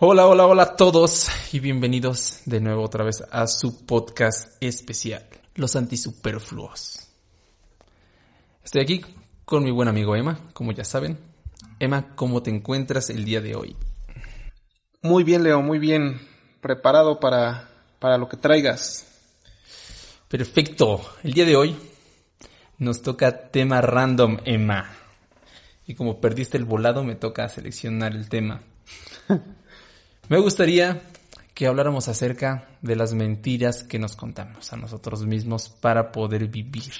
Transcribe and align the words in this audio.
Hola, 0.00 0.28
hola, 0.28 0.46
hola 0.46 0.62
a 0.62 0.76
todos 0.76 1.28
y 1.52 1.58
bienvenidos 1.58 2.42
de 2.44 2.60
nuevo 2.60 2.84
otra 2.84 3.02
vez 3.02 3.24
a 3.32 3.48
su 3.48 3.84
podcast 3.84 4.56
especial, 4.62 5.26
Los 5.56 5.74
Antisuperfluos. 5.74 7.08
Estoy 8.62 8.80
aquí 8.80 9.04
con 9.44 9.64
mi 9.64 9.72
buen 9.72 9.88
amigo 9.88 10.14
Emma, 10.14 10.38
como 10.52 10.70
ya 10.70 10.84
saben. 10.84 11.18
Emma, 11.80 12.14
¿cómo 12.14 12.44
te 12.44 12.50
encuentras 12.50 13.10
el 13.10 13.24
día 13.24 13.40
de 13.40 13.56
hoy? 13.56 13.76
Muy 15.02 15.24
bien, 15.24 15.42
Leo, 15.42 15.62
muy 15.62 15.80
bien. 15.80 16.20
Preparado 16.60 17.18
para, 17.18 17.68
para 17.98 18.18
lo 18.18 18.28
que 18.28 18.36
traigas. 18.36 19.04
Perfecto. 20.28 21.00
El 21.24 21.32
día 21.32 21.44
de 21.44 21.56
hoy 21.56 21.76
nos 22.78 23.02
toca 23.02 23.50
tema 23.50 23.80
random, 23.80 24.36
Emma. 24.44 24.92
Y 25.88 25.96
como 25.96 26.20
perdiste 26.20 26.56
el 26.56 26.66
volado, 26.66 27.02
me 27.02 27.16
toca 27.16 27.48
seleccionar 27.48 28.12
el 28.12 28.28
tema. 28.28 28.62
me 30.28 30.38
gustaría 30.38 31.02
que 31.54 31.66
habláramos 31.66 32.06
acerca 32.06 32.68
de 32.82 32.94
las 32.94 33.14
mentiras 33.14 33.82
que 33.82 33.98
nos 33.98 34.14
contamos 34.14 34.72
a 34.72 34.76
nosotros 34.76 35.26
mismos 35.26 35.68
para 35.68 36.12
poder 36.12 36.46
vivir. 36.46 36.92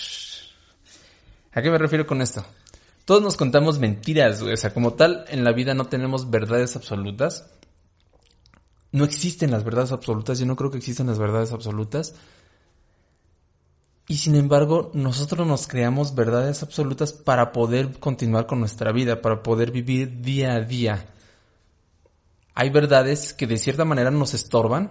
¿A 1.53 1.63
qué 1.63 1.71
me 1.71 1.79
refiero 1.79 2.07
con 2.07 2.21
esto? 2.23 2.45
Todos 3.05 3.23
nos 3.23 3.37
contamos 3.37 3.79
mentiras, 3.79 4.43
o 4.43 4.57
sea, 4.57 4.75
como 4.75 4.95
tal, 4.95 5.25
en 5.29 5.45
la 5.45 5.53
vida 5.53 5.75
no 5.75 5.87
tenemos 5.87 6.31
verdades 6.31 6.77
absolutas. 6.77 7.47
No 8.91 9.05
existen 9.05 9.51
las 9.51 9.65
verdades 9.65 9.93
absolutas, 9.93 10.39
yo 10.39 10.47
no 10.47 10.57
creo 10.57 10.71
que 10.71 10.79
existan 10.79 11.07
las 11.07 11.19
verdades 11.19 11.53
absolutas. 11.53 12.15
Y 14.09 14.17
sin 14.17 14.35
embargo, 14.35 14.91
nosotros 14.95 15.47
nos 15.47 15.69
creamos 15.69 16.15
verdades 16.15 16.63
absolutas 16.63 17.13
para 17.13 17.53
poder 17.53 17.99
continuar 18.01 18.47
con 18.47 18.59
nuestra 18.59 18.91
vida, 18.91 19.21
para 19.21 19.43
poder 19.43 19.71
vivir 19.71 20.21
día 20.21 20.55
a 20.55 20.61
día. 20.61 21.07
Hay 22.59 22.71
verdades 22.71 23.35
que 23.35 23.47
de 23.47 23.57
cierta 23.57 23.85
manera 23.85 24.11
nos 24.11 24.35
estorban 24.35 24.91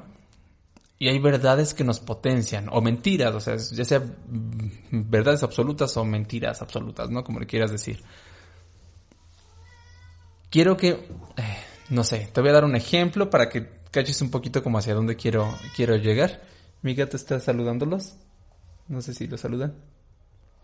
y 0.97 1.09
hay 1.09 1.19
verdades 1.19 1.73
que 1.73 1.83
nos 1.83 1.99
potencian, 1.99 2.69
o 2.71 2.79
mentiras, 2.79 3.35
o 3.35 3.41
sea, 3.41 3.57
ya 3.57 3.83
sea 3.83 4.01
verdades 4.89 5.43
absolutas 5.43 5.97
o 5.97 6.05
mentiras 6.05 6.61
absolutas, 6.61 7.09
¿no? 7.09 7.25
Como 7.25 7.41
le 7.41 7.45
quieras 7.45 7.69
decir. 7.69 8.01
Quiero 10.49 10.77
que, 10.77 10.91
eh, 10.91 11.57
no 11.89 12.05
sé, 12.05 12.29
te 12.31 12.39
voy 12.39 12.51
a 12.51 12.53
dar 12.53 12.63
un 12.63 12.77
ejemplo 12.77 13.29
para 13.29 13.49
que 13.49 13.67
caches 13.91 14.21
un 14.21 14.31
poquito 14.31 14.63
como 14.63 14.77
hacia 14.77 14.93
dónde 14.93 15.17
quiero, 15.17 15.53
quiero 15.75 15.97
llegar. 15.97 16.43
Mi 16.83 16.95
gato 16.95 17.17
está 17.17 17.41
saludándolos. 17.41 18.15
No 18.87 19.01
sé 19.01 19.13
si 19.13 19.27
lo 19.27 19.37
saludan. 19.37 19.73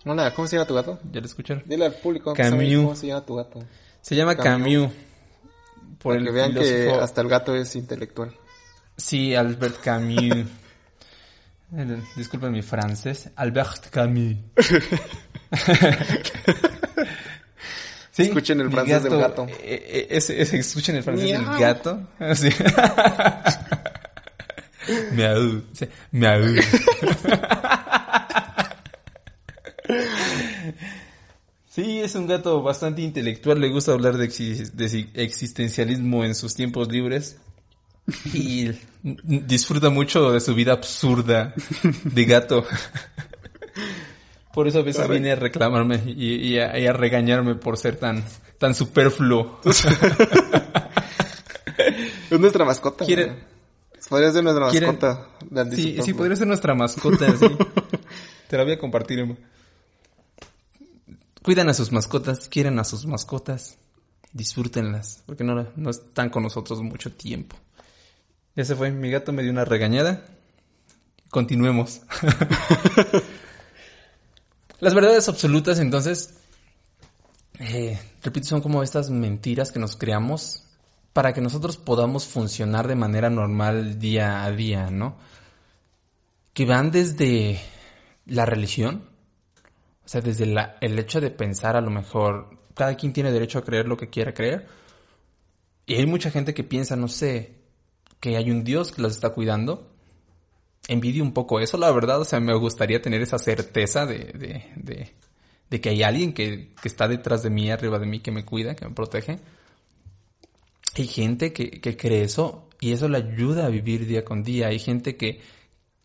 Hola, 0.05 0.33
¿cómo 0.33 0.47
se 0.47 0.55
llama 0.55 0.67
tu 0.67 0.75
gato? 0.75 0.99
¿Ya 1.11 1.19
lo 1.19 1.25
escucharon? 1.25 1.63
Dile 1.65 1.83
al 1.83 1.95
público 1.95 2.33
Camus. 2.33 2.63
cómo 2.77 2.95
se 2.95 3.07
llama 3.07 3.25
tu 3.25 3.35
gato. 3.35 3.59
Se 3.99 4.15
llama 4.15 4.37
Camus. 4.37 4.73
Camus. 4.73 5.12
Para 6.01 6.19
que 6.23 6.31
vean 6.31 6.53
que 6.53 6.61
filósofo- 6.61 7.01
hasta 7.01 7.21
el 7.21 7.27
gato 7.29 7.55
es 7.55 7.75
intelectual. 7.75 8.35
Sí, 8.97 9.35
Albert 9.35 9.81
Camus. 9.81 10.47
Disculpen 12.15 12.51
mi 12.51 12.61
francés. 12.61 13.29
Albert 13.35 13.89
Camus. 13.89 14.37
Sí, 18.15 18.23
Escuchen 18.25 18.61
el 18.61 18.69
francés 18.69 19.01
del 19.01 19.17
gato. 19.17 19.47
eh, 19.49 19.55
eh, 19.87 20.07
ese, 20.11 20.39
ese- 20.39 20.59
escuchen 20.59 20.95
el 20.97 21.01
francés 21.03 21.25
Miau. 21.39 21.49
del 21.51 21.59
gato. 21.59 22.07
Sí. 22.35 22.49
Miau. 25.13 25.63
Sí, 25.73 25.87
Miau. 26.11 26.43
Sí, 31.73 32.01
es 32.01 32.13
un 32.13 32.27
gato 32.27 32.61
bastante 32.61 33.01
intelectual, 33.01 33.59
le 33.59 33.69
gusta 33.69 33.93
hablar 33.93 34.17
de, 34.17 34.25
existencialismo 35.15 36.23
en 36.23 36.35
sus 36.35 36.53
tiempos 36.53 36.87
libres 36.89 37.37
y 38.31 38.69
disfruta 39.01 39.89
mucho 39.89 40.31
de 40.31 40.39
su 40.39 40.53
vida 40.53 40.73
absurda 40.73 41.55
de 42.03 42.25
gato. 42.25 42.63
Por 44.53 44.67
eso 44.67 44.79
a 44.79 44.83
veces 44.83 45.09
viene 45.09 45.31
a 45.31 45.35
reclamarme 45.35 45.99
y, 46.05 46.35
y 46.35 46.59
a, 46.59 46.77
y 46.77 46.85
a 46.85 46.93
regañarme 46.93 47.55
por 47.55 47.75
ser 47.75 47.95
tan, 47.95 48.23
tan 48.59 48.75
superfluo. 48.75 49.59
Es 52.29 52.39
nuestra 52.39 52.65
mascota. 52.65 53.03
Quiere-. 53.03 53.33
Podría 54.07 54.31
ser 54.31 54.43
nuestra 54.43 54.69
quiere- 54.69 54.85
mascota. 54.85 55.27
Sí, 55.71 55.97
sí, 56.03 56.13
podría 56.13 56.35
ser 56.35 56.45
nuestra 56.45 56.75
mascota, 56.75 57.35
sí. 57.35 57.47
Te 58.47 58.57
la 58.57 58.63
voy 58.63 58.73
a 58.73 58.77
compartir, 58.77 59.17
Emma. 59.17 59.35
Cuidan 61.43 61.69
a 61.69 61.73
sus 61.73 61.91
mascotas, 61.91 62.47
quieren 62.47 62.79
a 62.79 62.85
sus 62.85 63.05
mascotas, 63.05 63.77
disfrútenlas, 64.31 65.23
porque 65.25 65.43
no, 65.43 65.67
no 65.75 65.89
están 65.89 66.29
con 66.29 66.43
nosotros 66.43 66.81
mucho 66.81 67.11
tiempo. 67.11 67.57
Ese 68.55 68.75
fue, 68.75 68.91
mi 68.91 69.11
gato 69.11 69.33
me 69.33 69.43
dio 69.43 69.51
una 69.51 69.65
regañada. 69.65 70.25
Continuemos. 71.29 72.01
Las 74.79 74.93
verdades 74.93 75.27
absolutas, 75.27 75.79
entonces, 75.79 76.35
eh, 77.59 77.99
repito, 78.21 78.47
son 78.47 78.61
como 78.61 78.83
estas 78.83 79.09
mentiras 79.09 79.71
que 79.71 79.79
nos 79.79 79.95
creamos 79.95 80.63
para 81.13 81.33
que 81.33 81.41
nosotros 81.41 81.77
podamos 81.77 82.25
funcionar 82.25 82.87
de 82.87 82.95
manera 82.95 83.29
normal 83.29 83.99
día 83.99 84.43
a 84.43 84.51
día, 84.51 84.89
¿no? 84.91 85.17
Que 86.53 86.65
van 86.65 86.91
desde 86.91 87.59
la 88.25 88.45
religión, 88.45 89.09
sea, 90.13 90.21
desde 90.21 90.45
el 90.81 90.99
hecho 90.99 91.19
de 91.19 91.29
pensar 91.29 91.75
a 91.75 91.81
lo 91.81 91.89
mejor, 91.89 92.57
cada 92.73 92.95
quien 92.95 93.13
tiene 93.13 93.31
derecho 93.31 93.59
a 93.59 93.63
creer 93.63 93.87
lo 93.87 93.97
que 93.97 94.09
quiera 94.09 94.33
creer, 94.33 94.67
y 95.85 95.95
hay 95.95 96.05
mucha 96.05 96.31
gente 96.31 96.53
que 96.53 96.63
piensa, 96.63 96.95
no 96.95 97.07
sé, 97.07 97.55
que 98.19 98.37
hay 98.37 98.49
un 98.49 98.63
Dios 98.63 98.91
que 98.91 99.01
los 99.01 99.13
está 99.13 99.31
cuidando. 99.31 99.89
Envidio 100.87 101.23
un 101.23 101.33
poco 101.33 101.59
eso, 101.59 101.77
la 101.77 101.91
verdad, 101.91 102.21
o 102.21 102.25
sea, 102.25 102.39
me 102.39 102.55
gustaría 102.55 103.01
tener 103.01 103.21
esa 103.21 103.37
certeza 103.37 104.05
de, 104.05 104.17
de, 104.17 104.65
de, 104.75 105.13
de 105.69 105.81
que 105.81 105.89
hay 105.89 106.03
alguien 106.03 106.33
que, 106.33 106.73
que 106.81 106.87
está 106.87 107.07
detrás 107.07 107.43
de 107.43 107.49
mí, 107.49 107.69
arriba 107.69 107.99
de 107.99 108.05
mí, 108.05 108.19
que 108.19 108.31
me 108.31 108.45
cuida, 108.45 108.75
que 108.75 108.87
me 108.87 108.93
protege. 108.93 109.39
Hay 110.95 111.07
gente 111.07 111.51
que, 111.51 111.81
que 111.81 111.97
cree 111.97 112.23
eso 112.23 112.69
y 112.79 112.91
eso 112.91 113.07
le 113.07 113.17
ayuda 113.17 113.65
a 113.65 113.69
vivir 113.69 114.05
día 114.05 114.23
con 114.23 114.43
día. 114.43 114.67
Hay 114.67 114.79
gente 114.79 115.15
que, 115.17 115.41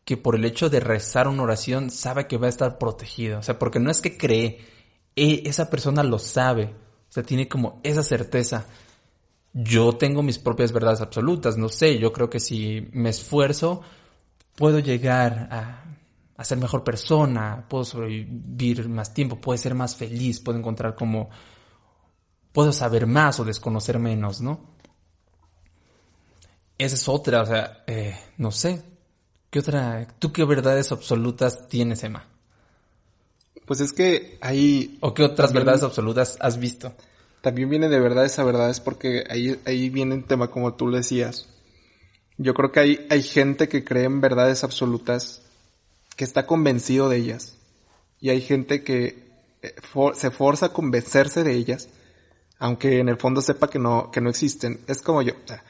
que 0.09 0.17
por 0.17 0.35
el 0.37 0.47
hecho 0.47 0.71
de 0.71 0.81
rezar 0.81 1.29
una 1.29 1.43
oración 1.43 1.91
sabe 1.91 2.27
que 2.27 2.39
va 2.39 2.47
a 2.47 2.49
estar 2.49 2.79
protegido. 2.79 3.41
O 3.41 3.43
sea, 3.43 3.59
porque 3.59 3.79
no 3.79 3.91
es 3.91 4.01
que 4.01 4.17
cree, 4.17 4.59
e- 5.15 5.43
esa 5.45 5.69
persona 5.69 6.03
lo 6.03 6.19
sabe. 6.19 6.65
O 7.11 7.13
sea, 7.13 7.23
tiene 7.23 7.47
como 7.47 7.79
esa 7.83 8.03
certeza. 8.03 8.65
Yo 9.53 9.99
tengo 9.99 10.23
mis 10.23 10.39
propias 10.39 10.73
verdades 10.73 11.03
absolutas, 11.03 11.59
no 11.59 11.69
sé, 11.69 11.99
yo 11.99 12.11
creo 12.15 12.31
que 12.31 12.41
si 12.41 12.89
me 12.93 13.11
esfuerzo, 13.11 13.83
puedo 14.57 14.79
llegar 14.79 15.47
a, 15.51 15.85
a 16.39 16.45
ser 16.45 16.57
mejor 16.57 16.85
persona, 16.85 17.67
puedo 17.69 17.85
sobrevivir 17.85 18.89
más 18.89 19.13
tiempo, 19.13 19.39
puedo 19.39 19.59
ser 19.59 19.75
más 19.75 19.95
feliz, 19.95 20.41
puedo 20.41 20.59
encontrar 20.59 20.95
como, 20.95 21.29
puedo 22.53 22.73
saber 22.73 23.07
más 23.07 23.41
o 23.41 23.45
desconocer 23.45 23.99
menos, 23.99 24.41
¿no? 24.41 24.59
Esa 26.79 26.95
es 26.95 27.07
otra, 27.11 27.43
o 27.43 27.47
sea, 27.47 27.85
eh, 27.87 28.17
no 28.39 28.51
sé. 28.51 28.98
¿Qué 29.51 29.59
otra? 29.61 30.07
¿Tú 30.19 30.33
qué 30.33 30.45
verdades 30.45 30.93
absolutas 30.93 31.69
tienes, 31.69 32.03
Emma? 32.05 32.27
Pues 33.67 33.81
es 33.81 33.93
que 33.93 34.39
ahí 34.41 34.97
¿O 35.01 35.13
qué 35.15 35.25
otras 35.25 35.49
También- 35.49 35.65
verdades 35.67 35.83
absolutas 35.85 36.37
has 36.41 36.59
visto? 36.59 36.95
también 37.41 37.71
viene 37.71 37.89
de 37.89 38.01
verdades 38.01 38.37
a 38.41 38.45
verdades 38.45 38.81
porque 38.81 39.25
ahí, 39.31 39.59
ahí 39.65 39.91
viene 39.91 40.15
un 40.17 40.25
tema 40.25 40.49
como 40.51 40.75
tú 40.75 40.89
le 40.89 40.99
decías. 40.99 41.47
Yo 42.37 42.53
creo 42.53 42.73
que 42.73 42.81
hay, 42.81 43.07
hay 43.11 43.23
gente 43.23 43.69
que 43.69 43.85
cree 43.85 44.05
en 44.05 44.21
verdades 44.21 44.65
absolutas 44.65 45.43
que 46.17 46.25
está 46.25 46.47
convencido 46.47 47.09
de 47.09 47.17
ellas. 47.17 47.55
Y 48.21 48.31
hay 48.31 48.41
gente 48.41 48.83
que 48.83 49.29
eh, 49.63 49.75
for- 49.83 50.17
se 50.17 50.31
forza 50.33 50.67
a 50.67 50.73
convencerse 50.73 51.45
de 51.45 51.55
ellas, 51.55 51.89
aunque 52.59 52.99
en 52.99 53.09
el 53.09 53.17
fondo 53.19 53.41
sepa 53.41 53.71
que 53.71 53.79
no, 53.79 54.11
que 54.11 54.21
no 54.21 54.31
existen. 54.31 54.81
Es 54.89 55.01
como 55.01 55.23
yo. 55.23 55.33
o 55.33 55.47
sea, 55.49 55.63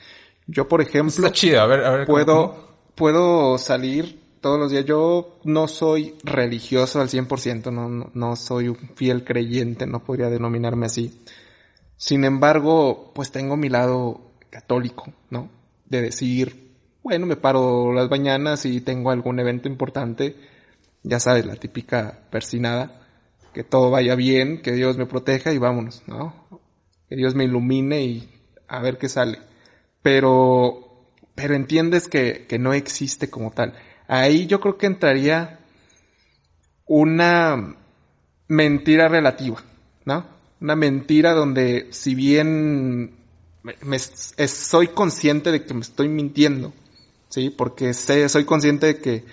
yo, 0.46 0.66
por 0.68 0.80
ejemplo, 0.80 1.14
Está 1.26 1.32
chido, 1.32 1.60
a 1.60 1.66
ver, 1.66 1.84
a 1.84 1.90
ver. 1.90 2.06
¿cómo- 2.06 2.14
puedo, 2.16 2.50
cómo? 2.52 2.67
Puedo 2.98 3.56
salir 3.58 4.20
todos 4.40 4.58
los 4.58 4.70
días. 4.70 4.84
Yo 4.84 5.38
no 5.44 5.68
soy 5.68 6.16
religioso 6.24 7.00
al 7.00 7.08
100%, 7.08 7.72
no, 7.72 7.88
no, 7.88 8.10
no 8.12 8.36
soy 8.36 8.68
un 8.68 8.76
fiel 8.94 9.24
creyente, 9.24 9.86
no 9.86 10.04
podría 10.04 10.28
denominarme 10.28 10.86
así. 10.86 11.22
Sin 11.96 12.24
embargo, 12.24 13.12
pues 13.14 13.30
tengo 13.30 13.56
mi 13.56 13.68
lado 13.68 14.32
católico, 14.50 15.12
¿no? 15.30 15.48
De 15.86 16.02
decir, 16.02 16.74
bueno, 17.02 17.26
me 17.26 17.36
paro 17.36 17.92
las 17.92 18.10
mañanas 18.10 18.66
y 18.66 18.80
tengo 18.80 19.10
algún 19.10 19.38
evento 19.38 19.68
importante, 19.68 20.36
ya 21.02 21.20
sabes, 21.20 21.46
la 21.46 21.56
típica 21.56 22.26
persinada, 22.30 23.06
que 23.54 23.64
todo 23.64 23.90
vaya 23.90 24.14
bien, 24.14 24.60
que 24.60 24.72
Dios 24.72 24.98
me 24.98 25.06
proteja 25.06 25.52
y 25.52 25.58
vámonos, 25.58 26.02
¿no? 26.06 26.34
Que 27.08 27.16
Dios 27.16 27.34
me 27.34 27.44
ilumine 27.44 28.02
y 28.02 28.28
a 28.66 28.80
ver 28.80 28.98
qué 28.98 29.08
sale. 29.08 29.38
Pero, 30.02 30.87
pero 31.38 31.54
entiendes 31.54 32.08
que, 32.08 32.46
que 32.48 32.58
no 32.58 32.72
existe 32.72 33.30
como 33.30 33.52
tal. 33.52 33.72
Ahí 34.08 34.48
yo 34.48 34.58
creo 34.58 34.76
que 34.76 34.86
entraría 34.86 35.60
una 36.84 37.76
mentira 38.48 39.06
relativa, 39.06 39.62
¿no? 40.04 40.26
Una 40.60 40.74
mentira 40.74 41.34
donde 41.34 41.86
si 41.92 42.16
bien 42.16 43.14
me, 43.62 43.98
soy 44.00 44.88
consciente 44.88 45.52
de 45.52 45.64
que 45.64 45.74
me 45.74 45.82
estoy 45.82 46.08
mintiendo, 46.08 46.72
¿sí? 47.28 47.50
Porque 47.50 47.94
sé, 47.94 48.28
soy 48.28 48.44
consciente 48.44 48.86
de 48.86 48.98
que 48.98 49.24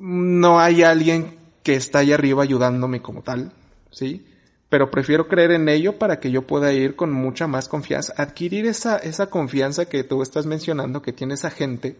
no 0.00 0.58
hay 0.58 0.82
alguien 0.82 1.38
que 1.62 1.76
está 1.76 2.00
ahí 2.00 2.12
arriba 2.12 2.42
ayudándome 2.42 3.00
como 3.00 3.22
tal, 3.22 3.52
¿sí? 3.92 4.26
Pero 4.68 4.90
prefiero 4.90 5.28
creer 5.28 5.52
en 5.52 5.68
ello 5.68 5.98
para 5.98 6.20
que 6.20 6.30
yo 6.30 6.42
pueda 6.42 6.72
ir 6.72 6.94
con 6.94 7.10
mucha 7.10 7.46
más 7.46 7.68
confianza, 7.68 8.12
adquirir 8.16 8.66
esa, 8.66 8.98
esa 8.98 9.28
confianza 9.30 9.86
que 9.86 10.04
tú 10.04 10.20
estás 10.22 10.44
mencionando 10.44 11.00
que 11.00 11.12
tiene 11.12 11.34
esa 11.34 11.50
gente 11.50 11.96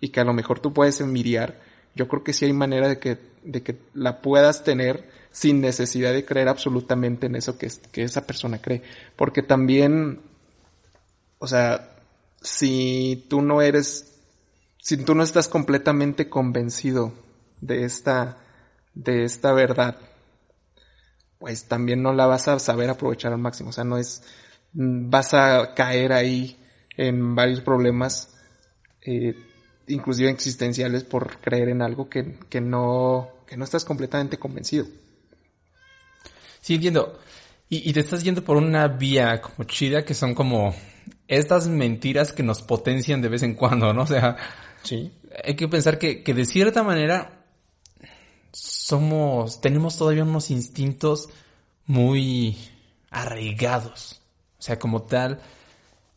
y 0.00 0.08
que 0.08 0.20
a 0.20 0.24
lo 0.24 0.32
mejor 0.32 0.58
tú 0.58 0.72
puedes 0.72 1.00
envidiar. 1.00 1.60
Yo 1.94 2.08
creo 2.08 2.24
que 2.24 2.32
sí 2.32 2.44
hay 2.44 2.52
manera 2.52 2.88
de 2.88 2.98
que, 2.98 3.18
de 3.44 3.62
que 3.62 3.76
la 3.94 4.20
puedas 4.20 4.64
tener 4.64 5.08
sin 5.30 5.60
necesidad 5.60 6.12
de 6.12 6.24
creer 6.24 6.48
absolutamente 6.48 7.26
en 7.26 7.36
eso 7.36 7.56
que, 7.58 7.70
que 7.92 8.02
esa 8.02 8.26
persona 8.26 8.60
cree. 8.60 8.82
Porque 9.14 9.42
también, 9.42 10.20
o 11.38 11.46
sea, 11.46 11.90
si 12.40 13.26
tú 13.28 13.42
no 13.42 13.62
eres, 13.62 14.20
si 14.78 14.96
tú 14.96 15.14
no 15.14 15.22
estás 15.22 15.48
completamente 15.48 16.28
convencido 16.28 17.12
de 17.60 17.84
esta, 17.84 18.38
de 18.94 19.24
esta 19.24 19.52
verdad, 19.52 19.96
pues 21.38 21.64
también 21.64 22.02
no 22.02 22.12
la 22.12 22.26
vas 22.26 22.48
a 22.48 22.58
saber 22.58 22.90
aprovechar 22.90 23.32
al 23.32 23.38
máximo. 23.38 23.70
O 23.70 23.72
sea, 23.72 23.84
no 23.84 23.96
es, 23.96 24.22
vas 24.72 25.34
a 25.34 25.74
caer 25.74 26.12
ahí 26.12 26.58
en 26.96 27.34
varios 27.34 27.60
problemas, 27.60 28.34
eh, 29.02 29.34
inclusive 29.86 30.30
existenciales 30.30 31.04
por 31.04 31.38
creer 31.38 31.68
en 31.68 31.82
algo 31.82 32.08
que, 32.08 32.38
que 32.48 32.60
no, 32.60 33.30
que 33.46 33.56
no 33.56 33.64
estás 33.64 33.84
completamente 33.84 34.38
convencido. 34.38 34.86
Sí, 36.60 36.74
entiendo. 36.74 37.18
Y, 37.70 37.92
te 37.92 38.00
estás 38.00 38.24
yendo 38.24 38.42
por 38.42 38.56
una 38.56 38.88
vía 38.88 39.42
como 39.42 39.64
chida 39.64 40.02
que 40.02 40.14
son 40.14 40.34
como 40.34 40.74
estas 41.28 41.68
mentiras 41.68 42.32
que 42.32 42.42
nos 42.42 42.62
potencian 42.62 43.20
de 43.20 43.28
vez 43.28 43.42
en 43.42 43.54
cuando, 43.54 43.92
¿no? 43.92 44.02
O 44.02 44.06
sea, 44.06 44.36
sí. 44.82 45.12
hay 45.44 45.54
que 45.54 45.68
pensar 45.68 45.98
que, 45.98 46.22
que 46.22 46.32
de 46.32 46.46
cierta 46.46 46.82
manera 46.82 47.37
somos, 48.58 49.60
tenemos 49.60 49.96
todavía 49.96 50.24
unos 50.24 50.50
instintos 50.50 51.28
muy 51.86 52.56
arraigados. 53.10 54.20
O 54.58 54.62
sea, 54.62 54.78
como 54.78 55.02
tal, 55.02 55.40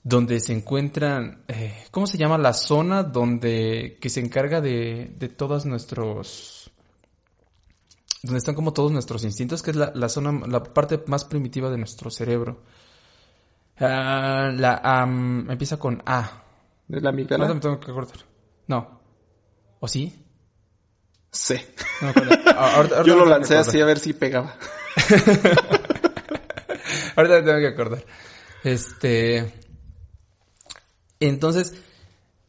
donde 0.04 0.40
se 0.40 0.54
encuentran, 0.54 1.44
eh, 1.48 1.86
¿cómo 1.92 2.08
se 2.08 2.18
llama 2.18 2.38
la 2.38 2.54
zona 2.54 3.04
donde 3.04 3.98
que 4.02 4.10
se 4.10 4.20
encarga 4.20 4.62
de, 4.62 5.14
de 5.18 5.30
todos 5.30 5.66
nuestros, 5.66 6.72
donde 8.24 8.40
están 8.40 8.56
como 8.56 8.74
todos 8.74 8.92
nuestros 8.92 9.24
instintos, 9.24 9.62
que 9.62 9.72
es 9.72 9.78
la, 9.78 9.92
la 9.94 10.10
zona, 10.10 10.48
la 10.48 10.64
parte 10.64 11.04
más 11.06 11.26
primitiva 11.26 11.70
de 11.70 11.78
nuestro 11.78 12.10
cerebro. 12.10 12.64
Uh, 13.80 14.54
la 14.58 15.04
empieza 15.50 15.78
con 15.78 16.04
A. 16.06 16.44
¿De 16.88 17.02
la 17.02 17.10
amígdala? 17.10 17.48
No 17.48 17.56
me 17.56 17.60
tengo 17.62 17.80
que 17.80 17.92
cortar. 17.92 18.20
No. 18.68 19.00
¿O 19.80 19.88
sí? 19.88 20.26
Sí. 21.32 21.56
Yo 23.06 23.16
lo 23.16 23.26
lancé 23.26 23.58
así 23.58 23.80
a 23.80 23.86
ver 23.86 24.00
si 24.00 24.14
pegaba. 24.14 24.58
ahorita 27.16 27.36
me 27.36 27.42
tengo 27.42 27.60
que 27.60 27.68
acordar. 27.68 28.04
Este. 28.64 29.54
Entonces, 31.20 31.74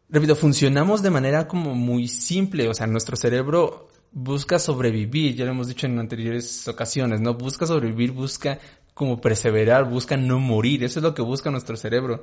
repito, 0.09 0.35
funcionamos 0.35 1.03
de 1.03 1.11
manera 1.11 1.47
como 1.47 1.75
muy 1.75 2.09
simple. 2.09 2.69
O 2.69 2.75
sea, 2.75 2.87
nuestro 2.87 3.17
cerebro 3.17 3.89
busca 4.11 4.59
sobrevivir, 4.59 5.37
ya 5.37 5.45
lo 5.45 5.53
hemos 5.53 5.69
dicho 5.69 5.87
en 5.87 5.99
anteriores 5.99 6.67
ocasiones, 6.69 7.21
¿no? 7.21 7.35
Busca 7.35 7.67
sobrevivir, 7.67 8.13
busca 8.13 8.59
como 8.95 9.21
perseverar, 9.21 9.89
busca 9.89 10.17
no 10.17 10.41
morir. 10.41 10.83
Eso 10.83 10.99
es 10.99 11.03
lo 11.05 11.15
que 11.15 11.23
busca 11.23 11.51
nuestro 11.51 11.77
cerebro. 11.77 12.23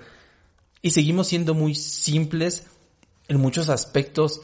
Y 0.81 0.91
seguimos 0.91 1.27
siendo 1.27 1.53
muy 1.53 1.73
simples 1.75 2.67
en 3.27 3.39
muchos 3.39 3.69
aspectos 3.69 4.41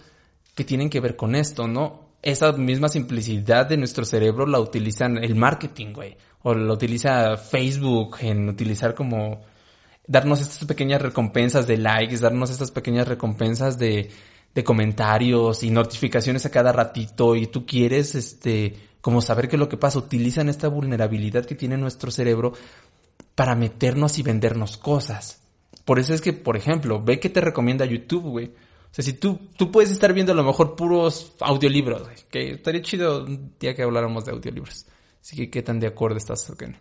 que 0.56 0.64
tienen 0.64 0.90
que 0.90 1.00
ver 1.00 1.16
con 1.16 1.36
esto, 1.36 1.68
¿no? 1.68 2.05
Esa 2.26 2.52
misma 2.54 2.90
simplicidad 2.90 3.68
de 3.68 3.78
nuestro 3.78 4.04
cerebro 4.04 4.48
la 4.48 4.60
utilizan 4.60 5.24
el 5.24 5.36
marketing, 5.36 5.94
güey. 5.94 6.18
O 6.42 6.56
lo 6.56 6.74
utiliza 6.74 7.38
Facebook 7.38 8.18
en 8.22 8.50
utilizar 8.50 8.96
como 8.96 9.42
darnos 10.08 10.42
estas 10.42 10.66
pequeñas 10.66 11.04
recompensas 11.04 11.68
de 11.68 11.78
likes, 11.78 12.18
darnos 12.18 12.50
estas 12.50 12.72
pequeñas 12.72 13.08
recompensas 13.08 13.78
de, 13.78 14.10
de 14.56 14.64
comentarios 14.64 15.62
y 15.62 15.70
notificaciones 15.70 16.46
a 16.48 16.52
cada 16.52 16.72
ratito 16.72 17.36
y 17.36 17.46
tú 17.46 17.64
quieres, 17.66 18.16
este, 18.16 18.76
como 19.02 19.22
saber 19.22 19.48
qué 19.48 19.56
es 19.56 19.60
lo 19.60 19.70
que 19.70 19.78
pasa. 19.78 20.00
Utilizan 20.00 20.50
esta 20.50 20.68
vulnerabilidad 20.68 21.46
que 21.46 21.54
tiene 21.54 21.78
nuestro 21.78 22.10
cerebro 22.10 22.54
para 23.36 23.56
meternos 23.56 24.18
y 24.18 24.24
vendernos 24.24 24.78
cosas. 24.78 25.44
Por 25.86 26.00
eso 26.00 26.16
es 26.16 26.22
que, 26.22 26.34
por 26.34 26.58
ejemplo, 26.58 27.04
ve 27.04 27.20
que 27.20 27.30
te 27.30 27.42
recomienda 27.42 27.86
YouTube, 27.86 28.24
güey. 28.24 28.52
O 28.96 29.02
sea, 29.02 29.04
si 29.04 29.12
tú, 29.12 29.38
tú 29.58 29.74
puedes 29.74 29.92
estar 29.92 30.14
viendo 30.14 30.32
a 30.32 30.36
lo 30.36 30.44
mejor 30.46 30.78
puros 30.78 31.34
audiolibros, 31.42 32.08
que 32.32 32.52
estaría 32.52 32.82
chido 32.82 33.26
un 33.26 33.54
día 33.60 33.76
que 33.76 33.84
habláramos 33.84 34.24
de 34.24 34.32
audiolibros. 34.32 34.86
Así 35.22 35.36
que 35.36 35.50
qué 35.50 35.62
tan 35.62 35.82
de 35.82 35.88
acuerdo 35.88 36.16
estás 36.16 36.50
o 36.50 36.56
qué 36.56 36.68
no. 36.68 36.78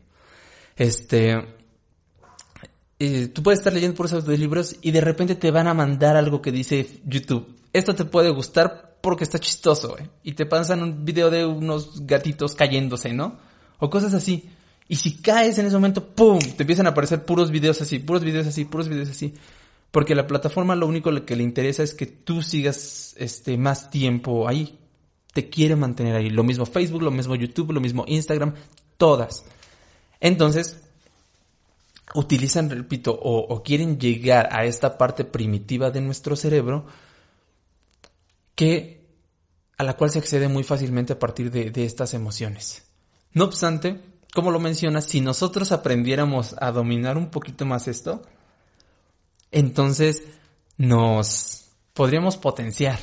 Este, 0.77 1.45
eh, 3.01 3.27
tú 3.35 3.43
puedes 3.43 3.59
estar 3.59 3.73
leyendo 3.73 3.97
puros 3.97 4.13
audiolibros 4.13 4.77
y 4.81 4.93
de 4.93 5.01
repente 5.01 5.35
te 5.35 5.51
van 5.51 5.67
a 5.67 5.75
mandar 5.75 6.17
algo 6.17 6.41
que 6.41 6.53
dice 6.53 7.01
YouTube. 7.05 7.53
Esto 7.73 7.97
te 7.97 8.05
puede 8.05 8.31
gustar 8.31 8.99
porque 9.01 9.25
está 9.25 9.41
chistoso, 9.41 9.97
güey. 9.97 10.09
Y 10.23 10.35
te 10.35 10.47
pasan 10.47 10.85
un 10.85 11.05
video 11.05 11.31
de 11.31 11.45
unos 11.45 12.07
gatitos 12.07 12.55
cayéndose, 12.55 13.13
¿no? 13.13 13.41
O 13.81 13.91
cosas 13.91 14.15
así. 14.15 14.49
Y 14.87 14.95
si 14.95 15.21
caes 15.21 15.59
en 15.59 15.67
ese 15.67 15.75
momento, 15.75 16.15
¡pum! 16.15 16.39
Te 16.39 16.63
empiezan 16.63 16.87
a 16.87 16.91
aparecer 16.91 17.25
puros 17.25 17.51
videos 17.51 17.83
así, 17.83 17.99
puros 17.99 18.23
videos 18.23 18.47
así, 18.47 18.67
puros 18.67 18.89
videos 18.89 19.09
así. 19.09 19.35
Porque 19.95 20.17
la 20.17 20.27
plataforma 20.27 20.75
lo 20.75 20.89
único 20.89 21.13
que 21.25 21.37
le 21.37 21.45
interesa 21.45 21.85
es 21.85 21.95
que 21.95 22.07
tú 22.07 22.43
sigas 22.43 23.15
este, 23.17 23.57
más 23.57 23.91
tiempo 23.91 24.49
ahí. 24.49 24.77
Te 25.33 25.49
quiere 25.49 25.77
mantener 25.77 26.17
ahí. 26.17 26.31
Lo 26.31 26.43
mismo 26.43 26.67
Facebook, 26.67 27.01
lo 27.01 27.13
mismo 27.13 27.37
YouTube, 27.37 27.71
lo 27.71 27.81
mismo 27.81 28.05
Instagram, 28.09 28.55
todas. 28.97 29.45
Entonces, 30.19 30.83
utilizan, 32.13 32.71
repito, 32.71 33.17
o, 33.17 33.63
quieren 33.63 34.01
llegar 34.01 34.49
a 34.51 34.65
esta 34.65 34.99
parte 34.99 35.25
primitiva 35.25 35.93
de 35.93 36.01
nuestro 36.01 36.35
cerebro 36.35 36.87
que 38.57 39.07
a 39.79 39.85
la 39.85 39.97
cual 39.97 40.11
se 40.11 40.19
accede 40.19 40.49
muy 40.49 40.65
fácilmente 40.65 41.13
a 41.13 41.21
partir 41.21 41.53
de, 41.53 41.71
de 41.71 41.85
estas 41.85 42.15
emociones. 42.15 42.85
No 43.33 43.45
obstante, 43.45 44.01
como 44.33 44.51
lo 44.51 44.59
mencionas, 44.59 45.05
si 45.05 45.21
nosotros 45.21 45.71
aprendiéramos 45.71 46.57
a 46.59 46.73
dominar 46.73 47.17
un 47.17 47.31
poquito 47.31 47.65
más 47.65 47.87
esto, 47.87 48.23
entonces 49.55 50.25
nos 50.77 51.67
podríamos 51.93 52.37
potenciar. 52.37 52.99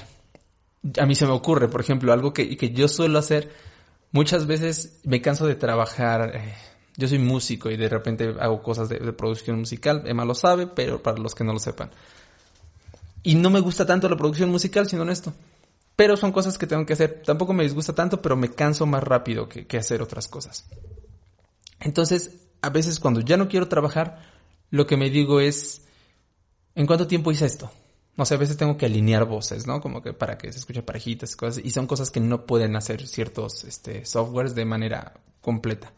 A 1.00 1.06
mí 1.06 1.16
se 1.16 1.26
me 1.26 1.32
ocurre, 1.32 1.70
por 1.70 1.80
ejemplo, 1.80 2.12
algo 2.12 2.34
que, 2.34 2.58
que 2.58 2.72
yo 2.72 2.88
suelo 2.88 3.20
hacer, 3.20 3.52
muchas 4.12 4.46
veces 4.46 5.00
me 5.04 5.22
canso 5.22 5.48
de 5.48 5.56
trabajar, 5.56 6.36
eh, 6.36 6.54
yo 6.98 7.08
soy 7.08 7.20
músico 7.20 7.72
y 7.72 7.78
de 7.78 7.88
repente 7.88 8.36
hago 8.40 8.62
cosas 8.62 8.90
de, 8.90 9.00
producción 9.14 9.60
musical, 9.60 10.04
Emma 10.06 10.26
lo 10.26 10.36
sabe, 10.36 10.68
pero 10.68 11.02
para 11.02 11.18
los 11.18 11.34
que 11.34 11.46
no 11.46 11.54
lo 11.54 11.60
sepan. 11.60 11.90
Y 13.24 13.36
no 13.36 13.50
me 13.50 13.62
gusta 13.62 13.86
tanto 13.86 14.10
la 14.10 14.18
producción 14.18 14.50
musical, 14.50 14.88
siendo 14.88 15.04
honesto. 15.04 15.34
Pero 15.96 16.18
son 16.18 16.32
cosas 16.32 16.58
que 16.58 16.68
tengo 16.68 16.86
que 16.86 16.94
hacer. 16.94 17.22
Tampoco 17.24 17.54
me 17.54 17.64
disgusta 17.64 17.94
tanto, 17.94 18.22
pero 18.22 18.36
me 18.36 18.50
canso 18.50 18.86
más 18.86 19.04
rápido 19.04 19.48
que, 19.48 19.68
que 19.68 19.78
hacer 19.78 20.02
otras 20.02 20.28
cosas. 20.28 20.66
Entonces, 21.80 22.32
a 22.62 22.72
veces 22.72 23.00
cuando 23.00 23.22
ya 23.22 23.38
no 23.38 23.48
quiero 23.48 23.68
trabajar, 23.68 24.24
lo 24.72 24.88
que 24.88 24.98
me 24.98 25.12
digo 25.12 25.40
es, 25.40 25.84
¿en 26.76 26.88
cuánto 26.88 27.08
tiempo 27.08 27.32
hice 27.32 27.46
esto? 27.46 27.72
No 28.18 28.26
sé, 28.26 28.36
a 28.36 28.38
veces 28.38 28.58
tengo 28.58 28.78
que 28.78 28.86
alinear 28.86 29.26
voces, 29.26 29.66
¿no? 29.66 29.80
Como 29.80 30.02
que 30.02 30.14
para 30.14 30.38
que 30.38 30.52
se 30.52 30.60
escuche 30.60 30.84
parejitas, 30.84 31.36
cosas, 31.36 31.64
y 31.64 31.72
son 31.72 31.88
cosas 31.88 32.12
que 32.12 32.20
no 32.20 32.46
pueden 32.46 32.76
hacer 32.76 33.08
ciertos 33.08 33.64
este, 33.64 34.06
softwares 34.06 34.54
de 34.54 34.66
manera 34.66 35.14
completa. 35.40 35.94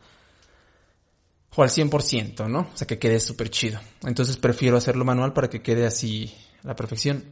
O 1.56 1.63
al 1.63 1.70
100%, 1.70 2.48
¿no? 2.48 2.62
O 2.62 2.77
sea, 2.77 2.88
que 2.88 3.00
quede 3.00 3.20
súper 3.20 3.50
chido. 3.50 3.80
Entonces 4.03 4.38
prefiero 4.38 4.77
hacerlo 4.77 5.06
manual 5.06 5.34
para 5.34 5.50
que 5.50 5.62
quede 5.62 5.86
así 5.86 6.34
a 6.63 6.68
la 6.68 6.75
perfección. 6.75 7.24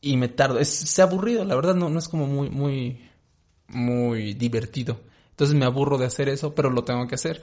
Y 0.00 0.16
me 0.16 0.28
tardo. 0.28 0.58
Es, 0.58 0.98
aburrido, 0.98 1.44
la 1.44 1.54
verdad, 1.54 1.74
no, 1.74 1.88
no 1.88 1.98
es 1.98 2.08
como 2.08 2.26
muy, 2.26 2.50
muy, 2.50 3.08
muy 3.68 4.34
divertido. 4.34 5.00
Entonces 5.30 5.56
me 5.56 5.64
aburro 5.64 5.98
de 5.98 6.06
hacer 6.06 6.28
eso, 6.28 6.54
pero 6.54 6.70
lo 6.70 6.84
tengo 6.84 7.06
que 7.06 7.14
hacer. 7.16 7.42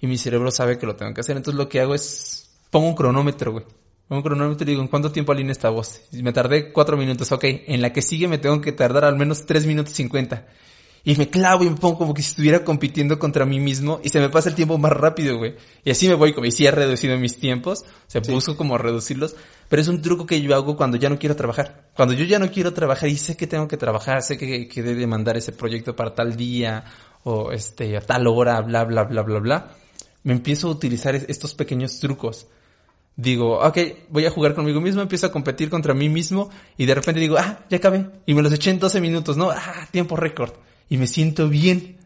Y 0.00 0.06
mi 0.06 0.18
cerebro 0.18 0.50
sabe 0.50 0.78
que 0.78 0.86
lo 0.86 0.96
tengo 0.96 1.14
que 1.14 1.20
hacer. 1.20 1.36
Entonces 1.36 1.58
lo 1.58 1.68
que 1.68 1.80
hago 1.80 1.94
es, 1.94 2.50
pongo 2.70 2.88
un 2.88 2.94
cronómetro, 2.94 3.52
güey 3.52 3.64
un 4.08 4.22
cronómetro 4.22 4.64
y 4.64 4.70
digo, 4.70 4.82
¿en 4.82 4.88
cuánto 4.88 5.12
tiempo 5.12 5.32
alinea 5.32 5.52
esta 5.52 5.70
voz? 5.70 6.00
Y 6.12 6.22
me 6.22 6.32
tardé 6.32 6.72
cuatro 6.72 6.96
minutos, 6.96 7.30
ok, 7.30 7.44
en 7.44 7.82
la 7.82 7.92
que 7.92 8.02
sigue 8.02 8.28
me 8.28 8.38
tengo 8.38 8.60
que 8.60 8.72
tardar 8.72 9.04
al 9.04 9.16
menos 9.16 9.44
tres 9.46 9.66
minutos 9.66 9.94
cincuenta. 9.94 10.46
Y 11.04 11.14
me 11.16 11.30
clavo 11.30 11.64
y 11.64 11.70
me 11.70 11.76
pongo 11.76 11.98
como 11.98 12.12
que 12.14 12.22
si 12.22 12.30
estuviera 12.30 12.64
compitiendo 12.64 13.18
contra 13.18 13.46
mí 13.46 13.60
mismo 13.60 14.00
y 14.02 14.08
se 14.08 14.20
me 14.20 14.28
pasa 14.28 14.48
el 14.48 14.54
tiempo 14.54 14.78
más 14.78 14.92
rápido, 14.92 15.38
güey. 15.38 15.54
Y 15.84 15.90
así 15.90 16.08
me 16.08 16.14
voy, 16.14 16.32
como 16.32 16.46
y 16.46 16.50
sí 16.50 16.66
he 16.66 16.70
reducido 16.70 17.16
mis 17.18 17.38
tiempos, 17.38 17.82
o 17.82 18.10
sea, 18.10 18.20
busco 18.28 18.56
como 18.56 18.76
reducirlos, 18.76 19.36
pero 19.68 19.80
es 19.80 19.88
un 19.88 20.02
truco 20.02 20.26
que 20.26 20.40
yo 20.40 20.54
hago 20.54 20.76
cuando 20.76 20.96
ya 20.96 21.08
no 21.08 21.18
quiero 21.18 21.36
trabajar. 21.36 21.88
Cuando 21.94 22.14
yo 22.14 22.24
ya 22.24 22.38
no 22.38 22.50
quiero 22.50 22.72
trabajar 22.72 23.08
y 23.08 23.16
sé 23.16 23.36
que 23.36 23.46
tengo 23.46 23.68
que 23.68 23.76
trabajar, 23.76 24.22
sé 24.22 24.36
que, 24.36 24.68
que 24.68 24.82
debe 24.82 25.06
mandar 25.06 25.36
ese 25.36 25.52
proyecto 25.52 25.94
para 25.94 26.14
tal 26.14 26.36
día 26.36 26.84
o 27.24 27.52
este, 27.52 27.96
a 27.96 28.00
tal 28.00 28.26
hora, 28.26 28.60
bla, 28.60 28.84
bla, 28.84 29.04
bla, 29.04 29.22
bla, 29.22 29.38
bla, 29.38 29.70
me 30.24 30.32
empiezo 30.32 30.68
a 30.68 30.72
utilizar 30.72 31.14
estos 31.14 31.54
pequeños 31.54 32.00
trucos 32.00 32.48
digo, 33.18 33.58
ok, 33.58 33.78
voy 34.10 34.26
a 34.26 34.30
jugar 34.30 34.54
conmigo 34.54 34.80
mismo, 34.80 35.02
empiezo 35.02 35.26
a 35.26 35.32
competir 35.32 35.68
contra 35.68 35.92
mí 35.92 36.08
mismo 36.08 36.50
y 36.76 36.86
de 36.86 36.94
repente 36.94 37.20
digo, 37.20 37.36
ah, 37.36 37.64
ya 37.68 37.78
acabé. 37.78 38.08
Y 38.26 38.32
me 38.32 38.42
los 38.42 38.52
eché 38.52 38.70
en 38.70 38.78
12 38.78 39.00
minutos, 39.00 39.36
¿no? 39.36 39.50
Ah, 39.50 39.88
tiempo 39.90 40.16
récord. 40.16 40.52
Y 40.88 40.98
me 40.98 41.08
siento 41.08 41.48
bien. 41.48 41.96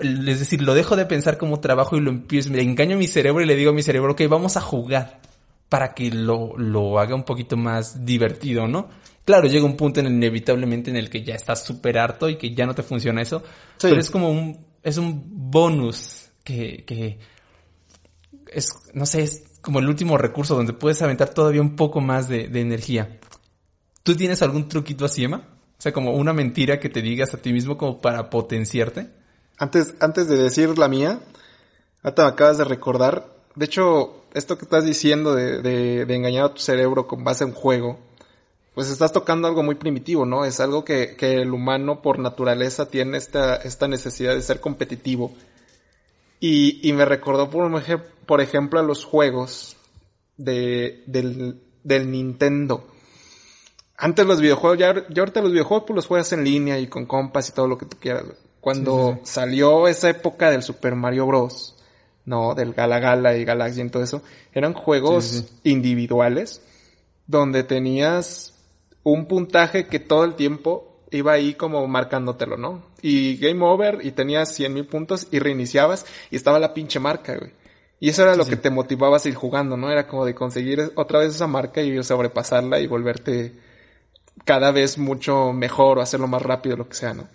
Es 0.00 0.40
decir, 0.40 0.62
lo 0.62 0.74
dejo 0.74 0.96
de 0.96 1.06
pensar 1.06 1.38
como 1.38 1.60
trabajo 1.60 1.96
y 1.96 2.00
lo 2.00 2.10
empiezo, 2.10 2.50
me 2.50 2.60
engaño 2.60 2.96
a 2.96 2.98
mi 2.98 3.06
cerebro 3.06 3.40
y 3.40 3.46
le 3.46 3.54
digo 3.54 3.70
a 3.70 3.72
mi 3.74 3.82
cerebro, 3.82 4.12
ok, 4.12 4.22
vamos 4.28 4.56
a 4.56 4.60
jugar 4.60 5.20
para 5.68 5.94
que 5.94 6.10
lo, 6.10 6.58
lo 6.58 6.98
haga 6.98 7.14
un 7.14 7.22
poquito 7.22 7.56
más 7.56 8.04
divertido, 8.04 8.66
¿no? 8.66 8.88
Claro, 9.24 9.46
llega 9.46 9.64
un 9.64 9.76
punto 9.76 10.00
en 10.00 10.06
el, 10.06 10.14
inevitablemente 10.14 10.90
en 10.90 10.96
el 10.96 11.08
que 11.08 11.22
ya 11.22 11.36
estás 11.36 11.64
súper 11.64 11.98
harto 11.98 12.28
y 12.28 12.36
que 12.36 12.52
ya 12.52 12.66
no 12.66 12.74
te 12.74 12.82
funciona 12.82 13.22
eso, 13.22 13.44
pero 13.80 14.00
es 14.00 14.10
como 14.10 14.28
un, 14.28 14.58
es 14.82 14.98
un 14.98 15.22
bonus 15.24 16.30
que, 16.42 16.84
que 16.84 17.18
es, 18.52 18.74
no 18.92 19.06
sé, 19.06 19.22
es 19.22 19.43
como 19.64 19.78
el 19.78 19.88
último 19.88 20.18
recurso 20.18 20.54
donde 20.54 20.74
puedes 20.74 21.00
aventar 21.00 21.30
todavía 21.30 21.62
un 21.62 21.74
poco 21.74 22.00
más 22.00 22.28
de, 22.28 22.44
energía. 22.60 23.18
¿Tú 24.02 24.14
tienes 24.14 24.42
algún 24.42 24.68
truquito 24.68 25.06
así, 25.06 25.24
Emma? 25.24 25.48
O 25.78 25.82
sea, 25.82 25.92
como 25.92 26.12
una 26.12 26.34
mentira 26.34 26.78
que 26.78 26.90
te 26.90 27.00
digas 27.00 27.32
a 27.32 27.38
ti 27.38 27.52
mismo 27.52 27.78
como 27.78 28.00
para 28.00 28.28
potenciarte. 28.28 29.08
Antes, 29.56 29.94
antes 30.00 30.28
de 30.28 30.36
decir 30.36 30.76
la 30.76 30.88
mía, 30.88 31.20
ahorita 32.02 32.24
me 32.24 32.28
acabas 32.28 32.58
de 32.58 32.64
recordar, 32.64 33.26
de 33.54 33.64
hecho, 33.64 34.24
esto 34.34 34.58
que 34.58 34.64
estás 34.64 34.84
diciendo 34.84 35.34
de, 35.34 36.02
engañar 36.02 36.44
a 36.44 36.54
tu 36.54 36.60
cerebro 36.60 37.06
con 37.06 37.24
base 37.24 37.44
en 37.44 37.52
juego, 37.52 37.98
pues 38.74 38.90
estás 38.90 39.12
tocando 39.12 39.48
algo 39.48 39.62
muy 39.62 39.76
primitivo, 39.76 40.26
¿no? 40.26 40.44
Es 40.44 40.60
algo 40.60 40.84
que, 40.84 41.16
el 41.20 41.54
humano 41.54 42.02
por 42.02 42.18
naturaleza 42.18 42.86
tiene 42.86 43.16
esta 43.16 43.88
necesidad 43.88 44.34
de 44.34 44.42
ser 44.42 44.60
competitivo. 44.60 45.32
Y, 46.46 46.86
y 46.86 46.92
me 46.92 47.06
recordó, 47.06 47.48
por, 47.48 47.82
por 48.26 48.42
ejemplo, 48.42 48.78
a 48.78 48.82
los 48.82 49.02
juegos 49.02 49.78
de, 50.36 51.02
del, 51.06 51.62
del 51.82 52.10
Nintendo. 52.10 52.86
Antes 53.96 54.26
los 54.26 54.42
videojuegos, 54.42 54.78
ya, 54.78 54.92
ya 55.08 55.22
ahorita 55.22 55.40
los 55.40 55.52
videojuegos 55.52 55.84
pues 55.86 55.96
los 55.96 56.06
juegas 56.06 56.30
en 56.34 56.44
línea 56.44 56.78
y 56.78 56.86
con 56.86 57.06
compas 57.06 57.48
y 57.48 57.52
todo 57.52 57.66
lo 57.66 57.78
que 57.78 57.86
tú 57.86 57.96
quieras. 57.98 58.24
Cuando 58.60 59.14
sí, 59.14 59.20
sí. 59.24 59.32
salió 59.32 59.88
esa 59.88 60.10
época 60.10 60.50
del 60.50 60.62
Super 60.62 60.94
Mario 60.96 61.26
Bros., 61.28 61.76
¿no? 62.26 62.54
Del 62.54 62.74
Gala 62.74 62.98
Gala 62.98 63.34
y 63.38 63.46
Galaxy 63.46 63.80
y 63.80 63.88
todo 63.88 64.02
eso, 64.02 64.20
eran 64.52 64.74
juegos 64.74 65.46
individuales 65.62 66.60
donde 67.26 67.64
tenías 67.64 68.52
un 69.02 69.24
puntaje 69.28 69.86
que 69.86 69.98
todo 69.98 70.24
el 70.24 70.34
tiempo 70.34 70.93
iba 71.16 71.32
ahí 71.32 71.54
como 71.54 71.86
marcándotelo, 71.86 72.56
¿no? 72.56 72.82
Y 73.02 73.36
game 73.36 73.64
over 73.64 73.98
y 74.02 74.12
tenías 74.12 74.54
100 74.54 74.74
mil 74.74 74.86
puntos 74.86 75.28
y 75.30 75.38
reiniciabas 75.38 76.06
y 76.30 76.36
estaba 76.36 76.58
la 76.58 76.74
pinche 76.74 77.00
marca, 77.00 77.36
güey. 77.36 77.52
Y 78.00 78.10
eso 78.10 78.22
era 78.22 78.32
sí, 78.32 78.38
lo 78.38 78.44
sí. 78.44 78.50
que 78.50 78.56
te 78.56 78.70
motivaba 78.70 79.16
a 79.16 79.20
seguir 79.20 79.38
jugando, 79.38 79.76
¿no? 79.76 79.90
Era 79.90 80.06
como 80.06 80.24
de 80.24 80.34
conseguir 80.34 80.92
otra 80.94 81.20
vez 81.20 81.34
esa 81.34 81.46
marca 81.46 81.80
y 81.82 82.02
sobrepasarla 82.02 82.80
y 82.80 82.86
volverte 82.86 83.54
cada 84.44 84.72
vez 84.72 84.98
mucho 84.98 85.52
mejor 85.52 85.98
o 85.98 86.02
hacerlo 86.02 86.26
más 86.26 86.42
rápido, 86.42 86.76
lo 86.76 86.88
que 86.88 86.96
sea, 86.96 87.14
¿no? 87.14 87.28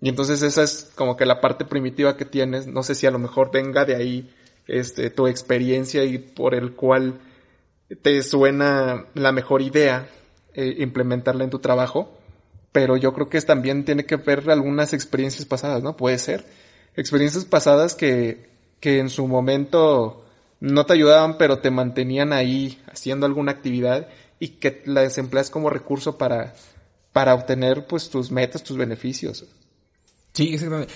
Y 0.00 0.08
entonces 0.08 0.42
esa 0.42 0.62
es 0.62 0.90
como 0.94 1.16
que 1.16 1.26
la 1.26 1.40
parte 1.40 1.64
primitiva 1.64 2.16
que 2.16 2.24
tienes. 2.24 2.66
No 2.66 2.82
sé 2.82 2.94
si 2.94 3.06
a 3.06 3.10
lo 3.10 3.18
mejor 3.18 3.50
venga 3.52 3.84
de 3.84 3.94
ahí 3.94 4.34
este, 4.66 5.10
tu 5.10 5.26
experiencia 5.26 6.04
y 6.04 6.18
por 6.18 6.54
el 6.54 6.72
cual 6.72 7.20
te 8.02 8.22
suena 8.22 9.06
la 9.14 9.32
mejor 9.32 9.62
idea 9.62 10.08
eh, 10.54 10.76
implementarla 10.78 11.44
en 11.44 11.50
tu 11.50 11.60
trabajo. 11.60 12.18
Pero 12.76 12.98
yo 12.98 13.14
creo 13.14 13.30
que 13.30 13.40
también 13.40 13.86
tiene 13.86 14.04
que 14.04 14.16
ver 14.16 14.50
algunas 14.50 14.92
experiencias 14.92 15.46
pasadas, 15.46 15.82
¿no? 15.82 15.96
Puede 15.96 16.18
ser. 16.18 16.44
Experiencias 16.94 17.46
pasadas 17.46 17.94
que, 17.94 18.50
que 18.80 18.98
en 18.98 19.08
su 19.08 19.26
momento 19.26 20.26
no 20.60 20.84
te 20.84 20.92
ayudaban, 20.92 21.38
pero 21.38 21.60
te 21.60 21.70
mantenían 21.70 22.34
ahí 22.34 22.78
haciendo 22.92 23.24
alguna 23.24 23.52
actividad 23.52 24.08
y 24.38 24.48
que 24.48 24.82
las 24.84 25.16
empleas 25.16 25.48
como 25.48 25.70
recurso 25.70 26.18
para, 26.18 26.52
para 27.14 27.32
obtener 27.32 27.86
pues 27.86 28.10
tus 28.10 28.30
metas, 28.30 28.62
tus 28.62 28.76
beneficios. 28.76 29.46
Sí, 30.34 30.52
exactamente. 30.52 30.92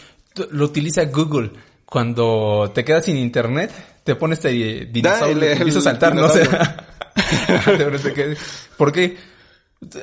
Lo 0.50 0.66
utiliza 0.66 1.06
Google. 1.06 1.52
Cuando 1.86 2.72
te 2.74 2.84
quedas 2.84 3.06
sin 3.06 3.16
internet, 3.16 3.72
te 4.04 4.16
pones 4.16 4.44
este 4.44 4.84
dinosaurio 4.84 5.48
y 5.48 5.52
empieza 5.52 5.78
a 5.78 5.82
saltar, 5.82 6.14
no 6.14 6.28
sé. 6.28 6.46
¿Por 8.76 8.92
qué? 8.92 9.16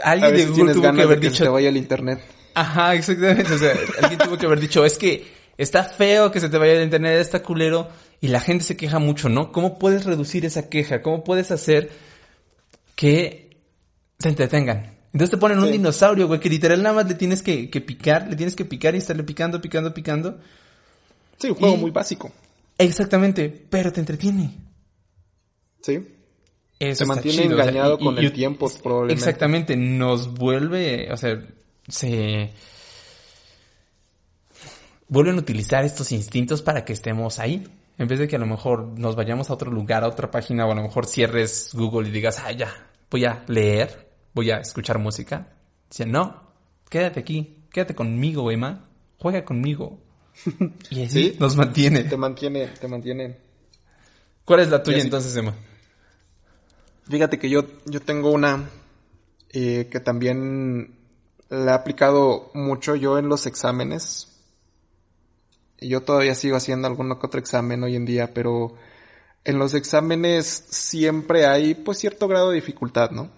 Alguien 0.04 0.36
de 0.36 0.46
Google 0.46 0.74
tuvo 0.74 0.94
que 0.94 1.02
haber 1.02 1.20
de 1.20 1.30
dicho. 1.30 1.44
Que 1.44 1.46
te 1.46 1.50
vaya 1.50 1.70
el 1.70 1.78
internet. 1.78 2.20
Ajá, 2.56 2.96
exactamente. 2.96 3.54
O 3.54 3.58
sea, 3.58 3.74
alguien 4.02 4.20
tuvo 4.20 4.38
que 4.38 4.46
haber 4.46 4.60
dicho, 4.60 4.84
es 4.84 4.98
que 4.98 5.28
está 5.58 5.84
feo 5.84 6.32
que 6.32 6.40
se 6.40 6.50
te 6.50 6.58
vaya 6.58 6.74
el 6.74 6.84
internet, 6.84 7.20
está 7.20 7.44
culero. 7.44 7.90
Y 8.20 8.30
la 8.30 8.40
gente 8.40 8.64
se 8.64 8.76
queja 8.76 8.98
mucho, 8.98 9.30
¿no? 9.30 9.52
¿Cómo 9.52 9.78
puedes 9.78 10.06
reducir 10.06 10.44
esa 10.44 10.70
queja? 10.70 11.04
¿Cómo 11.04 11.24
puedes 11.24 11.52
hacer 11.52 11.92
que 12.96 13.62
se 14.18 14.30
entretengan? 14.30 14.98
Entonces 15.14 15.30
te 15.30 15.38
ponen 15.38 15.60
sí. 15.60 15.66
un 15.66 15.72
dinosaurio, 15.72 16.28
güey, 16.28 16.40
que 16.40 16.50
literal 16.50 16.82
nada 16.82 16.96
más 16.96 17.08
le 17.08 17.14
tienes 17.14 17.44
que, 17.44 17.70
que, 17.70 17.80
picar, 17.80 18.28
le 18.28 18.36
tienes 18.36 18.56
que 18.56 18.66
picar 18.66 18.96
y 18.96 18.98
estarle 18.98 19.24
picando, 19.24 19.62
picando, 19.62 19.94
picando. 19.94 20.40
Sí, 21.38 21.50
un 21.50 21.56
juego 21.56 21.76
y... 21.76 21.78
muy 21.78 21.92
básico. 21.92 22.32
Exactamente, 22.78 23.50
pero 23.70 23.92
te 23.92 24.00
entretiene. 24.00 24.56
Sí. 25.82 26.00
Eso 26.80 27.04
te 27.04 27.08
mantiene 27.08 27.44
chido, 27.44 27.60
engañado 27.60 27.96
o 27.96 27.98
sea, 27.98 28.04
y, 28.04 28.06
con 28.06 28.24
y, 28.24 28.26
el 28.26 28.34
tiempo, 28.34 28.72
probablemente. 28.84 29.20
Exactamente, 29.20 29.76
nos 29.76 30.34
vuelve, 30.34 31.12
o 31.12 31.18
sea, 31.18 31.42
se 31.88 32.52
vuelven 35.08 35.36
a 35.36 35.40
utilizar 35.40 35.84
estos 35.86 36.12
instintos 36.12 36.62
para 36.62 36.86
que 36.86 36.94
estemos 36.94 37.40
ahí. 37.40 37.68
En 37.98 38.08
vez 38.08 38.20
de 38.20 38.28
que 38.28 38.36
a 38.36 38.40
lo 38.40 38.46
mejor 38.46 39.00
nos 39.00 39.16
vayamos 39.16 39.50
a 39.50 39.54
otro 39.54 39.72
lugar, 39.72 40.04
a 40.04 40.08
otra 40.08 40.30
página, 40.30 40.68
o 40.68 40.72
a 40.72 40.76
lo 40.76 40.84
mejor 40.84 41.08
cierres 41.08 41.72
Google 41.74 42.10
y 42.10 42.12
digas, 42.12 42.40
ah, 42.46 42.52
ya, 42.52 42.72
voy 43.10 43.26
a 43.26 43.44
leer 43.48 44.08
voy 44.38 44.52
a 44.52 44.58
escuchar 44.58 45.00
música. 45.00 45.48
Dice, 45.90 46.06
no, 46.06 46.44
quédate 46.90 47.20
aquí, 47.20 47.58
quédate 47.72 47.96
conmigo, 47.96 48.52
Emma, 48.52 48.88
juega 49.18 49.44
conmigo. 49.44 50.00
Y 50.92 51.04
así 51.04 51.32
¿Sí? 51.32 51.38
nos 51.40 51.56
mantiene. 51.56 52.04
Te 52.04 52.16
mantiene, 52.16 52.68
te 52.68 52.88
mantiene. 52.88 53.38
¿Cuál 54.46 54.60
es 54.60 54.70
la 54.70 54.84
tuya 54.84 55.00
entonces, 55.00 55.36
Emma? 55.36 55.56
Fíjate 57.10 57.40
que 57.40 57.50
yo, 57.50 57.64
yo 57.86 58.02
tengo 58.02 58.32
una 58.32 58.70
eh, 59.50 59.88
que 59.90 60.00
también 60.00 60.96
la 61.50 61.72
he 61.72 61.76
aplicado 61.76 62.52
mucho 62.54 62.96
yo 62.96 63.18
en 63.18 63.30
los 63.30 63.46
exámenes. 63.46 64.28
Yo 65.80 66.02
todavía 66.02 66.36
sigo 66.36 66.58
haciendo 66.58 66.88
alguno 66.88 67.20
otro 67.22 67.40
examen 67.40 67.84
hoy 67.84 67.96
en 67.96 68.06
día, 68.06 68.34
pero 68.34 68.76
en 69.46 69.58
los 69.58 69.74
exámenes 69.74 70.66
siempre 70.70 71.46
hay 71.46 71.76
pues 71.76 72.00
cierto 72.00 72.28
grado 72.28 72.50
de 72.50 72.56
dificultad, 72.56 73.12
¿no? 73.12 73.30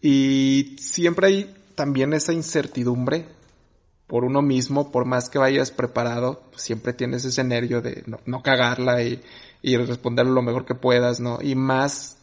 Y 0.00 0.76
siempre 0.80 1.28
hay 1.28 1.54
también 1.74 2.12
esa 2.12 2.32
incertidumbre 2.32 3.26
por 4.06 4.24
uno 4.24 4.42
mismo, 4.42 4.90
por 4.90 5.04
más 5.04 5.28
que 5.28 5.38
vayas 5.38 5.70
preparado, 5.70 6.42
siempre 6.56 6.92
tienes 6.92 7.24
ese 7.24 7.44
nervio 7.44 7.82
de 7.82 8.02
no, 8.06 8.20
no 8.24 8.42
cagarla 8.42 9.02
y, 9.02 9.20
y, 9.62 9.76
responder 9.76 10.26
lo 10.26 10.42
mejor 10.42 10.64
que 10.64 10.74
puedas, 10.74 11.18
¿no? 11.18 11.38
Y 11.42 11.56
más 11.56 12.15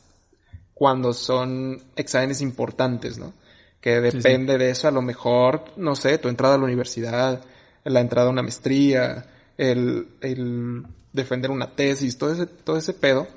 cuando 0.73 1.13
son 1.13 1.81
exámenes 1.95 2.41
importantes, 2.41 3.17
¿no? 3.17 3.33
Que 3.79 4.01
depende 4.01 4.53
sí, 4.53 4.59
sí. 4.59 4.65
de 4.65 4.69
eso, 4.71 4.87
a 4.87 4.91
lo 4.91 5.01
mejor, 5.01 5.65
no 5.77 5.95
sé, 5.95 6.17
tu 6.17 6.29
entrada 6.29 6.55
a 6.55 6.57
la 6.57 6.63
universidad, 6.63 7.43
la 7.83 7.99
entrada 7.99 8.27
a 8.27 8.31
una 8.31 8.41
maestría, 8.41 9.25
el, 9.57 10.07
el 10.21 10.83
defender 11.11 11.51
una 11.51 11.75
tesis, 11.75 12.17
todo 12.17 12.33
ese, 12.33 12.45
todo 12.47 12.77
ese 12.77 12.93
pedo, 12.93 13.27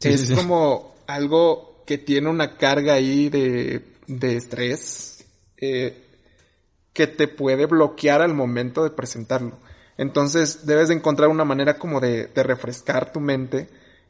sí, 0.00 0.08
es 0.08 0.32
como 0.32 0.94
algo 1.06 1.82
que 1.86 1.98
tiene 1.98 2.28
una 2.28 2.56
carga 2.56 2.94
ahí 2.94 3.28
de, 3.28 3.84
de 4.06 4.36
estrés 4.36 5.24
eh, 5.56 6.02
que 6.92 7.06
te 7.06 7.28
puede 7.28 7.66
bloquear 7.66 8.22
al 8.22 8.34
momento 8.34 8.82
de 8.82 8.90
presentarlo. 8.90 9.58
Entonces 9.98 10.66
debes 10.66 10.88
de 10.88 10.94
encontrar 10.94 11.28
una 11.28 11.44
manera 11.44 11.78
como 11.78 12.00
de, 12.00 12.26
de 12.26 12.42
refrescar 12.42 13.12
tu 13.12 13.20
mente 13.20 13.68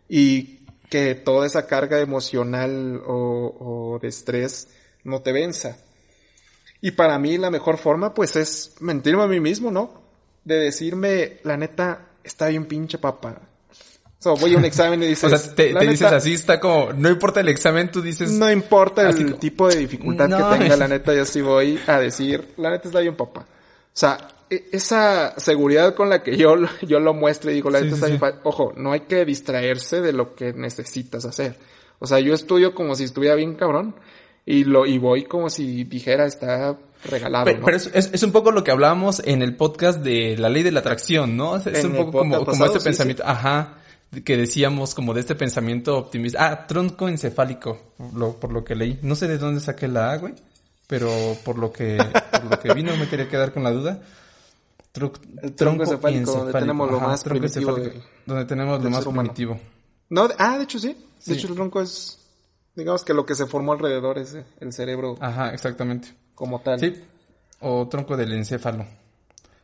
y 0.09 0.61
que 0.89 1.15
toda 1.15 1.47
esa 1.47 1.67
carga 1.67 2.01
emocional 2.01 3.03
o, 3.07 3.95
o, 3.95 3.99
de 3.99 4.09
estrés 4.09 4.69
no 5.05 5.23
te 5.23 5.33
venza. 5.33 5.79
Y 6.81 6.93
para 6.93 7.19
mí 7.19 7.39
la 7.39 7.51
mejor 7.51 7.79
forma 7.79 8.15
pues 8.15 8.37
es 8.37 8.75
mentirme 8.81 9.23
a 9.23 9.29
mí 9.29 9.41
mismo, 9.41 9.71
¿no? 9.71 10.03
De 10.45 10.57
decirme, 10.57 11.39
la 11.43 11.57
neta, 11.57 12.09
está 12.23 12.49
bien 12.49 12.67
pinche 12.67 12.99
papá 12.99 13.41
So, 14.19 14.35
voy 14.37 14.55
a 14.55 14.59
un 14.59 14.65
examen 14.73 15.03
y 15.03 15.07
dices... 15.07 15.33
o 15.33 15.37
sea, 15.37 15.55
te, 15.55 15.69
te 15.69 15.75
neta, 15.75 15.91
dices 15.91 16.13
así, 16.13 16.35
está 16.35 16.59
como... 16.59 16.93
No 16.93 17.09
importa 17.09 17.41
el 17.41 17.49
examen, 17.49 17.91
tú 17.91 18.03
dices... 18.03 18.33
No 18.33 18.51
importa 18.51 19.09
el 19.09 19.37
tipo 19.37 19.69
de 19.69 19.77
dificultad 19.77 20.29
no, 20.29 20.51
que 20.51 20.59
tenga, 20.59 20.77
la 20.77 20.89
neta, 20.89 21.15
yo 21.15 21.25
sí 21.25 21.41
voy 21.41 21.79
a 21.87 21.99
decir... 22.01 22.55
La 22.57 22.71
neta 22.71 22.89
está 22.89 23.01
bien, 23.01 23.15
papá. 23.15 23.47
O 23.97 23.99
sea, 23.99 24.29
e, 24.51 24.69
esa 24.73 25.33
seguridad 25.41 25.95
con 25.95 26.11
la 26.11 26.23
que 26.23 26.37
yo, 26.37 26.55
yo 26.87 27.01
lo 27.01 27.15
muestro 27.15 27.51
y 27.51 27.55
digo, 27.55 27.71
la 27.71 27.81
neta 27.81 27.97
sí, 27.97 28.13
está 28.13 28.31
sí. 28.31 28.39
Ojo, 28.43 28.75
no 28.77 28.93
hay 28.93 29.01
que 29.01 29.25
distraerse 29.25 30.03
de 30.03 30.13
lo 30.13 30.35
que 30.35 30.53
necesitas 30.53 31.25
hacer. 31.25 31.57
O 31.99 32.07
sea, 32.07 32.21
yo 32.21 32.35
estudio 32.35 32.75
como 32.75 32.95
si 32.95 33.05
estuviera 33.05 33.35
bien 33.35 33.55
cabrón 33.55 33.97
y 34.45 34.65
lo 34.65 34.85
y 34.85 34.99
voy 34.99 35.25
como 35.25 35.49
si 35.49 35.85
dijera 35.85 36.27
está 36.27 36.77
regalado. 37.05 37.47
Pero, 37.47 37.61
¿no? 37.61 37.65
pero 37.65 37.79
es, 37.79 37.91
es, 37.95 38.11
es, 38.13 38.23
un 38.23 38.33
poco 38.33 38.53
lo 38.53 38.63
que 38.63 38.71
hablábamos 38.71 39.23
en 39.25 39.41
el 39.41 39.57
podcast 39.57 40.01
de 40.03 40.37
la 40.37 40.51
ley 40.51 40.63
de 40.63 40.73
la 40.73 40.81
atracción, 40.81 41.39
¿no? 41.39 41.57
Es, 41.57 41.67
es 41.67 41.85
un 41.87 41.97
poco 41.97 42.19
como, 42.19 42.45
como 42.45 42.67
ese 42.67 42.81
sí, 42.81 42.85
pensamiento. 42.85 43.23
Ajá 43.25 43.79
que 44.25 44.37
decíamos 44.37 44.95
como 44.95 45.15
de 45.15 45.21
este 45.21 45.35
pensamiento 45.35 45.99
optimista. 45.99 46.47
Ah, 46.47 46.67
tronco 46.67 47.09
encefálico, 47.09 47.95
lo, 48.15 48.39
por 48.39 48.53
lo 48.53 48.65
que 48.65 48.75
leí. 48.75 48.99
No 49.03 49.15
sé 49.15 49.27
de 49.29 49.39
dónde 49.39 49.61
saqué 49.61 49.89
la 49.89 50.13
A, 50.13 50.19
güey, 50.19 50.35
pero 50.87 51.11
por 51.45 51.59
lo 51.59 51.73
que, 51.73 51.99
por 52.33 52.45
lo 52.45 52.61
que 52.61 52.75
vi 52.75 52.83
no 52.83 52.97
me 52.97 53.09
quería 53.09 53.29
quedar 53.29 53.53
con 53.53 53.65
la 53.65 53.71
duda. 53.71 54.01
el 55.43 55.55
tronco, 55.55 55.83
encefálico, 55.83 56.33
donde 56.33 56.53
tenemos 56.53 56.91
lo 56.91 57.01
más 57.01 57.25
primitivo. 57.25 57.77
donde 58.27 58.45
tenemos 58.45 58.83
lo 58.83 58.91
más 58.91 59.05
primitivo. 59.05 59.61
No, 60.09 60.29
ah, 60.39 60.59
de 60.59 60.65
hecho 60.65 60.79
sí. 60.79 60.97
De 61.25 61.35
hecho 61.35 61.49
el 61.49 61.55
tronco 61.55 61.81
es, 61.81 62.19
digamos 62.75 63.05
que 63.05 63.15
lo 63.15 63.27
que 63.27 63.35
se 63.35 63.47
formó 63.47 63.73
alrededor 63.73 64.19
es 64.19 64.37
el 64.61 64.73
cerebro. 64.73 65.17
Ajá, 65.21 65.53
exactamente. 65.53 66.15
Como 66.35 66.61
tal. 66.61 66.79
Sí. 66.79 66.95
O 67.61 67.89
tronco 67.89 68.17
del 68.17 68.33
encéfalo. 68.33 68.87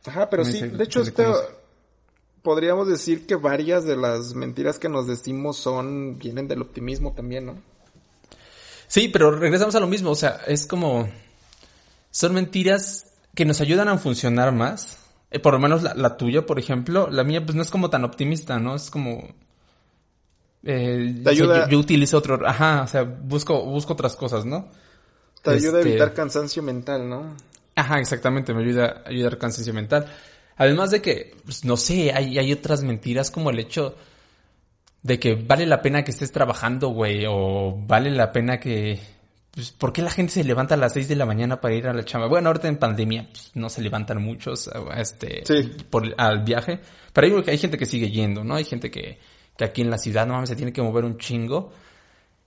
Ajá, 0.05 0.29
pero 0.29 0.43
sí, 0.43 0.59
de 0.59 0.83
hecho 0.83 1.01
esto 1.01 1.33
podríamos 2.41 2.87
decir 2.89 3.25
que 3.25 3.35
varias 3.35 3.85
de 3.85 3.95
las 3.95 4.35
mentiras 4.35 4.77
que 4.77 4.89
nos 4.89 5.07
decimos 5.07 5.57
son 5.57 6.19
vienen 6.19 6.47
del 6.47 6.61
optimismo 6.61 7.13
también, 7.13 7.45
¿no? 7.45 7.72
Sí, 8.93 9.07
pero 9.07 9.31
regresamos 9.31 9.73
a 9.73 9.79
lo 9.79 9.87
mismo, 9.87 10.11
o 10.11 10.15
sea, 10.15 10.41
es 10.45 10.67
como 10.67 11.09
son 12.11 12.35
mentiras 12.35 13.07
que 13.33 13.43
nos 13.43 13.59
ayudan 13.59 13.87
a 13.87 13.97
funcionar 13.97 14.51
más. 14.51 14.99
Eh, 15.31 15.39
por 15.39 15.53
lo 15.53 15.59
menos 15.59 15.81
la, 15.81 16.15
tuya, 16.15 16.45
por 16.45 16.59
ejemplo, 16.59 17.09
la 17.09 17.23
mía 17.23 17.43
pues 17.43 17.55
no 17.55 17.63
es 17.63 17.71
como 17.71 17.89
tan 17.89 18.03
optimista, 18.03 18.59
¿no? 18.59 18.75
Es 18.75 18.91
como 18.91 19.33
eh, 20.61 21.21
Te 21.23 21.27
ayuda... 21.31 21.67
yo, 21.67 21.79
utilizo 21.79 22.19
otro, 22.19 22.47
ajá, 22.47 22.83
o 22.83 22.87
sea, 22.87 23.01
busco 23.01 23.65
busco 23.65 23.93
otras 23.93 24.15
cosas, 24.15 24.45
¿no? 24.45 24.69
Te 25.41 25.49
ayuda 25.49 25.77
a 25.77 25.79
este 25.79 25.89
evitar 25.89 26.13
cansancio 26.13 26.61
mental, 26.61 27.09
¿no? 27.09 27.35
Ajá, 27.73 27.99
exactamente, 27.99 28.53
me 28.53 28.61
ayuda 28.61 29.01
a 29.03 29.09
ayudar 29.09 29.39
cansancio 29.39 29.73
mental. 29.73 30.05
Además 30.55 30.91
de 30.91 31.01
que, 31.01 31.35
pues, 31.43 31.65
no 31.65 31.77
sé, 31.77 32.13
hay, 32.13 32.37
hay 32.37 32.53
otras 32.53 32.83
mentiras 32.83 33.31
como 33.31 33.49
el 33.49 33.57
hecho 33.57 33.95
de 35.03 35.19
que 35.19 35.35
vale 35.35 35.65
la 35.65 35.81
pena 35.81 36.03
que 36.03 36.11
estés 36.11 36.31
trabajando, 36.31 36.89
güey, 36.89 37.25
o 37.27 37.77
vale 37.77 38.09
la 38.09 38.31
pena 38.31 38.59
que... 38.59 38.99
Pues, 39.51 39.71
¿Por 39.71 39.93
qué 39.93 40.01
la 40.01 40.09
gente 40.09 40.33
se 40.33 40.43
levanta 40.43 40.73
a 40.73 40.77
las 40.77 40.93
6 40.93 41.09
de 41.09 41.15
la 41.15 41.27
mañana 41.27 41.61
para 41.61 41.75
ir 41.75 41.87
a 41.87 41.93
la 41.93 42.03
chamba? 42.03 42.27
Bueno, 42.27 42.49
ahorita 42.49 42.67
en 42.69 42.77
pandemia 42.77 43.27
pues, 43.29 43.51
no 43.53 43.69
se 43.69 43.81
levantan 43.81 44.23
muchos 44.23 44.69
este, 44.97 45.43
por, 45.89 46.15
al 46.17 46.43
viaje, 46.43 46.79
pero 47.11 47.27
hay, 47.27 47.43
hay 47.47 47.57
gente 47.59 47.77
que 47.77 47.85
sigue 47.85 48.09
yendo, 48.09 48.43
¿no? 48.43 48.55
Hay 48.55 48.63
gente 48.63 48.89
que, 48.89 49.19
que 49.55 49.65
aquí 49.65 49.81
en 49.81 49.91
la 49.91 49.99
ciudad, 49.99 50.25
no 50.25 50.33
mames, 50.33 50.49
se 50.49 50.55
tiene 50.55 50.73
que 50.73 50.81
mover 50.81 51.05
un 51.05 51.17
chingo 51.17 51.71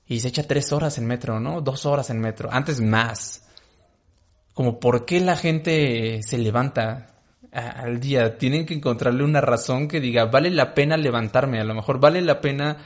y 0.08 0.18
se 0.20 0.28
echa 0.28 0.42
tres 0.42 0.72
horas 0.72 0.98
en 0.98 1.06
metro, 1.06 1.38
¿no? 1.38 1.60
Dos 1.60 1.86
horas 1.86 2.10
en 2.10 2.20
metro, 2.20 2.48
antes 2.50 2.80
más. 2.80 3.46
Como, 4.54 4.80
¿por 4.80 5.04
qué 5.04 5.20
la 5.20 5.36
gente 5.36 6.22
se 6.22 6.38
levanta 6.38 7.15
al 7.56 8.00
día. 8.00 8.36
Tienen 8.36 8.66
que 8.66 8.74
encontrarle 8.74 9.24
una 9.24 9.40
razón 9.40 9.88
que 9.88 10.00
diga, 10.00 10.26
vale 10.26 10.50
la 10.50 10.74
pena 10.74 10.96
levantarme, 10.96 11.60
a 11.60 11.64
lo 11.64 11.74
mejor 11.74 11.98
vale 11.98 12.20
la 12.20 12.40
pena 12.40 12.78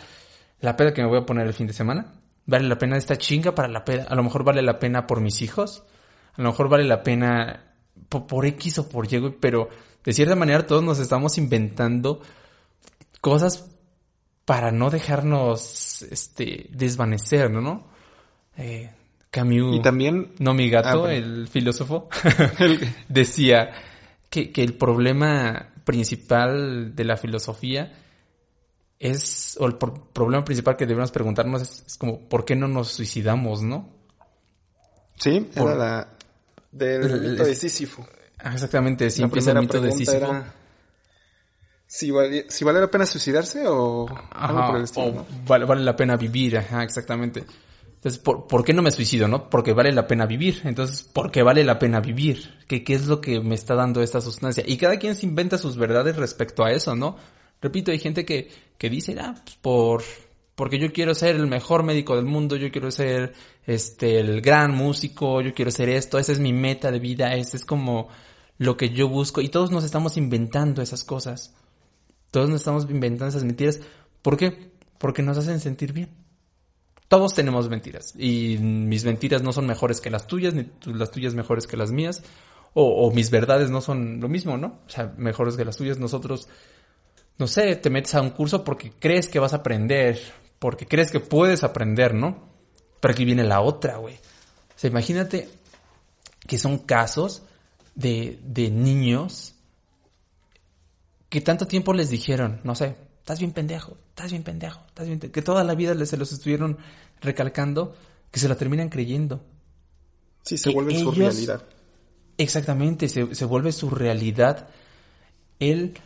la 0.60 0.76
peda 0.76 0.92
que 0.92 1.02
me 1.02 1.08
voy 1.08 1.18
a 1.18 1.26
poner 1.26 1.46
el 1.46 1.54
fin 1.54 1.66
de 1.66 1.72
semana. 1.72 2.12
Vale 2.46 2.68
la 2.68 2.78
pena 2.78 2.96
esta 2.96 3.16
chinga 3.16 3.54
para 3.54 3.68
la 3.68 3.84
peda. 3.84 4.06
A 4.08 4.14
lo 4.14 4.22
mejor 4.22 4.44
vale 4.44 4.62
la 4.62 4.78
pena 4.78 5.06
por 5.06 5.20
mis 5.20 5.42
hijos. 5.42 5.84
A 6.34 6.42
lo 6.42 6.50
mejor 6.50 6.68
vale 6.68 6.84
la 6.84 7.02
pena 7.02 7.74
por, 8.08 8.46
X 8.46 8.78
o 8.78 8.88
por 8.88 9.12
Y, 9.12 9.36
pero 9.40 9.68
de 10.04 10.12
cierta 10.12 10.36
manera 10.36 10.66
todos 10.66 10.82
nos 10.82 10.98
estamos 10.98 11.38
inventando 11.38 12.20
cosas 13.20 13.70
para 14.44 14.70
no 14.70 14.90
dejarnos 14.90 16.02
este 16.02 16.66
desvanecer, 16.70 17.50
¿no? 17.50 17.88
Eh, 18.56 18.90
Camus. 19.30 19.76
Y 19.76 19.82
también. 19.82 20.32
No, 20.38 20.54
mi 20.54 20.68
gato, 20.68 21.06
ah, 21.06 21.14
el 21.14 21.46
filósofo, 21.48 22.08
decía 23.08 23.70
que, 24.30 24.52
que 24.52 24.62
el 24.62 24.75
problema 24.75 25.75
principal 25.84 26.94
de 26.94 27.04
la 27.04 27.16
filosofía 27.16 27.92
es, 28.99 29.56
o 29.58 29.66
el 29.66 29.76
problema 29.76 30.44
principal 30.44 30.76
que 30.76 30.87
debemos 30.87 31.10
preguntarnos 31.10 31.62
es, 31.62 31.96
como, 31.99 32.20
¿por 32.28 32.44
qué 32.44 32.54
no 32.54 32.68
nos 32.68 32.92
suicidamos, 32.92 33.62
no? 33.62 33.88
Sí, 35.16 35.50
era 35.54 35.75
la 35.75 36.08
del 36.70 37.31
mito 37.31 37.44
de 37.44 37.55
Sísifo. 37.55 38.07
Ah, 38.38 38.52
exactamente, 38.55 39.11
siempre 39.11 39.40
es 39.40 39.46
el 39.48 39.59
mito 39.59 39.81
de 39.81 39.92
Sísifo. 39.92 40.44
si, 41.87 42.11
vale, 42.11 42.46
si 42.48 42.64
vale 42.64 42.81
la 42.81 42.90
pena 42.90 43.05
suicidarse 43.05 43.66
o 43.66 44.07
algo 44.31 44.66
por 44.66 44.76
el 44.76 44.85
estilo, 44.85 45.26
vale, 45.46 45.64
vale 45.64 45.83
la 45.83 45.96
pena 45.96 46.16
vivir, 46.16 46.59
ajá, 46.59 46.85
exactamente. 46.85 47.44
Entonces, 48.02 48.22
¿por, 48.22 48.64
qué 48.64 48.72
no 48.72 48.80
me 48.80 48.90
suicido, 48.90 49.28
no? 49.28 49.50
Porque 49.50 49.74
vale 49.74 49.92
la 49.92 50.06
pena 50.06 50.24
vivir. 50.24 50.62
Entonces, 50.64 51.02
¿por 51.02 51.30
qué 51.30 51.42
vale 51.42 51.64
la 51.64 51.78
pena 51.78 52.00
vivir? 52.00 52.58
¿Qué, 52.66 52.82
¿Qué 52.82 52.94
es 52.94 53.06
lo 53.06 53.20
que 53.20 53.40
me 53.40 53.54
está 53.54 53.74
dando 53.74 54.00
esta 54.00 54.22
sustancia? 54.22 54.64
Y 54.66 54.78
cada 54.78 54.98
quien 54.98 55.14
se 55.14 55.26
inventa 55.26 55.58
sus 55.58 55.76
verdades 55.76 56.16
respecto 56.16 56.64
a 56.64 56.72
eso, 56.72 56.96
¿no? 56.96 57.16
Repito, 57.60 57.90
hay 57.90 57.98
gente 57.98 58.24
que, 58.24 58.48
que 58.78 58.88
dice, 58.88 59.14
ah, 59.20 59.34
pues 59.44 59.56
por, 59.56 60.02
porque 60.54 60.78
yo 60.78 60.94
quiero 60.94 61.14
ser 61.14 61.36
el 61.36 61.46
mejor 61.46 61.82
médico 61.82 62.16
del 62.16 62.24
mundo, 62.24 62.56
yo 62.56 62.70
quiero 62.70 62.90
ser, 62.90 63.34
este, 63.66 64.18
el 64.18 64.40
gran 64.40 64.74
músico, 64.74 65.42
yo 65.42 65.52
quiero 65.52 65.70
ser 65.70 65.90
esto, 65.90 66.18
esa 66.18 66.32
es 66.32 66.38
mi 66.38 66.54
meta 66.54 66.90
de 66.90 67.00
vida, 67.00 67.34
ese 67.34 67.58
es 67.58 67.66
como 67.66 68.08
lo 68.56 68.78
que 68.78 68.88
yo 68.88 69.10
busco. 69.10 69.42
Y 69.42 69.50
todos 69.50 69.70
nos 69.70 69.84
estamos 69.84 70.16
inventando 70.16 70.80
esas 70.80 71.04
cosas. 71.04 71.54
Todos 72.30 72.48
nos 72.48 72.62
estamos 72.62 72.84
inventando 72.88 73.28
esas 73.28 73.44
mentiras. 73.44 73.80
¿Por 74.22 74.38
qué? 74.38 74.70
Porque 74.96 75.22
nos 75.22 75.36
hacen 75.36 75.60
sentir 75.60 75.92
bien. 75.92 76.30
Todos 77.11 77.35
tenemos 77.35 77.68
mentiras 77.68 78.14
y 78.16 78.57
mis 78.59 79.05
mentiras 79.05 79.42
no 79.42 79.53
son 79.53 79.66
mejores 79.66 80.01
que 80.01 80.11
las 80.11 80.29
tuyas, 80.29 80.55
ni 80.55 80.70
las 80.87 81.11
tuyas 81.11 81.35
mejores 81.35 81.66
que 81.66 81.77
las 81.77 81.90
mías, 81.90 82.23
o, 82.73 83.11
mis 83.11 83.31
verdades 83.33 83.68
no 83.68 83.81
son 83.81 84.20
lo 84.20 84.29
mismo, 84.29 84.57
¿no? 84.57 84.79
O 84.87 84.88
sea, 84.88 85.12
mejores 85.16 85.57
que 85.57 85.64
las 85.64 85.77
tuyas. 85.77 85.99
Nosotros, 85.99 86.46
no 87.37 87.49
sé, 87.49 87.75
te 87.75 87.90
metes 87.90 88.14
a 88.14 88.23
un 88.23 88.31
curso 88.31 88.62
porque 88.62 88.92
crees 88.96 89.27
que 89.27 89.40
vas 89.40 89.55
a 89.55 89.57
aprender, 89.57 90.20
porque 90.61 90.87
crees 90.87 91.11
que 91.11 91.18
puedes 91.18 91.64
aprender, 91.64 92.14
¿no? 92.14 92.44
Pero 93.01 93.11
aquí 93.11 93.25
viene 93.25 93.42
la 93.42 93.61
otra, 93.61 93.96
güey. 93.96 94.14
O 94.14 94.79
sea, 94.79 94.88
imagínate 94.88 95.49
que 96.46 96.59
son 96.59 96.79
casos 96.79 97.42
de, 97.96 98.38
de 98.44 98.70
niños 98.70 99.57
que 101.29 101.40
tanto 101.40 101.66
tiempo 101.66 101.92
les 101.92 102.09
dijeron, 102.09 102.61
no 102.62 102.77
sé, 102.77 102.94
estás 103.18 103.40
bien 103.40 103.51
pendejo, 103.51 103.96
estás 104.11 104.31
bien 104.31 104.44
pendejo, 104.44 104.81
estás 105.02 105.18
bien 105.20 105.32
Que 105.32 105.42
toda 105.42 105.64
la 105.64 105.74
vida 105.74 105.94
se 106.06 106.16
los 106.16 106.32
estuvieron 106.32 106.78
recalcando, 107.20 107.94
que 108.30 108.40
se 108.40 108.48
la 108.48 108.56
terminan 108.56 108.88
creyendo. 108.88 109.42
Sí, 110.42 110.58
se 110.58 110.70
vuelve 110.70 110.98
su 110.98 111.10
realidad. 111.10 111.62
Exactamente, 112.38 113.08
se, 113.08 113.34
se, 113.34 113.44
vuelve 113.44 113.70
su 113.70 113.90
realidad 113.90 114.68
el, 115.58 115.98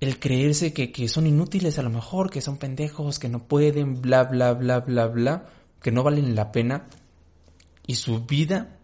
el 0.00 0.18
creerse 0.18 0.72
que, 0.72 0.90
que 0.90 1.06
son 1.08 1.28
inútiles 1.28 1.78
a 1.78 1.82
lo 1.82 1.90
mejor, 1.90 2.30
que 2.30 2.40
son 2.40 2.56
pendejos, 2.56 3.20
que 3.20 3.28
no 3.28 3.46
pueden, 3.46 4.02
bla, 4.02 4.24
bla, 4.24 4.54
bla, 4.54 4.80
bla, 4.80 5.06
bla, 5.06 5.46
que 5.80 5.92
no 5.92 6.02
valen 6.02 6.34
la 6.34 6.50
pena. 6.50 6.88
Y 7.86 7.94
su 7.94 8.24
vida 8.24 8.76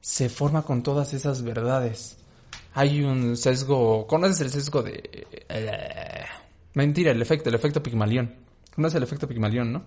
se 0.00 0.28
forma 0.28 0.62
con 0.62 0.82
todas 0.82 1.14
esas 1.14 1.42
verdades 1.42 2.16
hay 2.74 3.02
un 3.02 3.36
sesgo. 3.36 4.06
¿Conoces 4.06 4.40
el 4.40 4.50
sesgo 4.50 4.82
de.? 4.82 5.26
Mentira, 6.74 7.12
el 7.12 7.22
efecto, 7.22 7.48
el 7.48 7.54
efecto 7.54 7.82
Pigmalión. 7.82 8.34
¿Conoces 8.74 8.96
el 8.96 9.04
efecto 9.04 9.28
Pigmalión, 9.28 9.72
no? 9.72 9.84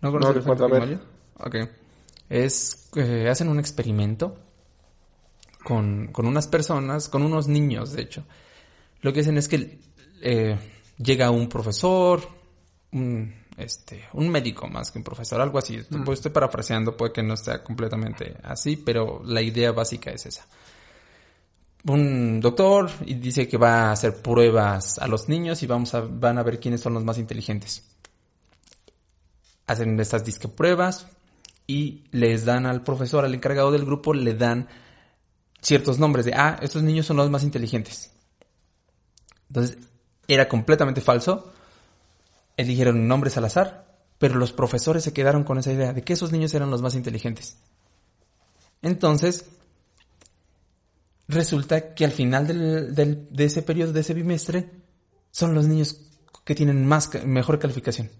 ¿No 0.00 0.10
conoces 0.10 0.36
el 0.36 0.42
efecto 0.42 0.66
Pigmalión? 0.66 1.02
Ok. 1.38 1.56
Es. 2.28 2.90
Eh, 2.96 3.28
hacen 3.28 3.48
un 3.48 3.58
experimento 3.58 4.36
con, 5.62 6.08
con 6.08 6.26
unas 6.26 6.46
personas, 6.46 7.08
con 7.08 7.22
unos 7.22 7.46
niños, 7.46 7.92
de 7.92 8.02
hecho. 8.02 8.24
Lo 9.02 9.12
que 9.12 9.20
hacen 9.20 9.36
es 9.36 9.48
que 9.48 9.78
eh, 10.22 10.58
llega 10.96 11.30
un 11.30 11.48
profesor, 11.48 12.26
un, 12.92 13.34
este, 13.58 14.04
un 14.14 14.30
médico 14.30 14.66
más 14.68 14.90
que 14.90 14.98
un 14.98 15.04
profesor, 15.04 15.40
algo 15.40 15.58
así. 15.58 15.78
Mm. 15.90 16.04
Pues 16.04 16.20
estoy 16.20 16.32
parafraseando, 16.32 16.96
puede 16.96 17.12
que 17.12 17.22
no 17.22 17.36
sea 17.36 17.62
completamente 17.62 18.34
así, 18.42 18.76
pero 18.76 19.22
la 19.24 19.42
idea 19.42 19.72
básica 19.72 20.10
es 20.10 20.24
esa 20.24 20.46
un 21.86 22.40
doctor 22.40 22.90
y 23.04 23.14
dice 23.14 23.46
que 23.48 23.56
va 23.56 23.88
a 23.88 23.92
hacer 23.92 24.16
pruebas 24.16 24.98
a 24.98 25.06
los 25.06 25.28
niños 25.28 25.62
y 25.62 25.66
vamos 25.66 25.94
a, 25.94 26.00
van 26.00 26.38
a 26.38 26.42
ver 26.42 26.58
quiénes 26.58 26.80
son 26.80 26.94
los 26.94 27.04
más 27.04 27.18
inteligentes. 27.18 27.84
Hacen 29.66 29.98
estas 30.00 30.24
disque 30.24 30.48
pruebas 30.48 31.06
y 31.66 32.04
les 32.12 32.44
dan 32.44 32.66
al 32.66 32.82
profesor, 32.82 33.24
al 33.24 33.34
encargado 33.34 33.70
del 33.70 33.84
grupo, 33.84 34.14
le 34.14 34.34
dan 34.34 34.68
ciertos 35.60 35.98
nombres 35.98 36.24
de, 36.24 36.34
ah, 36.34 36.58
estos 36.62 36.82
niños 36.82 37.06
son 37.06 37.16
los 37.16 37.30
más 37.30 37.42
inteligentes. 37.42 38.12
Entonces, 39.48 39.78
era 40.28 40.48
completamente 40.48 41.00
falso. 41.00 41.52
Eligieron 42.56 43.06
nombres 43.06 43.36
al 43.36 43.44
azar, 43.44 43.86
pero 44.18 44.36
los 44.36 44.52
profesores 44.52 45.04
se 45.04 45.12
quedaron 45.12 45.44
con 45.44 45.58
esa 45.58 45.72
idea 45.72 45.92
de 45.92 46.02
que 46.02 46.12
esos 46.12 46.32
niños 46.32 46.54
eran 46.54 46.70
los 46.70 46.82
más 46.82 46.94
inteligentes. 46.94 47.58
Entonces, 48.82 49.46
resulta 51.28 51.94
que 51.94 52.04
al 52.04 52.12
final 52.12 52.46
del, 52.46 53.28
de 53.30 53.44
ese 53.44 53.62
periodo, 53.62 53.92
de 53.92 54.00
ese 54.00 54.14
bimestre, 54.14 54.70
son 55.30 55.54
los 55.54 55.66
niños 55.66 56.00
que 56.44 56.54
tienen 56.54 56.86
más, 56.86 57.10
mejor 57.24 57.58
calificación. 57.58 58.10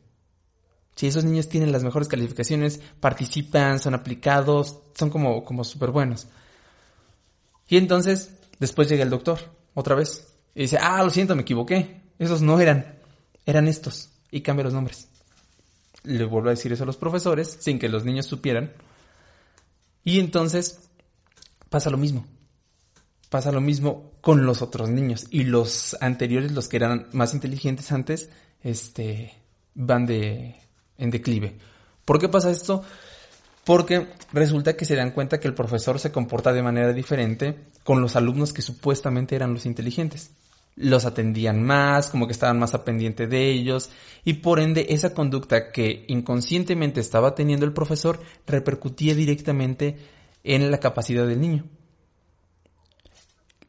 Si 0.96 1.06
esos 1.06 1.24
niños 1.24 1.48
tienen 1.48 1.72
las 1.72 1.84
mejores 1.84 2.08
calificaciones, 2.08 2.80
participan, 3.00 3.78
son 3.78 3.94
aplicados, 3.94 4.80
son 4.94 5.10
como, 5.10 5.44
como 5.44 5.62
súper 5.62 5.90
buenos. 5.90 6.26
Y 7.68 7.76
entonces, 7.76 8.32
después 8.58 8.88
llega 8.88 9.02
el 9.02 9.10
doctor, 9.10 9.38
otra 9.74 9.94
vez, 9.94 10.26
y 10.54 10.62
dice, 10.62 10.78
ah, 10.80 11.02
lo 11.02 11.10
siento, 11.10 11.36
me 11.36 11.42
equivoqué. 11.42 12.00
Esos 12.18 12.40
no 12.40 12.58
eran. 12.60 12.98
eran 13.44 13.68
estos 13.68 14.10
y 14.30 14.40
cambia 14.40 14.64
los 14.64 14.72
nombres. 14.72 15.08
Le 16.02 16.24
vuelvo 16.24 16.48
a 16.48 16.52
decir 16.52 16.72
eso 16.72 16.84
a 16.84 16.86
los 16.86 16.96
profesores 16.96 17.58
sin 17.60 17.78
que 17.78 17.88
los 17.88 18.04
niños 18.04 18.26
supieran. 18.26 18.72
Y 20.02 20.18
entonces 20.18 20.88
pasa 21.68 21.90
lo 21.90 21.98
mismo. 21.98 22.26
Pasa 23.28 23.50
lo 23.50 23.60
mismo 23.60 24.12
con 24.20 24.46
los 24.46 24.62
otros 24.62 24.88
niños 24.88 25.26
y 25.30 25.44
los 25.44 25.96
anteriores, 26.00 26.52
los 26.52 26.68
que 26.68 26.76
eran 26.76 27.08
más 27.12 27.34
inteligentes 27.34 27.90
antes, 27.90 28.30
este 28.62 29.34
van 29.74 30.06
de 30.06 30.56
en 30.98 31.10
declive. 31.10 31.58
¿Por 32.04 32.18
qué 32.18 32.28
pasa 32.28 32.50
esto? 32.50 32.82
Porque 33.64 34.06
resulta 34.32 34.76
que 34.76 34.84
se 34.84 34.94
dan 34.94 35.10
cuenta 35.10 35.40
que 35.40 35.48
el 35.48 35.54
profesor 35.54 35.98
se 35.98 36.12
comporta 36.12 36.52
de 36.52 36.62
manera 36.62 36.92
diferente 36.92 37.66
con 37.82 38.00
los 38.00 38.14
alumnos 38.14 38.52
que 38.52 38.62
supuestamente 38.62 39.34
eran 39.34 39.52
los 39.52 39.66
inteligentes. 39.66 40.30
Los 40.76 41.04
atendían 41.04 41.62
más, 41.62 42.10
como 42.10 42.26
que 42.26 42.32
estaban 42.32 42.60
más 42.60 42.74
a 42.74 42.84
pendiente 42.84 43.26
de 43.26 43.50
ellos, 43.50 43.90
y 44.24 44.34
por 44.34 44.60
ende 44.60 44.86
esa 44.90 45.14
conducta 45.14 45.72
que 45.72 46.04
inconscientemente 46.06 47.00
estaba 47.00 47.34
teniendo 47.34 47.66
el 47.66 47.72
profesor 47.72 48.20
repercutía 48.46 49.14
directamente 49.14 49.96
en 50.44 50.70
la 50.70 50.78
capacidad 50.78 51.26
del 51.26 51.40
niño. 51.40 51.64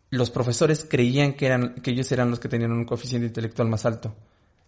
Los 0.09 0.29
profesores 0.29 0.85
creían 0.89 1.33
que, 1.33 1.45
eran, 1.45 1.75
que 1.75 1.91
ellos 1.91 2.11
eran 2.11 2.29
los 2.29 2.39
que 2.39 2.49
tenían 2.49 2.71
un 2.71 2.85
coeficiente 2.85 3.27
intelectual 3.27 3.67
más 3.67 3.85
alto 3.85 4.15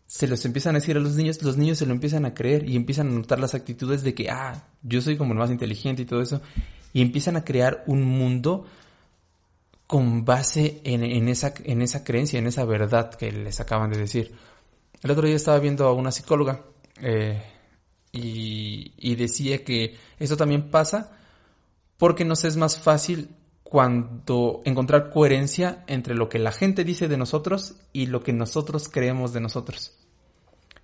se 0.09 0.27
los 0.27 0.43
empiezan 0.43 0.75
a 0.75 0.79
decir 0.79 0.97
a 0.97 0.99
los 0.99 1.13
niños, 1.13 1.43
los 1.43 1.55
niños 1.55 1.77
se 1.77 1.85
lo 1.85 1.91
empiezan 1.91 2.25
a 2.25 2.33
creer 2.33 2.67
y 2.67 2.75
empiezan 2.75 3.09
a 3.09 3.11
notar 3.11 3.39
las 3.39 3.53
actitudes 3.53 4.01
de 4.01 4.15
que, 4.15 4.31
ah, 4.31 4.65
yo 4.81 5.03
soy 5.03 5.17
como 5.17 5.33
el 5.33 5.37
más 5.37 5.51
inteligente 5.51 6.01
y 6.01 6.05
todo 6.05 6.23
eso, 6.23 6.41
y 6.93 7.03
empiezan 7.03 7.35
a 7.35 7.43
crear 7.43 7.83
un 7.85 8.03
mundo 8.03 8.65
con 9.85 10.25
base 10.25 10.81
en, 10.83 11.29
esa, 11.29 11.53
en 11.63 11.83
esa 11.83 12.03
creencia, 12.03 12.39
en 12.39 12.47
esa 12.47 12.65
verdad 12.65 13.13
que 13.13 13.31
les 13.31 13.59
acaban 13.59 13.91
de 13.91 13.99
decir. 13.99 14.33
El 15.03 15.11
otro 15.11 15.27
día 15.27 15.35
estaba 15.35 15.59
viendo 15.59 15.85
a 15.85 15.93
una 15.93 16.11
psicóloga 16.11 16.63
eh, 17.01 17.43
y, 18.11 19.15
decía 19.15 19.63
que 19.63 19.95
esto 20.17 20.37
también 20.37 20.71
pasa 20.71 21.11
porque 21.97 22.25
nos 22.25 22.45
es 22.45 22.57
más 22.57 22.79
fácil 22.79 23.29
cuando 23.69 24.63
encontrar 24.65 25.11
coherencia 25.11 25.83
entre 25.85 26.15
lo 26.15 26.27
que 26.27 26.39
la 26.39 26.51
gente 26.51 26.83
dice 26.83 27.07
de 27.07 27.17
nosotros 27.17 27.75
y 27.93 28.07
lo 28.07 28.23
que 28.23 28.33
nosotros 28.33 28.89
creemos 28.89 29.31
de 29.31 29.41
nosotros. 29.41 29.95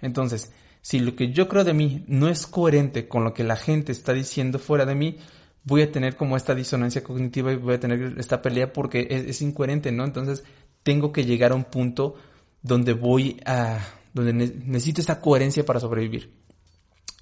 Entonces, 0.02 0.52
si 0.84 1.00
lo 1.00 1.16
que 1.16 1.32
yo 1.32 1.48
creo 1.48 1.64
de 1.64 1.74
mí 1.74 2.06
no 2.08 2.30
es 2.30 2.46
coherente 2.46 3.08
con 3.08 3.24
lo 3.24 3.34
que 3.34 3.44
la 3.44 3.56
gente 3.56 3.92
está 3.92 4.14
diciendo 4.14 4.60
fuera 4.60 4.86
de 4.86 4.94
mí, 4.94 5.18
voy 5.64 5.82
a 5.82 5.92
tener 5.92 6.16
como 6.16 6.38
esta 6.38 6.54
disonancia 6.54 7.04
cognitiva 7.04 7.52
y 7.52 7.56
voy 7.56 7.74
a 7.74 7.80
tener 7.80 8.20
esta 8.20 8.44
pelea 8.44 8.72
porque 8.72 9.08
es, 9.10 9.42
incoherente, 9.42 9.92
¿no? 9.92 10.06
Entonces, 10.06 10.44
tengo 10.84 11.12
que 11.12 11.26
llegar 11.26 11.54
a 11.54 11.56
un 11.56 11.64
punto 11.64 12.14
donde 12.62 12.94
voy 12.94 13.42
a, 13.48 13.80
donde 14.14 14.32
necesito 14.32 15.02
esta 15.02 15.20
coherencia 15.20 15.66
para 15.66 15.80
sobrevivir. 15.80 16.36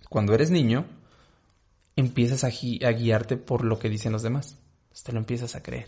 Cuando 0.10 0.34
eres 0.34 0.52
niño, 0.52 0.86
empiezas 1.96 2.44
a 2.44 2.50
guiarte 2.50 3.38
por 3.38 3.64
lo 3.64 3.80
que 3.80 3.88
dicen 3.88 4.12
los 4.12 4.24
demás 4.24 4.58
te 5.02 5.12
lo 5.12 5.20
empiezas 5.20 5.56
a 5.56 5.64
creer. 5.64 5.88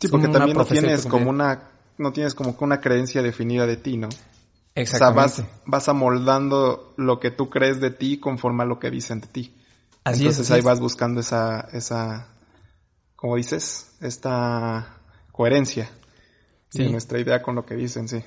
Sí, 0.00 0.08
porque 0.08 0.28
también 0.28 0.56
no 0.56 0.64
tienes 0.64 1.06
como 1.06 1.28
una, 1.28 1.70
no 1.98 2.12
tienes 2.12 2.34
como 2.34 2.56
que 2.56 2.64
una 2.64 2.80
creencia 2.80 3.20
definida 3.20 3.66
de 3.66 3.76
ti, 3.76 3.96
¿no? 3.96 4.08
Exactamente. 4.74 5.32
O 5.32 5.34
sea, 5.34 5.44
vas, 5.44 5.62
vas 5.66 5.88
amoldando 5.88 6.94
lo 6.96 7.18
que 7.18 7.30
tú 7.30 7.50
crees 7.50 7.80
de 7.80 7.90
ti 7.90 8.18
conforme 8.18 8.62
a 8.62 8.66
lo 8.66 8.78
que 8.78 8.90
dicen 8.90 9.20
de 9.20 9.26
ti. 9.26 9.54
Así 10.04 10.20
Entonces 10.20 10.50
ahí 10.50 10.60
vas 10.62 10.80
buscando 10.80 11.20
esa, 11.20 11.68
esa, 11.72 12.28
como 13.16 13.36
dices, 13.36 13.96
esta 14.00 15.00
coherencia 15.32 15.90
sí. 16.70 16.84
de 16.84 16.90
nuestra 16.90 17.18
idea 17.18 17.42
con 17.42 17.56
lo 17.56 17.66
que 17.66 17.74
dicen, 17.74 18.08
sí. 18.08 18.22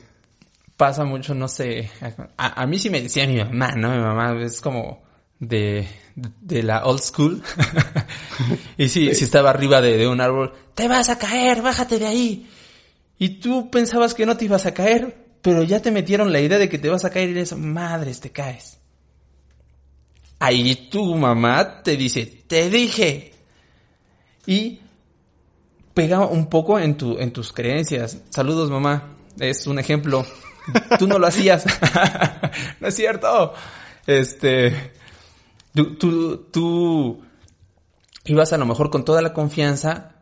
Pasa 0.75 1.05
mucho, 1.05 1.33
no 1.33 1.47
sé, 1.47 1.89
a, 2.37 2.61
a 2.61 2.67
mí 2.67 2.77
sí 2.77 2.89
me 2.89 3.01
decía 3.01 3.25
mi 3.27 3.37
mamá, 3.37 3.71
¿no? 3.75 3.91
Mi 3.91 4.01
mamá 4.01 4.41
es 4.41 4.61
como, 4.61 5.03
de, 5.39 5.87
de 6.41 6.63
la 6.63 6.85
old 6.85 7.01
school. 7.01 7.43
y 8.77 8.89
sí, 8.89 9.13
si 9.15 9.23
estaba 9.23 9.49
arriba 9.49 9.81
de, 9.81 10.07
un 10.07 10.21
árbol, 10.21 10.53
te 10.75 10.87
vas 10.87 11.09
a 11.09 11.17
caer, 11.17 11.61
bájate 11.61 11.99
de 11.99 12.07
ahí. 12.07 12.49
Y 13.17 13.39
tú 13.39 13.69
pensabas 13.69 14.13
que 14.13 14.25
no 14.25 14.37
te 14.37 14.45
ibas 14.45 14.65
a 14.65 14.73
caer, 14.73 15.25
pero 15.41 15.63
ya 15.63 15.81
te 15.81 15.91
metieron 15.91 16.31
la 16.31 16.39
idea 16.39 16.57
de 16.57 16.69
que 16.69 16.79
te 16.79 16.89
vas 16.89 17.05
a 17.05 17.09
caer 17.09 17.29
y 17.29 17.33
eres, 17.33 17.55
madres, 17.55 18.19
te 18.19 18.31
caes. 18.31 18.79
Ahí 20.39 20.89
tu 20.89 21.15
mamá 21.15 21.83
te 21.83 21.95
dice, 21.97 22.25
te 22.47 22.69
dije. 22.69 23.33
Y 24.47 24.79
pega 25.93 26.25
un 26.25 26.47
poco 26.47 26.79
en, 26.79 26.95
tu, 26.95 27.19
en 27.19 27.31
tus 27.31 27.53
creencias. 27.53 28.17
Saludos, 28.29 28.71
mamá. 28.71 29.17
Es 29.39 29.67
un 29.67 29.77
ejemplo. 29.77 30.25
Tú 30.97 31.07
no 31.07 31.19
lo 31.19 31.27
hacías. 31.27 31.65
no 32.79 32.87
es 32.87 32.95
cierto. 32.95 33.53
Este, 34.07 34.93
Tú, 35.73 36.47
tú, 36.51 37.21
ibas 38.25 38.53
a 38.53 38.57
lo 38.57 38.65
mejor 38.65 38.89
con 38.89 39.05
toda 39.05 39.21
la 39.21 39.33
confianza 39.33 40.15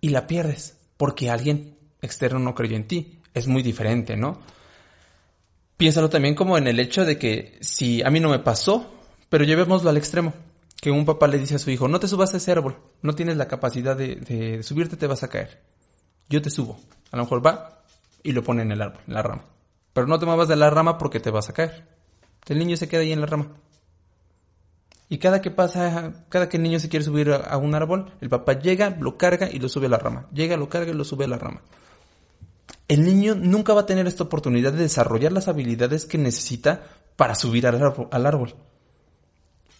y 0.00 0.10
la 0.10 0.26
pierdes 0.26 0.76
porque 0.96 1.30
alguien 1.30 1.76
externo 2.02 2.38
no 2.38 2.54
creyó 2.54 2.76
en 2.76 2.86
ti. 2.86 3.20
Es 3.34 3.46
muy 3.46 3.62
diferente, 3.62 4.16
¿no? 4.16 4.38
Piénsalo 5.76 6.10
también 6.10 6.34
como 6.34 6.58
en 6.58 6.66
el 6.66 6.78
hecho 6.78 7.04
de 7.04 7.18
que 7.18 7.58
si 7.60 8.02
a 8.02 8.10
mí 8.10 8.20
no 8.20 8.28
me 8.28 8.38
pasó, 8.38 8.92
pero 9.28 9.44
llevémoslo 9.44 9.88
al 9.88 9.96
extremo, 9.96 10.34
que 10.80 10.90
un 10.90 11.06
papá 11.06 11.28
le 11.28 11.38
dice 11.38 11.54
a 11.54 11.58
su 11.58 11.70
hijo, 11.70 11.88
no 11.88 11.98
te 11.98 12.08
subas 12.08 12.34
a 12.34 12.36
ese 12.36 12.52
árbol, 12.52 12.76
no 13.00 13.14
tienes 13.14 13.36
la 13.36 13.48
capacidad 13.48 13.96
de, 13.96 14.16
de 14.16 14.62
subirte, 14.62 14.96
te 14.96 15.06
vas 15.06 15.22
a 15.22 15.28
caer. 15.28 15.62
Yo 16.28 16.42
te 16.42 16.50
subo. 16.50 16.78
A 17.10 17.16
lo 17.16 17.24
mejor 17.24 17.44
va 17.44 17.82
y 18.22 18.32
lo 18.32 18.42
pone 18.42 18.62
en 18.62 18.72
el 18.72 18.82
árbol, 18.82 19.00
en 19.06 19.14
la 19.14 19.22
rama. 19.22 19.44
Pero 19.92 20.06
no 20.06 20.18
te 20.18 20.26
muevas 20.26 20.48
de 20.48 20.56
la 20.56 20.70
rama 20.70 20.98
porque 20.98 21.20
te 21.20 21.30
vas 21.30 21.48
a 21.48 21.52
caer. 21.52 21.91
El 22.46 22.58
niño 22.58 22.76
se 22.76 22.88
queda 22.88 23.02
ahí 23.02 23.12
en 23.12 23.20
la 23.20 23.26
rama. 23.26 23.48
Y 25.08 25.18
cada 25.18 25.42
que 25.42 25.50
pasa, 25.50 26.24
cada 26.30 26.48
que 26.48 26.56
el 26.56 26.62
niño 26.62 26.80
se 26.80 26.88
quiere 26.88 27.04
subir 27.04 27.30
a, 27.30 27.56
un 27.58 27.74
árbol, 27.74 28.12
el 28.22 28.30
papá 28.30 28.58
llega, 28.58 28.96
lo 28.98 29.18
carga 29.18 29.50
y 29.50 29.58
lo 29.58 29.68
sube 29.68 29.86
a 29.86 29.90
la 29.90 29.98
rama. 29.98 30.26
Llega, 30.32 30.56
lo 30.56 30.70
carga 30.70 30.90
y 30.90 30.94
lo 30.94 31.04
sube 31.04 31.26
a 31.26 31.28
la 31.28 31.36
rama. 31.36 31.60
El 32.88 33.04
niño 33.04 33.34
nunca 33.34 33.74
va 33.74 33.82
a 33.82 33.86
tener 33.86 34.06
esta 34.06 34.24
oportunidad 34.24 34.72
de 34.72 34.84
desarrollar 34.84 35.32
las 35.32 35.48
habilidades 35.48 36.06
que 36.06 36.16
necesita 36.16 36.84
para 37.16 37.34
subir 37.34 37.66
al 37.66 37.82
árbol. 37.82 38.08
Al 38.10 38.24
árbol. 38.24 38.54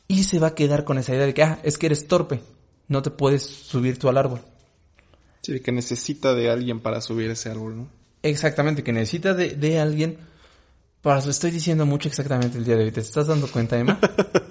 Y 0.06 0.24
se 0.24 0.38
va 0.38 0.48
a 0.48 0.54
quedar 0.54 0.84
con 0.84 0.98
esa 0.98 1.14
idea 1.14 1.24
de 1.24 1.32
que, 1.32 1.42
ah, 1.42 1.58
es 1.62 1.78
que 1.78 1.86
eres 1.86 2.06
torpe, 2.06 2.42
no 2.88 3.00
te 3.00 3.10
puedes 3.10 3.42
subir 3.42 3.98
tú 3.98 4.10
al 4.10 4.18
árbol. 4.18 4.40
Sí, 5.40 5.60
que 5.60 5.72
necesita 5.72 6.34
de 6.34 6.50
alguien 6.50 6.80
para 6.80 7.00
subir 7.00 7.30
ese 7.30 7.50
árbol, 7.50 7.76
¿no? 7.76 7.88
Exactamente, 8.22 8.84
que 8.84 8.92
necesita 8.92 9.32
de, 9.32 9.56
de 9.56 9.80
alguien 9.80 10.18
para 11.02 11.18
eso 11.18 11.30
estoy 11.30 11.50
diciendo 11.50 11.84
mucho 11.84 12.08
exactamente 12.08 12.58
el 12.58 12.64
día 12.64 12.76
de 12.76 12.84
hoy. 12.84 12.92
¿Te 12.92 13.00
estás 13.00 13.26
dando 13.26 13.48
cuenta, 13.48 13.76
Emma? 13.76 13.98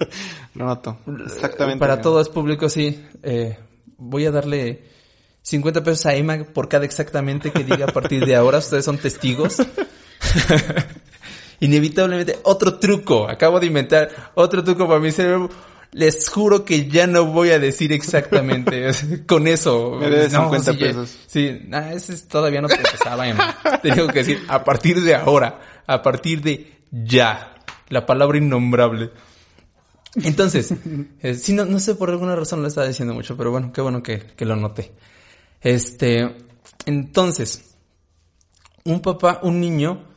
no 0.54 0.66
noto. 0.66 0.98
Exactamente. 1.24 1.78
Para 1.78 2.00
todo 2.00 2.20
es 2.20 2.28
público, 2.28 2.68
sí. 2.68 3.04
Eh, 3.22 3.58
voy 3.96 4.26
a 4.26 4.30
darle 4.30 4.84
50 5.40 5.82
pesos 5.82 6.04
a 6.06 6.14
Emma 6.14 6.44
por 6.44 6.68
cada 6.68 6.84
exactamente 6.84 7.50
que 7.50 7.64
diga 7.64 7.86
a 7.86 7.92
partir 7.92 8.26
de 8.26 8.36
ahora. 8.36 8.58
Ustedes 8.58 8.84
son 8.84 8.98
testigos. 8.98 9.56
Inevitablemente, 11.60 12.38
otro 12.42 12.78
truco. 12.78 13.28
Acabo 13.28 13.58
de 13.58 13.66
inventar 13.66 14.32
otro 14.34 14.62
truco 14.62 14.86
para 14.86 15.00
mi 15.00 15.10
cerebro. 15.10 15.48
Les 15.92 16.28
juro 16.28 16.64
que 16.64 16.88
ya 16.88 17.06
no 17.06 17.26
voy 17.26 17.50
a 17.50 17.58
decir 17.58 17.92
exactamente 17.92 18.90
con 19.26 19.46
eso. 19.46 19.96
Me 20.00 20.08
debes 20.08 20.32
50 20.32 20.72
pesos. 20.74 21.18
Sí, 21.26 21.68
ese 21.92 22.16
todavía 22.26 22.62
no 22.62 22.68
Emma. 22.68 23.56
Tengo 23.82 24.06
que 24.08 24.20
decir, 24.20 24.42
a 24.48 24.64
partir 24.64 25.02
de 25.02 25.14
ahora 25.14 25.60
a 25.86 26.02
partir 26.02 26.42
de 26.42 26.84
ya. 26.90 27.54
La 27.88 28.06
palabra 28.06 28.38
innombrable. 28.38 29.10
Entonces, 30.14 30.74
eh, 31.20 31.34
si 31.34 31.52
no, 31.52 31.64
no 31.64 31.78
sé 31.78 31.94
por 31.94 32.10
alguna 32.10 32.36
razón 32.36 32.62
lo 32.62 32.68
estaba 32.68 32.86
diciendo 32.86 33.14
mucho, 33.14 33.36
pero 33.36 33.50
bueno, 33.50 33.72
qué 33.72 33.80
bueno 33.80 34.02
que, 34.02 34.18
que 34.18 34.44
lo 34.44 34.56
noté. 34.56 34.92
Este, 35.60 36.36
entonces, 36.86 37.76
un 38.84 39.00
papá, 39.00 39.40
un 39.42 39.60
niño 39.60 40.11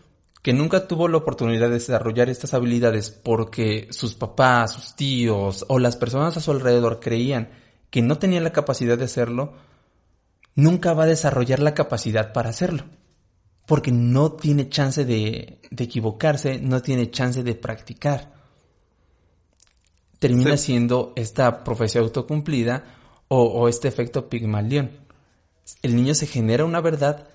que 0.45 0.53
nunca 0.53 0.87
tuvo 0.87 1.07
la 1.07 1.17
oportunidad 1.17 1.69
de 1.69 1.73
desarrollar 1.73 2.29
estas 2.29 2.53
habilidades 2.53 3.09
porque 3.09 3.87
sus 3.89 4.13
papás, 4.13 4.73
sus 4.73 4.95
tíos 4.95 5.65
o 5.69 5.79
las 5.79 5.97
personas 5.97 6.37
a 6.37 6.39
su 6.39 6.51
alrededor 6.51 6.99
creían 6.99 7.49
que 7.89 8.03
no 8.03 8.19
tenía 8.19 8.39
la 8.41 8.53
capacidad 8.53 8.95
de 8.95 9.05
hacerlo, 9.05 9.53
nunca 10.53 10.93
va 10.93 11.05
a 11.05 11.07
desarrollar 11.07 11.61
la 11.61 11.73
capacidad 11.73 12.31
para 12.31 12.51
hacerlo 12.51 12.83
porque 13.65 13.91
no 13.91 14.33
tiene 14.33 14.69
chance 14.69 15.03
de, 15.03 15.61
equivocarse, 15.75 16.59
no 16.59 16.79
tiene 16.83 17.09
chance 17.09 17.41
de 17.41 17.55
practicar. 17.55 18.31
Termina 20.19 20.57
siendo 20.57 21.11
esta 21.15 21.63
profecía 21.63 22.01
autocumplida 22.01 22.83
o, 23.29 23.45
o 23.45 23.67
este 23.67 23.87
efecto 23.87 24.29
Pigmalión. 24.29 24.91
El 25.81 25.95
niño 25.95 26.13
se 26.13 26.27
genera 26.27 26.65
una 26.65 26.81
verdad 26.81 27.29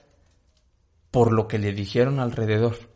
por 1.11 1.33
lo 1.33 1.49
que 1.49 1.59
le 1.59 1.73
dijeron 1.73 2.21
alrededor, 2.21 2.91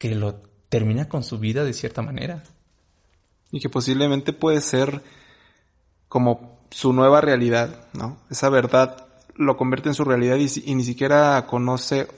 que 0.00 0.14
lo 0.14 0.40
termina 0.70 1.10
con 1.10 1.22
su 1.22 1.38
vida 1.38 1.62
de 1.62 1.74
cierta 1.74 2.00
manera. 2.00 2.42
Y 3.52 3.60
que 3.60 3.68
posiblemente 3.68 4.32
puede 4.32 4.62
ser 4.62 5.02
como 6.08 6.58
su 6.70 6.94
nueva 6.94 7.20
realidad, 7.20 7.84
¿no? 7.92 8.16
Esa 8.30 8.48
verdad 8.48 9.06
lo 9.36 9.58
convierte 9.58 9.90
en 9.90 9.94
su 9.94 10.04
realidad 10.04 10.36
y, 10.38 10.74
ni 10.74 10.84
siquiera 10.84 11.46
conoce 11.46 12.08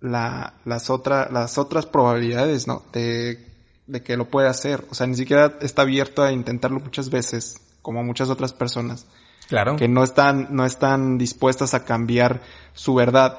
la, 0.00 0.54
las, 0.64 0.90
otras 0.90 1.30
las 1.30 1.56
otras 1.56 1.86
probabilidades, 1.86 2.66
¿no? 2.66 2.82
De, 2.92 3.46
de 3.86 4.02
que 4.02 4.16
lo 4.16 4.28
puede 4.28 4.48
hacer. 4.48 4.84
O 4.90 4.96
sea, 4.96 5.06
ni 5.06 5.14
siquiera 5.14 5.56
está 5.60 5.82
abierto 5.82 6.24
a 6.24 6.32
intentarlo 6.32 6.80
muchas 6.80 7.10
veces, 7.10 7.60
como 7.80 8.02
muchas 8.02 8.28
otras 8.28 8.52
personas. 8.52 9.06
Claro. 9.46 9.76
Que 9.76 9.86
no 9.86 10.02
están, 10.02 10.48
no 10.50 10.66
están 10.66 11.16
dispuestas 11.16 11.74
a 11.74 11.84
cambiar 11.84 12.40
su 12.72 12.92
verdad 12.94 13.38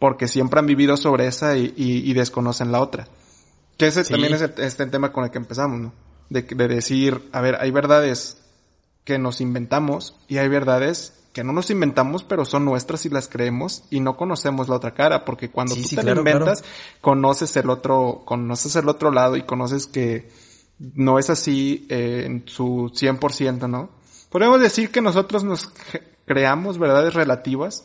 porque 0.00 0.26
siempre 0.26 0.58
han 0.58 0.66
vivido 0.66 0.96
sobre 0.96 1.28
esa 1.28 1.56
y, 1.56 1.72
y, 1.76 2.12
desconocen 2.14 2.72
la 2.72 2.80
otra. 2.80 3.06
Que 3.76 3.86
ese 3.86 4.02
también 4.02 4.32
es 4.32 4.40
el, 4.40 4.54
este 4.56 4.86
tema 4.86 5.12
con 5.12 5.24
el 5.24 5.30
que 5.30 5.38
empezamos, 5.38 5.78
¿no? 5.78 5.92
De, 6.30 6.42
de 6.42 6.68
decir, 6.68 7.28
a 7.32 7.40
ver, 7.42 7.56
hay 7.60 7.70
verdades 7.70 8.38
que 9.04 9.18
nos 9.18 9.42
inventamos 9.42 10.16
y 10.26 10.38
hay 10.38 10.48
verdades 10.48 11.12
que 11.34 11.44
no 11.44 11.52
nos 11.52 11.70
inventamos, 11.70 12.24
pero 12.24 12.46
son 12.46 12.64
nuestras 12.64 13.04
y 13.04 13.10
las 13.10 13.28
creemos 13.28 13.84
y 13.90 14.00
no 14.00 14.16
conocemos 14.16 14.70
la 14.70 14.76
otra 14.76 14.94
cara, 14.94 15.24
porque 15.26 15.50
cuando 15.50 15.74
tú 15.76 15.82
te 15.82 16.02
la 16.02 16.12
inventas, 16.12 16.64
conoces 17.02 17.54
el 17.56 17.68
otro, 17.68 18.22
conoces 18.24 18.74
el 18.76 18.88
otro 18.88 19.12
lado 19.12 19.36
y 19.36 19.42
conoces 19.42 19.86
que 19.86 20.30
no 20.78 21.18
es 21.18 21.28
así 21.28 21.86
eh, 21.90 22.22
en 22.24 22.44
su 22.46 22.90
100%, 22.94 23.68
¿no? 23.68 23.90
Podemos 24.30 24.60
decir 24.62 24.90
que 24.90 25.02
nosotros 25.02 25.44
nos 25.44 25.70
creamos 26.24 26.78
verdades 26.78 27.12
relativas 27.12 27.84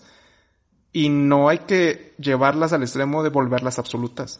y 0.95 1.09
no 1.09 1.49
hay 1.49 1.57
que 1.57 2.13
llevarlas 2.19 2.71
al 2.71 2.81
extremo 2.81 3.21
de 3.21 3.27
volverlas 3.27 3.79
absolutas, 3.79 4.39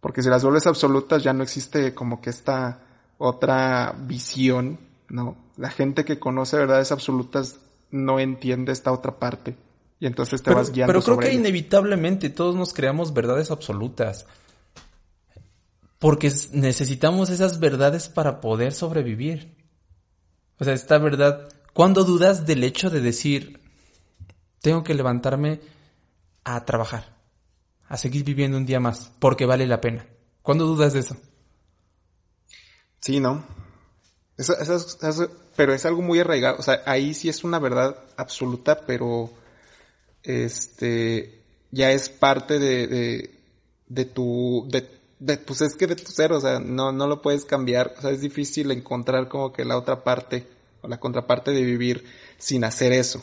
porque 0.00 0.22
si 0.22 0.28
las 0.28 0.44
vuelves 0.44 0.68
absolutas 0.68 1.24
ya 1.24 1.32
no 1.32 1.42
existe 1.42 1.92
como 1.92 2.20
que 2.20 2.30
esta 2.30 2.82
otra 3.18 3.96
visión, 3.98 4.78
¿no? 5.08 5.36
La 5.56 5.70
gente 5.70 6.04
que 6.04 6.20
conoce 6.20 6.56
verdades 6.56 6.92
absolutas 6.92 7.58
no 7.90 8.20
entiende 8.20 8.70
esta 8.70 8.92
otra 8.92 9.18
parte. 9.18 9.56
Y 9.98 10.06
entonces 10.06 10.40
te 10.40 10.54
vas 10.54 10.70
guiando. 10.70 10.92
Pero 10.92 11.02
creo 11.02 11.18
que 11.18 11.34
inevitablemente 11.34 12.30
todos 12.30 12.54
nos 12.54 12.72
creamos 12.72 13.12
verdades 13.12 13.50
absolutas. 13.50 14.24
Porque 15.98 16.32
necesitamos 16.52 17.28
esas 17.28 17.58
verdades 17.58 18.08
para 18.08 18.40
poder 18.40 18.72
sobrevivir. 18.72 19.56
O 20.60 20.64
sea, 20.64 20.74
esta 20.74 20.98
verdad. 20.98 21.48
¿Cuándo 21.72 22.04
dudas 22.04 22.46
del 22.46 22.62
hecho 22.62 22.88
de 22.88 23.00
decir, 23.00 23.60
tengo 24.60 24.84
que 24.84 24.94
levantarme 24.94 25.60
a 26.54 26.64
trabajar, 26.64 27.16
a 27.88 27.96
seguir 27.96 28.24
viviendo 28.24 28.56
un 28.56 28.66
día 28.66 28.80
más, 28.80 29.10
porque 29.18 29.46
vale 29.46 29.66
la 29.66 29.80
pena? 29.80 30.06
¿Cuándo 30.42 30.66
dudas 30.66 30.92
de 30.92 31.00
eso? 31.00 31.16
Sí, 33.00 33.20
¿no? 33.20 33.44
Pero 35.56 35.74
es 35.74 35.84
algo 35.84 36.02
muy 36.02 36.20
arraigado. 36.20 36.58
O 36.58 36.62
sea, 36.62 36.82
ahí 36.86 37.14
sí 37.14 37.28
es 37.28 37.44
una 37.44 37.58
verdad 37.58 37.96
absoluta, 38.16 38.86
pero 38.86 39.30
este 40.22 41.42
ya 41.70 41.92
es 41.92 42.08
parte 42.08 42.58
de, 42.58 43.30
de, 43.86 44.04
tu, 44.04 44.66
de, 44.70 45.36
pues 45.38 45.60
es 45.60 45.74
que 45.74 45.86
de 45.86 45.96
tu 45.96 46.10
ser, 46.12 46.32
o 46.32 46.40
sea, 46.40 46.60
no, 46.60 46.92
no 46.92 47.06
lo 47.06 47.20
puedes 47.20 47.44
cambiar. 47.44 47.94
O 47.98 48.00
sea, 48.00 48.10
es 48.10 48.20
difícil 48.20 48.70
encontrar 48.70 49.28
como 49.28 49.52
que 49.52 49.64
la 49.64 49.76
otra 49.76 50.04
parte, 50.04 50.46
o 50.80 50.88
la 50.88 51.00
contraparte 51.00 51.50
de 51.50 51.62
vivir 51.62 52.04
sin 52.38 52.64
hacer 52.64 52.92
eso. 52.92 53.22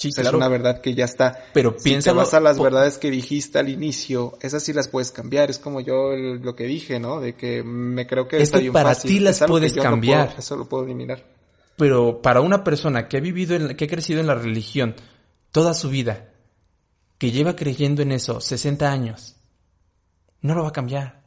Sí, 0.00 0.08
Es 0.16 0.32
una 0.32 0.48
verdad 0.48 0.80
que 0.80 0.94
ya 0.94 1.04
está. 1.04 1.44
Pero 1.52 1.76
piensa. 1.76 2.10
Si 2.10 2.14
te 2.14 2.16
vas 2.16 2.32
a 2.32 2.40
las 2.40 2.58
verdades 2.58 2.96
que 2.96 3.10
dijiste 3.10 3.58
al 3.58 3.68
inicio, 3.68 4.38
esas 4.40 4.62
sí 4.62 4.72
las 4.72 4.88
puedes 4.88 5.10
cambiar. 5.10 5.50
Es 5.50 5.58
como 5.58 5.82
yo 5.82 6.16
lo 6.16 6.56
que 6.56 6.64
dije, 6.64 6.98
¿no? 6.98 7.20
De 7.20 7.34
que 7.34 7.62
me 7.62 8.06
creo 8.06 8.26
que 8.26 8.40
es 8.40 8.50
que 8.50 8.72
para 8.72 8.94
ti 8.94 9.20
las 9.20 9.42
puedes 9.46 9.74
cambiar. 9.74 10.34
eso 10.38 10.56
lo 10.56 10.66
puedo 10.66 10.84
eliminar. 10.84 11.22
Pero 11.76 12.22
para 12.22 12.40
una 12.40 12.64
persona 12.64 13.08
que 13.08 13.18
ha 13.18 13.20
vivido, 13.20 13.54
en, 13.54 13.76
que 13.76 13.84
ha 13.84 13.88
crecido 13.88 14.20
en 14.20 14.26
la 14.26 14.34
religión 14.34 14.94
toda 15.50 15.74
su 15.74 15.90
vida, 15.90 16.30
que 17.18 17.30
lleva 17.30 17.54
creyendo 17.54 18.00
en 18.00 18.12
eso 18.12 18.40
60 18.40 18.90
años, 18.90 19.36
no 20.40 20.54
lo 20.54 20.62
va 20.62 20.68
a 20.68 20.72
cambiar. 20.72 21.19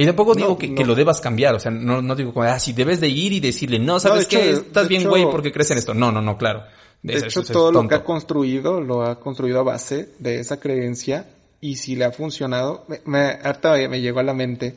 Y 0.00 0.06
tampoco 0.06 0.32
digo 0.36 0.56
que, 0.56 0.84
lo 0.84 0.94
debas 0.94 1.20
cambiar, 1.20 1.56
o 1.56 1.58
sea, 1.58 1.72
no, 1.72 2.00
no 2.00 2.14
digo 2.14 2.32
como, 2.32 2.44
ah, 2.44 2.60
si 2.60 2.72
debes 2.72 3.00
de 3.00 3.08
ir 3.08 3.32
y 3.32 3.40
decirle, 3.40 3.80
no, 3.80 3.98
¿sabes 3.98 4.28
qué? 4.28 4.50
Estás 4.50 4.86
bien, 4.86 5.08
güey, 5.08 5.24
porque 5.28 5.50
crees 5.50 5.72
en 5.72 5.78
esto. 5.78 5.92
No, 5.92 6.12
no, 6.12 6.22
no, 6.22 6.38
claro. 6.38 6.62
De, 7.02 7.18
hecho, 7.18 7.42
todo 7.42 7.72
lo 7.72 7.88
que 7.88 7.96
ha 7.96 8.04
construido, 8.04 8.80
lo 8.80 9.02
ha 9.02 9.18
construido 9.18 9.58
a 9.58 9.64
base 9.64 10.10
de 10.20 10.38
esa 10.38 10.60
creencia 10.60 11.26
y 11.60 11.74
si 11.74 11.96
le 11.96 12.04
ha 12.04 12.12
funcionado, 12.12 12.84
me, 12.86 13.00
me 13.06 13.18
harta 13.42 13.74
me 13.88 14.00
llegó 14.00 14.20
a 14.20 14.22
la 14.22 14.34
mente, 14.34 14.76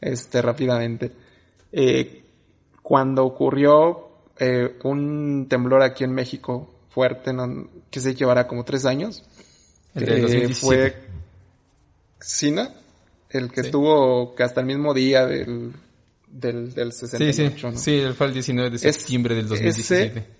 este, 0.00 0.42
rápidamente. 0.42 1.12
Eh, 1.70 2.24
cuando 2.82 3.24
ocurrió 3.24 4.08
eh, 4.36 4.78
un 4.82 5.46
temblor 5.48 5.82
aquí 5.82 6.02
en 6.02 6.10
México 6.10 6.74
fuerte, 6.88 7.30
que 7.88 8.00
se 8.00 8.16
llevará 8.16 8.48
como 8.48 8.64
tres 8.64 8.84
años, 8.84 9.22
el 9.94 10.52
fue 10.56 10.96
Sina, 12.20 12.74
el 13.36 13.50
que 13.50 13.60
estuvo 13.62 14.34
que 14.34 14.42
hasta 14.42 14.60
el 14.60 14.66
mismo 14.66 14.94
día 14.94 15.26
del, 15.26 15.72
del, 16.28 16.74
del 16.74 16.92
68, 16.92 17.72
sí, 17.72 17.78
sí. 17.78 18.00
sí, 18.02 18.12
fue 18.16 18.26
el 18.26 18.32
19 18.32 18.70
de 18.70 18.78
septiembre 18.78 19.34
del 19.34 19.48
2017 19.48 20.36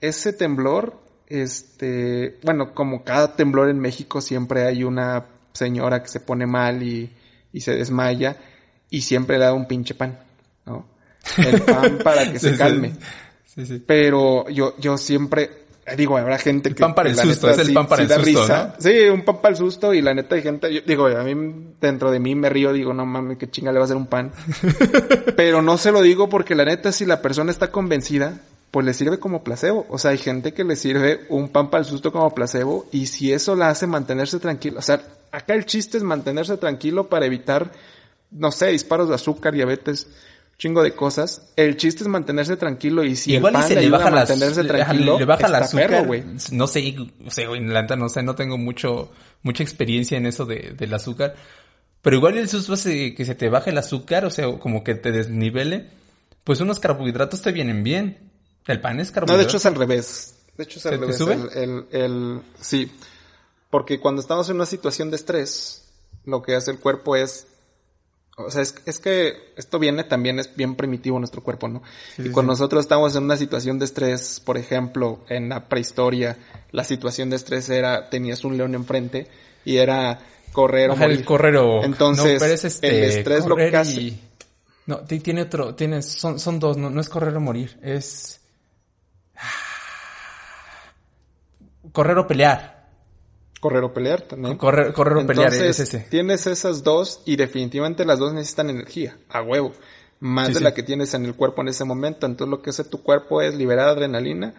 ese 0.00 0.32
temblor, 0.32 1.00
este, 1.26 2.38
bueno, 2.42 2.74
como 2.74 3.04
cada 3.04 3.34
temblor 3.34 3.68
en 3.68 3.78
México 3.78 4.20
siempre 4.20 4.66
hay 4.66 4.84
una 4.84 5.26
señora 5.52 6.02
que 6.02 6.08
se 6.08 6.20
pone 6.20 6.46
mal 6.46 6.82
y, 6.82 7.10
y 7.52 7.60
se 7.60 7.74
desmaya 7.74 8.36
y 8.90 9.02
siempre 9.02 9.38
le 9.38 9.44
da 9.44 9.52
un 9.52 9.66
pinche 9.66 9.94
pan, 9.94 10.18
¿no? 10.66 10.86
El 11.36 11.62
pan 11.62 11.98
para 12.02 12.30
que 12.30 12.38
se 12.38 12.56
calme. 12.56 12.92
Sí, 13.44 13.66
sí. 13.66 13.82
Pero 13.84 14.48
yo, 14.48 14.76
yo 14.78 14.96
siempre, 14.96 15.64
digo, 15.96 16.16
habrá 16.16 16.38
gente 16.38 16.68
el 16.68 16.74
que... 16.74 16.80
Pan 16.80 16.94
para 16.94 17.08
el 17.08 17.16
susto, 17.16 17.50
es 17.50 17.58
el 17.58 17.72
pan 17.72 17.86
para 17.86 18.02
el 18.02 18.08
susto, 18.08 18.24
risa. 18.24 18.74
Sí, 18.78 19.08
un 19.12 19.22
pan 19.22 19.40
para 19.40 19.52
el 19.52 19.56
susto 19.56 19.94
y 19.94 20.02
la 20.02 20.14
neta 20.14 20.34
hay 20.34 20.42
gente, 20.42 20.72
yo, 20.72 20.80
digo, 20.86 21.06
a 21.06 21.22
mí 21.22 21.74
dentro 21.80 22.10
de 22.10 22.20
mí 22.20 22.34
me 22.34 22.48
río, 22.48 22.72
digo, 22.72 22.92
no 22.92 23.06
mames, 23.06 23.38
qué 23.38 23.50
chinga 23.50 23.72
le 23.72 23.78
va 23.78 23.84
a 23.84 23.86
hacer 23.86 23.96
un 23.96 24.06
pan. 24.06 24.32
Pero 25.36 25.62
no 25.62 25.78
se 25.78 25.92
lo 25.92 26.02
digo 26.02 26.28
porque 26.28 26.54
la 26.54 26.64
neta 26.64 26.92
si 26.92 27.06
la 27.06 27.22
persona 27.22 27.50
está 27.50 27.70
convencida, 27.70 28.40
pues 28.70 28.84
le 28.84 28.94
sirve 28.94 29.18
como 29.18 29.42
placebo. 29.42 29.86
O 29.88 29.98
sea, 29.98 30.10
hay 30.12 30.18
gente 30.18 30.52
que 30.52 30.64
le 30.64 30.76
sirve 30.76 31.26
un 31.28 31.48
pan 31.48 31.70
para 31.70 31.82
el 31.82 31.86
susto 31.86 32.12
como 32.12 32.34
placebo 32.34 32.86
y 32.92 33.06
si 33.06 33.32
eso 33.32 33.56
la 33.56 33.70
hace 33.70 33.86
mantenerse 33.86 34.38
tranquilo, 34.38 34.78
o 34.78 34.82
sea, 34.82 35.02
acá 35.32 35.54
el 35.54 35.66
chiste 35.66 35.96
es 35.96 36.02
mantenerse 36.02 36.56
tranquilo 36.56 37.08
para 37.08 37.26
evitar, 37.26 37.72
no 38.30 38.50
sé, 38.50 38.68
disparos 38.68 39.08
de 39.08 39.14
azúcar, 39.14 39.54
diabetes, 39.54 40.08
chingo 40.58 40.82
de 40.82 40.94
cosas. 40.94 41.52
El 41.56 41.76
chiste 41.76 42.02
es 42.02 42.08
mantenerse 42.08 42.56
tranquilo 42.56 43.04
y 43.04 43.16
si 43.16 43.34
Igual 43.34 43.54
el 43.54 43.60
pan 43.60 43.68
le, 43.70 43.78
ayuda 43.78 43.98
baja 43.98 44.08
a 44.08 44.10
mantenerse 44.10 44.64
tranquilo, 44.64 45.18
le 45.18 45.24
baja 45.24 45.48
la 45.48 45.58
azúcar, 45.58 46.06
güey. 46.06 46.24
No 46.52 46.66
sé, 46.66 46.96
o 47.24 47.30
sea, 47.30 47.48
en 47.50 47.72
la 47.72 47.82
no 47.82 48.08
sé, 48.08 48.22
no 48.22 48.34
tengo 48.34 48.58
mucho, 48.58 49.10
mucha 49.42 49.62
experiencia 49.62 50.18
en 50.18 50.26
eso 50.26 50.44
de, 50.44 50.74
del 50.76 50.92
azúcar. 50.92 51.36
Pero 52.02 52.16
igual 52.16 52.38
el 52.38 52.48
susto 52.48 52.74
hace 52.74 53.14
que 53.14 53.24
se 53.24 53.34
te 53.34 53.48
baje 53.48 53.70
el 53.70 53.78
azúcar, 53.78 54.24
o 54.24 54.30
sea, 54.30 54.58
como 54.58 54.84
que 54.84 54.94
te 54.94 55.12
desnivele. 55.12 55.90
Pues 56.44 56.60
unos 56.60 56.80
carbohidratos 56.80 57.42
te 57.42 57.52
vienen 57.52 57.82
bien. 57.82 58.30
¿El 58.66 58.80
pan 58.80 59.00
es 59.00 59.10
carbohidrato? 59.10 59.32
No, 59.32 59.38
de 59.38 59.44
hecho 59.44 59.56
es 59.58 59.66
al 59.66 59.74
revés. 59.74 60.34
De 60.56 60.64
hecho 60.64 60.78
es 60.78 60.86
al 60.86 60.98
revés. 60.98 61.20
El, 61.54 61.86
el, 61.92 62.40
sí. 62.60 62.90
Porque 63.70 64.00
cuando 64.00 64.20
estamos 64.20 64.48
en 64.48 64.56
una 64.56 64.66
situación 64.66 65.10
de 65.10 65.16
estrés, 65.16 65.84
lo 66.24 66.42
que 66.42 66.56
hace 66.56 66.70
el 66.70 66.78
cuerpo 66.78 67.16
es 67.16 67.46
o 68.38 68.50
sea, 68.50 68.62
es, 68.62 68.74
es, 68.86 68.98
que 69.00 69.52
esto 69.56 69.78
viene 69.78 70.04
también, 70.04 70.38
es 70.38 70.54
bien 70.54 70.76
primitivo 70.76 71.18
nuestro 71.18 71.42
cuerpo, 71.42 71.68
¿no? 71.68 71.82
y 72.16 72.30
cuando 72.30 72.52
nosotros 72.52 72.82
estamos 72.82 73.14
en 73.16 73.24
una 73.24 73.36
situación 73.36 73.78
de 73.78 73.84
estrés, 73.84 74.40
por 74.40 74.56
ejemplo, 74.56 75.20
en 75.28 75.48
la 75.48 75.68
prehistoria, 75.68 76.36
la 76.70 76.84
situación 76.84 77.30
de 77.30 77.36
estrés 77.36 77.68
era, 77.68 78.08
tenías 78.08 78.44
un 78.44 78.56
león 78.56 78.74
enfrente 78.74 79.26
y 79.64 79.76
era 79.76 80.20
correr 80.52 80.90
o 80.90 80.96
morir. 80.96 81.18
el 81.18 81.24
correr 81.24 81.56
o... 81.56 81.82
Entonces, 81.82 82.64
este, 82.64 82.88
el 82.88 83.04
estrés 83.04 83.44
lo 83.44 83.56
que 83.56 83.76
hace... 83.76 84.14
No, 84.86 85.00
tiene 85.00 85.42
otro, 85.42 85.74
tiene, 85.74 86.00
son, 86.00 86.38
son 86.38 86.58
dos, 86.58 86.78
no, 86.78 86.88
no 86.88 87.00
es 87.00 87.08
correr 87.10 87.36
o 87.36 87.40
morir, 87.40 87.78
es 87.82 88.40
correr 91.92 92.16
o 92.18 92.26
pelear. 92.26 92.77
Correr 93.60 93.82
o 93.82 93.92
pelear 93.92 94.22
también. 94.22 94.56
Correr, 94.56 94.92
correr 94.92 95.16
o 95.16 95.26
pelear 95.26 95.52
es 95.52 95.80
ese. 95.80 96.00
Tienes 96.10 96.46
esas 96.46 96.84
dos 96.84 97.22
y 97.24 97.36
definitivamente 97.36 98.04
las 98.04 98.18
dos 98.18 98.32
necesitan 98.32 98.70
energía, 98.70 99.18
a 99.28 99.42
huevo. 99.42 99.72
Más 100.20 100.54
de 100.54 100.60
la 100.60 100.74
que 100.74 100.82
tienes 100.82 101.14
en 101.14 101.24
el 101.24 101.34
cuerpo 101.34 101.62
en 101.62 101.68
ese 101.68 101.84
momento. 101.84 102.26
Entonces 102.26 102.50
lo 102.50 102.62
que 102.62 102.70
hace 102.70 102.84
tu 102.84 103.02
cuerpo 103.02 103.40
es 103.42 103.54
liberar 103.54 103.88
adrenalina 103.88 104.54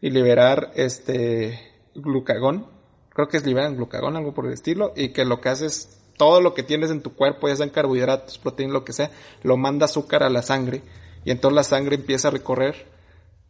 y 0.00 0.10
liberar 0.10 0.72
este 0.74 1.58
glucagón. 1.94 2.66
Creo 3.10 3.28
que 3.28 3.36
es 3.36 3.46
liberar 3.46 3.74
glucagón, 3.74 4.16
algo 4.16 4.34
por 4.34 4.46
el 4.46 4.52
estilo. 4.52 4.92
Y 4.96 5.08
que 5.10 5.24
lo 5.24 5.40
que 5.40 5.48
hace 5.48 5.66
es 5.66 6.00
todo 6.16 6.40
lo 6.40 6.54
que 6.54 6.62
tienes 6.62 6.90
en 6.90 7.00
tu 7.00 7.14
cuerpo, 7.14 7.48
ya 7.48 7.56
sean 7.56 7.70
carbohidratos, 7.70 8.38
proteínas, 8.38 8.72
lo 8.72 8.84
que 8.84 8.92
sea, 8.92 9.10
lo 9.42 9.56
manda 9.56 9.86
azúcar 9.86 10.22
a 10.22 10.30
la 10.30 10.42
sangre. 10.42 10.82
Y 11.24 11.30
entonces 11.30 11.56
la 11.56 11.64
sangre 11.64 11.96
empieza 11.96 12.28
a 12.28 12.32
recorrer 12.32 12.86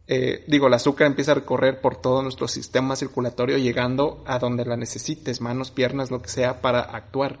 eh, 0.07 0.43
digo, 0.47 0.67
el 0.67 0.73
azúcar 0.73 1.07
empieza 1.07 1.31
a 1.31 1.35
recorrer 1.35 1.81
por 1.81 1.95
todo 1.95 2.21
nuestro 2.21 2.47
sistema 2.47 2.95
circulatorio 2.95 3.57
llegando 3.57 4.23
a 4.27 4.39
donde 4.39 4.65
la 4.65 4.77
necesites, 4.77 5.41
manos, 5.41 5.71
piernas, 5.71 6.11
lo 6.11 6.21
que 6.21 6.29
sea, 6.29 6.61
para 6.61 6.81
actuar. 6.81 7.39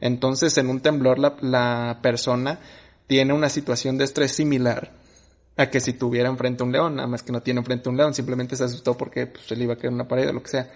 Entonces, 0.00 0.56
en 0.58 0.68
un 0.68 0.80
temblor, 0.80 1.18
la, 1.18 1.98
persona 2.02 2.60
tiene 3.06 3.32
una 3.32 3.48
situación 3.48 3.98
de 3.98 4.04
estrés 4.04 4.32
similar 4.32 4.92
a 5.56 5.70
que 5.70 5.80
si 5.80 5.92
tuviera 5.92 6.28
enfrente 6.28 6.62
un 6.62 6.72
león, 6.72 6.96
nada 6.96 7.08
más 7.08 7.22
que 7.22 7.32
no 7.32 7.42
tiene 7.42 7.60
enfrente 7.60 7.88
un 7.88 7.96
león, 7.96 8.14
simplemente 8.14 8.56
se 8.56 8.64
asustó 8.64 8.96
porque 8.96 9.26
pues, 9.26 9.46
se 9.46 9.56
le 9.56 9.64
iba 9.64 9.74
a 9.74 9.76
caer 9.76 9.92
una 9.92 10.08
pared 10.08 10.28
o 10.28 10.32
lo 10.32 10.42
que 10.42 10.50
sea. 10.50 10.70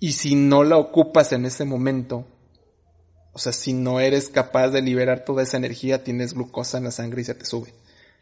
Y 0.00 0.12
si 0.12 0.34
no 0.34 0.64
la 0.64 0.76
ocupas 0.76 1.32
en 1.32 1.46
ese 1.46 1.64
momento 1.64 2.26
o 3.36 3.38
sea, 3.38 3.52
si 3.52 3.74
no 3.74 4.00
eres 4.00 4.30
capaz 4.30 4.68
de 4.68 4.80
liberar 4.80 5.26
toda 5.26 5.42
esa 5.42 5.58
energía, 5.58 6.02
tienes 6.02 6.32
glucosa 6.32 6.78
en 6.78 6.84
la 6.84 6.90
sangre 6.90 7.20
y 7.20 7.24
se 7.24 7.34
te 7.34 7.44
sube. 7.44 7.74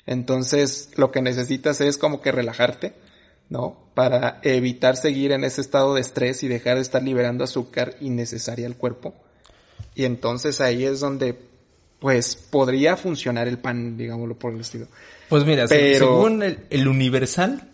Entonces, 0.07 0.90
lo 0.97 1.11
que 1.11 1.23
necesitas 1.23 1.81
es 1.81 1.97
como 1.97 2.21
que 2.21 2.33
relajarte, 2.33 2.95
¿no? 3.49 3.77
Para 3.95 4.40
evitar 4.43 4.97
seguir 4.97 5.33
en 5.33 5.45
ese 5.45 5.61
estado 5.61 5.95
de 5.95 6.01
estrés 6.01 6.43
y 6.43 6.49
dejar 6.49 6.77
de 6.77 6.83
estar 6.83 7.03
liberando 7.03 7.45
azúcar 7.45 7.97
innecesaria 8.01 8.67
al 8.67 8.77
cuerpo. 8.77 9.14
Y 9.95 10.05
entonces 10.05 10.61
ahí 10.61 10.85
es 10.85 11.01
donde, 11.01 11.38
pues, 12.01 12.37
podría 12.37 12.97
funcionar 12.97 13.49
el 13.49 13.59
pan, 13.59 13.97
digámoslo 13.97 14.38
por 14.38 14.53
el 14.53 14.61
estilo. 14.61 14.87
Pues 15.29 15.45
mira, 15.45 15.67
según 15.69 16.43
el 16.43 16.88
Universal, 16.88 17.71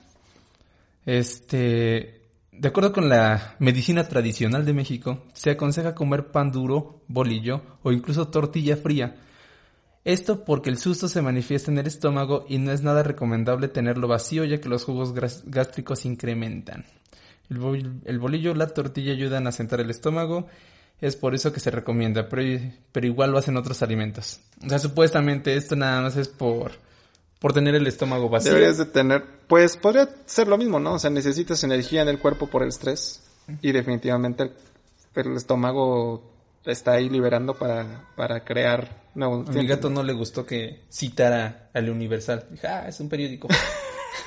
este, 1.07 2.21
de 2.53 2.69
acuerdo 2.69 2.93
con 2.93 3.09
la 3.09 3.57
medicina 3.59 4.07
tradicional 4.07 4.67
de 4.67 4.75
México, 4.75 5.25
se 5.33 5.51
aconseja 5.51 5.95
comer 5.95 6.27
pan 6.27 6.53
duro, 6.53 7.01
bolillo 7.09 7.63
o 7.83 7.91
incluso 7.91 8.29
tortilla 8.29 8.77
fría. 8.77 9.17
Esto 10.05 10.45
porque 10.45 10.71
el 10.71 10.79
susto 10.79 11.09
se 11.09 11.23
manifiesta 11.23 11.71
en 11.71 11.79
el 11.79 11.87
estómago 11.87 12.47
y 12.49 12.59
no 12.59 12.73
es 12.73 12.83
nada 12.83 13.03
recomendable 13.03 13.69
tenerlo 13.69 14.09
vacío 14.09 14.45
ya 14.45 14.61
que 14.61 14.69
los 14.69 14.85
jugos 14.85 15.13
gástricos 15.45 16.05
incrementan. 16.05 16.85
El, 17.51 18.19
bolillo 18.19 18.55
la 18.55 18.69
tortilla 18.69 19.13
ayudan 19.13 19.47
a 19.47 19.53
sentar 19.53 19.81
el 19.81 19.91
estómago, 19.91 20.47
es 21.01 21.17
por 21.17 21.35
eso 21.35 21.53
que 21.53 21.61
se 21.61 21.71
recomienda, 21.71 22.29
pero, 22.29 22.61
pero 22.93 23.07
igual 23.07 23.33
lo 23.33 23.39
hacen 23.39 23.57
otros 23.57 23.83
alimentos. 23.83 24.41
O 24.65 24.69
sea, 24.69 24.79
supuestamente 24.79 25.57
esto 25.57 25.75
nada 25.75 26.01
más 26.01 26.17
es 26.17 26.29
por 26.29 26.73
por 27.41 27.55
tener 27.55 27.75
el 27.75 27.87
estómago 27.87 28.29
vacío. 28.29 28.53
Deberías 28.53 28.77
de 28.77 28.85
tener, 28.85 29.25
pues 29.49 29.77
podría 29.77 30.09
ser 30.27 30.47
lo 30.47 30.59
mismo, 30.59 30.79
¿no? 30.79 30.95
O 30.95 30.99
sea, 30.99 31.11
necesitas 31.11 31.65
energía 31.65 32.03
en 32.03 32.09
el 32.09 32.19
cuerpo 32.19 32.47
por 32.47 32.63
el 32.63 32.69
estrés 32.69 33.23
y 33.63 33.73
definitivamente 33.73 34.53
el, 35.15 35.37
estómago 35.37 36.31
está 36.65 36.93
ahí 36.93 37.09
liberando 37.09 37.55
para, 37.55 38.09
para 38.17 38.45
crear 38.45 39.09
nuevos... 39.15 39.49
A 39.49 39.53
mi 39.53 39.67
gato 39.67 39.91
no 39.91 40.03
le 40.03 40.13
gustó 40.13 40.45
que 40.45 40.85
citara 40.93 41.71
al 41.73 41.89
Universal. 41.91 42.47
Dije, 42.51 42.67
ah, 42.67 42.89
es 42.89 43.01
un 43.01 43.09
periódico. 43.09 43.49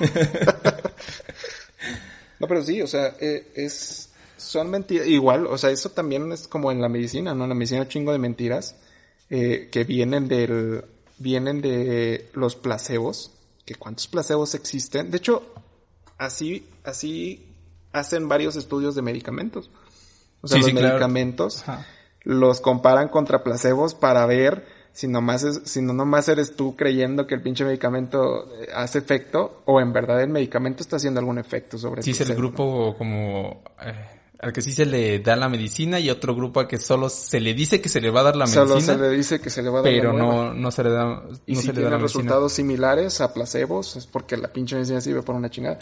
no, 2.40 2.48
pero 2.48 2.62
sí, 2.62 2.82
o 2.82 2.86
sea, 2.86 3.14
eh, 3.20 3.52
es... 3.54 4.10
Son 4.36 4.68
mentiras, 4.68 5.06
igual, 5.06 5.46
o 5.46 5.56
sea, 5.56 5.70
eso 5.70 5.90
también 5.90 6.30
es 6.32 6.48
como 6.48 6.70
en 6.70 6.80
la 6.80 6.88
medicina, 6.88 7.34
¿no? 7.34 7.44
En 7.44 7.50
la 7.50 7.54
medicina 7.54 7.88
chingo 7.88 8.12
de 8.12 8.18
mentiras 8.18 8.76
eh, 9.30 9.68
que 9.72 9.84
vienen 9.84 10.28
del 10.28 10.84
vienen 11.18 11.60
de 11.60 12.28
los 12.34 12.56
placebos, 12.56 13.32
que 13.64 13.74
cuántos 13.74 14.06
placebos 14.06 14.54
existen. 14.54 15.10
De 15.10 15.18
hecho, 15.18 15.54
así, 16.18 16.68
así 16.82 17.46
hacen 17.92 18.28
varios 18.28 18.56
estudios 18.56 18.94
de 18.94 19.02
medicamentos. 19.02 19.70
O 20.40 20.48
sea, 20.48 20.58
los 20.58 20.72
medicamentos 20.72 21.64
los 22.24 22.60
comparan 22.60 23.08
contra 23.08 23.44
placebos 23.44 23.94
para 23.94 24.26
ver 24.26 24.66
si 24.92 25.08
nomás 25.08 25.42
es, 25.42 25.62
si 25.64 25.82
no 25.82 25.92
nomás 25.92 26.28
eres 26.28 26.54
tú 26.54 26.76
creyendo 26.76 27.26
que 27.26 27.34
el 27.34 27.42
pinche 27.42 27.64
medicamento 27.64 28.48
eh, 28.60 28.68
hace 28.74 28.98
efecto 28.98 29.62
o 29.64 29.80
en 29.80 29.92
verdad 29.92 30.22
el 30.22 30.30
medicamento 30.30 30.82
está 30.82 30.96
haciendo 30.96 31.18
algún 31.20 31.38
efecto 31.38 31.76
sobre 31.78 32.00
ti. 32.00 32.14
Sí, 32.14 32.22
es 32.22 32.30
el 32.30 32.36
grupo 32.36 32.94
como 32.96 33.64
eh, 33.82 33.92
al 34.38 34.52
que 34.52 34.62
sí 34.62 34.72
se 34.72 34.86
le 34.86 35.18
da 35.18 35.34
la 35.34 35.48
medicina 35.48 35.98
y 35.98 36.10
otro 36.10 36.36
grupo 36.36 36.60
al 36.60 36.68
que 36.68 36.78
solo 36.78 37.08
se 37.08 37.40
le 37.40 37.54
dice 37.54 37.80
que 37.80 37.88
se 37.88 38.00
le 38.00 38.10
va 38.10 38.20
a 38.20 38.24
dar 38.24 38.36
la 38.36 38.44
medicina. 38.44 38.66
Solo 38.66 38.80
se 38.80 38.96
le 38.96 39.08
dice 39.10 39.40
que 39.40 39.50
se 39.50 39.62
le 39.62 39.70
va 39.70 39.80
a 39.80 39.82
dar 39.82 39.92
pero 39.92 40.12
no, 40.12 40.54
no 40.54 40.70
se 40.70 40.84
le 40.84 40.90
da, 40.90 41.22
y 41.44 41.56
si 41.56 41.72
tiene 41.72 41.98
resultados 41.98 42.52
similares 42.52 43.20
a 43.20 43.34
placebos, 43.34 43.96
es 43.96 44.06
porque 44.06 44.36
la 44.36 44.52
pinche 44.52 44.76
medicina 44.76 45.00
sirve 45.00 45.22
por 45.22 45.34
una 45.34 45.50
chingada. 45.50 45.78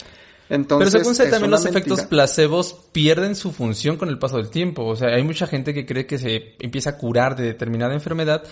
Entonces, 0.49 0.91
pero 0.91 1.03
según 1.03 1.15
se 1.15 1.29
también 1.29 1.51
los 1.51 1.65
efectos 1.65 2.01
placebos 2.01 2.73
pierden 2.91 3.35
su 3.35 3.51
función 3.51 3.97
con 3.97 4.09
el 4.09 4.19
paso 4.19 4.37
del 4.37 4.49
tiempo. 4.49 4.85
O 4.85 4.95
sea, 4.95 5.09
hay 5.09 5.23
mucha 5.23 5.47
gente 5.47 5.73
que 5.73 5.85
cree 5.85 6.05
que 6.05 6.17
se 6.17 6.55
empieza 6.59 6.91
a 6.91 6.97
curar 6.97 7.35
de 7.35 7.45
determinada 7.45 7.93
enfermedad 7.93 8.43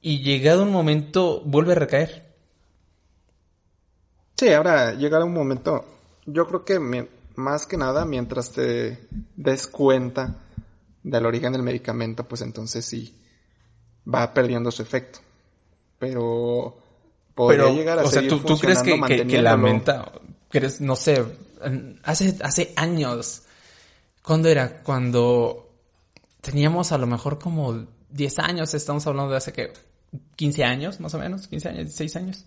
y 0.00 0.22
llegado 0.22 0.62
un 0.62 0.72
momento 0.72 1.42
vuelve 1.44 1.72
a 1.72 1.76
recaer. 1.76 2.30
Sí, 4.36 4.48
ahora 4.48 4.94
llegado 4.94 5.26
un 5.26 5.34
momento, 5.34 5.84
yo 6.24 6.46
creo 6.46 6.64
que 6.64 7.08
más 7.36 7.66
que 7.66 7.76
nada, 7.76 8.06
mientras 8.06 8.52
te 8.52 9.06
des 9.36 9.66
cuenta 9.66 10.36
del 11.02 11.26
origen 11.26 11.52
del 11.52 11.62
medicamento, 11.62 12.26
pues 12.26 12.40
entonces 12.42 12.84
sí 12.84 13.20
va 14.12 14.32
perdiendo 14.32 14.70
su 14.70 14.82
efecto. 14.82 15.18
Pero 15.98 16.78
podría 17.34 17.70
llegar 17.70 17.98
a 17.98 18.02
o 18.02 18.06
sea, 18.06 18.26
¿tú, 18.26 18.42
crees 18.58 18.82
que, 18.82 19.26
que, 19.26 19.42
la 19.42 19.56
menta, 19.58 20.10
no 20.80 20.96
sé, 20.96 21.24
hace, 22.02 22.36
hace 22.42 22.72
años, 22.76 23.42
¿cuándo 24.22 24.48
era? 24.48 24.82
Cuando 24.82 25.70
teníamos 26.40 26.92
a 26.92 26.98
lo 26.98 27.06
mejor 27.06 27.38
como 27.38 27.86
10 28.10 28.38
años, 28.40 28.74
estamos 28.74 29.06
hablando 29.06 29.30
de 29.30 29.36
hace 29.36 29.52
que 29.52 29.72
15 30.36 30.64
años, 30.64 31.00
más 31.00 31.14
o 31.14 31.18
menos, 31.18 31.46
15 31.46 31.68
años, 31.68 31.84
16 31.84 32.16
años 32.16 32.44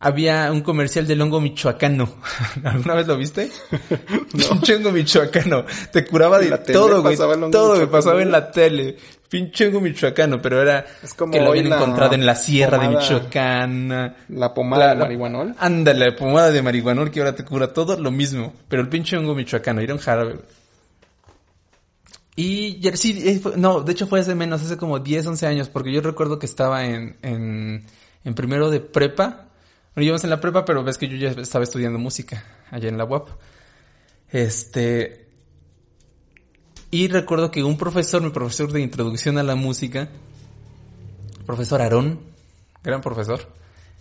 había 0.00 0.50
un 0.52 0.60
comercial 0.60 1.06
del 1.06 1.20
hongo 1.20 1.40
michoacano. 1.40 2.08
¿Alguna 2.64 2.94
vez 2.94 3.06
lo 3.06 3.16
viste? 3.16 3.50
Pinche 4.32 4.76
hongo 4.76 4.92
michoacano. 4.92 5.64
Te 5.92 6.04
curaba 6.04 6.38
de 6.38 6.56
todo, 6.58 7.02
güey. 7.02 7.16
Todo, 7.50 7.76
me 7.76 7.86
pasaba 7.86 8.22
en 8.22 8.30
la 8.30 8.50
tele. 8.50 8.96
Pinche 9.28 9.66
hongo 9.66 9.80
michoacano, 9.80 10.40
pero 10.40 10.62
era 10.62 10.86
es 11.02 11.14
como 11.14 11.32
que 11.32 11.40
lo 11.40 11.50
habían 11.50 11.66
encontrado 11.66 12.14
en 12.14 12.24
la 12.24 12.34
sierra 12.34 12.78
de 12.78 12.88
Michoacán. 12.88 14.14
La 14.28 14.54
pomada 14.54 14.90
de 14.90 14.96
marihuanol. 14.96 15.54
Ándale, 15.58 16.10
la 16.10 16.16
pomada 16.16 16.50
de 16.50 16.62
marihuanol 16.62 17.10
que 17.10 17.20
ahora 17.20 17.34
te 17.34 17.44
cura 17.44 17.72
todo, 17.72 17.98
lo 17.98 18.10
mismo. 18.10 18.54
Pero 18.68 18.82
el 18.82 18.88
pinche 18.88 19.16
hongo 19.16 19.34
michoacano, 19.34 19.80
era 19.80 19.92
un 19.92 20.00
jarabe. 20.00 20.40
Y 22.36 22.80
sí, 22.94 23.20
eh, 23.26 23.40
no, 23.56 23.80
de 23.80 23.92
hecho 23.92 24.06
fue 24.06 24.20
hace 24.20 24.36
menos, 24.36 24.62
hace 24.62 24.76
como 24.76 25.00
10, 25.00 25.26
11 25.26 25.46
años, 25.48 25.68
porque 25.68 25.92
yo 25.92 26.00
recuerdo 26.00 26.38
que 26.38 26.46
estaba 26.46 26.86
en, 26.86 27.16
en, 27.20 27.84
en 28.24 28.34
primero 28.34 28.70
de 28.70 28.78
prepa 28.78 29.47
bueno, 29.94 30.06
íbamos 30.06 30.24
en 30.24 30.30
la 30.30 30.40
prepa, 30.40 30.64
pero 30.64 30.84
ves 30.84 30.98
que 30.98 31.08
yo 31.08 31.16
ya 31.16 31.30
estaba 31.40 31.64
estudiando 31.64 31.98
música 31.98 32.44
allá 32.70 32.88
en 32.88 32.98
la 32.98 33.04
UAP. 33.04 33.28
Este. 34.30 35.26
Y 36.90 37.08
recuerdo 37.08 37.50
que 37.50 37.62
un 37.62 37.76
profesor, 37.76 38.22
mi 38.22 38.30
profesor 38.30 38.72
de 38.72 38.80
introducción 38.80 39.38
a 39.38 39.42
la 39.42 39.54
música, 39.54 40.08
profesor 41.44 41.82
Aarón, 41.82 42.20
gran 42.82 43.00
profesor, 43.00 43.40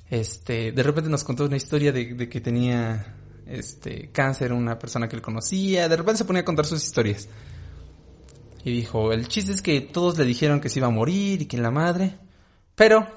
este, 0.10 0.72
de 0.72 0.84
repente 0.84 1.10
nos 1.10 1.24
contó 1.24 1.46
una 1.46 1.58
historia 1.58 1.92
de, 1.92 2.30
que 2.30 2.42
tenía 2.42 3.16
este 3.46 4.10
cáncer 4.12 4.54
una 4.54 4.78
persona 4.80 5.08
que 5.08 5.16
él 5.16 5.22
conocía, 5.22 5.90
de 5.90 5.98
repente 5.98 6.20
se 6.20 6.26
ponía 6.26 6.42
a 6.42 6.46
contar 6.46 6.66
sus 6.66 6.84
historias. 6.84 7.28
Y 8.64 8.72
dijo, 8.72 9.12
el 9.14 9.28
chiste 9.28 9.52
es 9.52 9.62
que 9.62 9.82
todos 9.82 10.18
le 10.18 10.26
dijeron 10.26 10.60
que 10.60 10.70
se 10.70 10.80
iba 10.80 10.88
a 10.88 10.92
morir 10.92 11.42
y 11.42 11.46
que 11.46 11.58
en 11.58 11.64
la 11.64 11.72
madre, 11.72 12.18
pero 12.76 13.08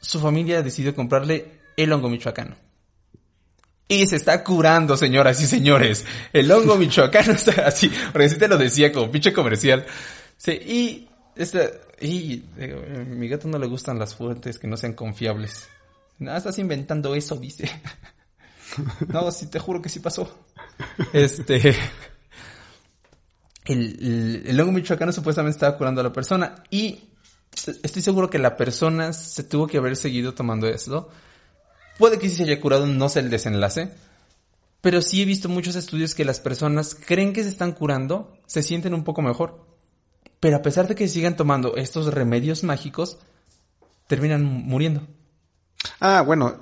su 0.00 0.20
familia 0.20 0.62
decidió 0.62 0.94
comprarle 0.94 1.63
el 1.76 1.92
hongo 1.92 2.08
michoacano. 2.08 2.56
Y 3.86 4.06
se 4.06 4.16
está 4.16 4.42
curando, 4.42 4.96
señoras 4.96 5.40
y 5.42 5.46
señores. 5.46 6.06
El 6.32 6.50
hongo 6.50 6.76
michoacano 6.76 7.32
está 7.34 7.66
así. 7.66 7.90
Te 8.38 8.48
lo 8.48 8.56
decía 8.56 8.92
como 8.92 9.10
pinche 9.10 9.32
comercial. 9.32 9.84
Sí, 10.36 10.52
y, 10.52 11.08
este, 11.36 11.80
y 12.00 12.44
eh, 12.56 13.06
mi 13.08 13.28
gato 13.28 13.46
no 13.46 13.58
le 13.58 13.66
gustan 13.66 13.98
las 13.98 14.14
fuentes 14.14 14.58
que 14.58 14.66
no 14.66 14.76
sean 14.76 14.94
confiables. 14.94 15.68
Nada, 16.18 16.38
estás 16.38 16.58
inventando 16.58 17.14
eso, 17.14 17.36
dice. 17.36 17.70
no, 19.08 19.30
sí, 19.30 19.46
te 19.48 19.58
juro 19.58 19.82
que 19.82 19.88
sí 19.90 20.00
pasó. 20.00 20.46
Este. 21.12 21.76
El, 23.66 24.44
el, 24.46 24.60
hongo 24.60 24.72
michoacano 24.72 25.12
supuestamente 25.12 25.56
estaba 25.56 25.76
curando 25.76 26.00
a 26.00 26.04
la 26.04 26.12
persona. 26.12 26.54
Y 26.70 27.10
estoy 27.82 28.00
seguro 28.00 28.30
que 28.30 28.38
la 28.38 28.56
persona 28.56 29.12
se 29.12 29.44
tuvo 29.44 29.66
que 29.66 29.76
haber 29.76 29.96
seguido 29.96 30.32
tomando 30.32 30.66
eso 30.68 31.10
Puede 31.98 32.18
que 32.18 32.28
sí 32.28 32.36
se 32.36 32.42
haya 32.44 32.60
curado, 32.60 32.86
no 32.86 33.08
sé 33.08 33.20
el 33.20 33.30
desenlace. 33.30 33.90
Pero 34.80 35.00
sí 35.00 35.22
he 35.22 35.24
visto 35.24 35.48
muchos 35.48 35.76
estudios 35.76 36.14
que 36.14 36.24
las 36.24 36.40
personas 36.40 36.94
creen 36.94 37.32
que 37.32 37.42
se 37.42 37.48
están 37.48 37.72
curando, 37.72 38.36
se 38.46 38.62
sienten 38.62 38.92
un 38.92 39.04
poco 39.04 39.22
mejor. 39.22 39.66
Pero 40.40 40.56
a 40.56 40.62
pesar 40.62 40.88
de 40.88 40.94
que 40.94 41.08
sigan 41.08 41.36
tomando 41.36 41.76
estos 41.76 42.12
remedios 42.12 42.64
mágicos, 42.64 43.18
terminan 44.06 44.44
muriendo. 44.44 45.06
Ah, 46.00 46.20
bueno, 46.20 46.56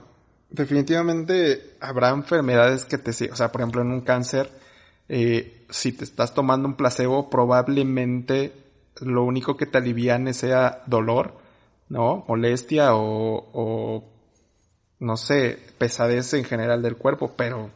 definitivamente 0.51 1.77
habrá 1.81 2.11
enfermedades 2.11 2.85
que 2.85 2.99
te... 2.99 3.11
O 3.33 3.35
sea, 3.35 3.51
por 3.51 3.63
ejemplo, 3.63 3.83
en 3.83 3.91
un 3.91 4.03
cáncer, 4.03 4.51
eh, 5.09 5.67
si 5.71 5.91
te 5.91 6.05
estás 6.05 6.33
tomando 6.33 6.69
un 6.69 6.77
placebo, 6.77 7.29
probablemente 7.29 8.53
lo 9.01 9.25
único 9.25 9.57
que 9.57 9.67
te 9.67 9.79
aliviane 9.79 10.33
sea 10.33 10.83
dolor, 10.87 11.39
¿no? 11.89 12.25
Molestia 12.29 12.95
o, 12.95 13.49
o 13.53 14.12
no 15.03 15.17
sé, 15.17 15.59
pesadez 15.79 16.33
en 16.35 16.45
general 16.45 16.81
del 16.81 16.97
cuerpo, 16.97 17.33
pero 17.37 17.71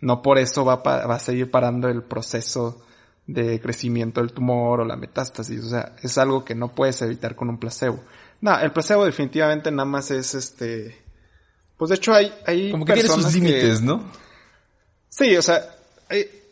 no 0.00 0.22
por 0.22 0.38
eso 0.38 0.64
va, 0.64 0.76
va 0.76 1.14
a 1.14 1.18
seguir 1.20 1.50
parando 1.50 1.88
el 1.88 2.02
proceso 2.02 2.82
de 3.26 3.60
crecimiento 3.60 4.20
del 4.20 4.32
tumor 4.32 4.80
o 4.80 4.84
la 4.84 4.96
metástasis. 4.96 5.64
O 5.64 5.68
sea, 5.68 5.94
es 6.02 6.18
algo 6.18 6.44
que 6.44 6.54
no 6.54 6.74
puedes 6.74 7.00
evitar 7.02 7.36
con 7.36 7.48
un 7.48 7.58
placebo. 7.58 8.00
No, 8.40 8.58
el 8.58 8.72
placebo 8.72 9.04
definitivamente 9.04 9.70
nada 9.70 9.86
más 9.86 10.10
es 10.10 10.34
este. 10.34 10.98
Pues 11.76 11.90
de 11.90 11.94
hecho 11.94 12.12
hay, 12.12 12.32
hay 12.46 12.70
Como 12.72 12.84
que 12.84 12.94
tiene 12.94 13.08
sus 13.08 13.32
límites, 13.32 13.80
¿no? 13.80 14.04
Sí, 15.08 15.36
o 15.36 15.42
sea, 15.42 15.62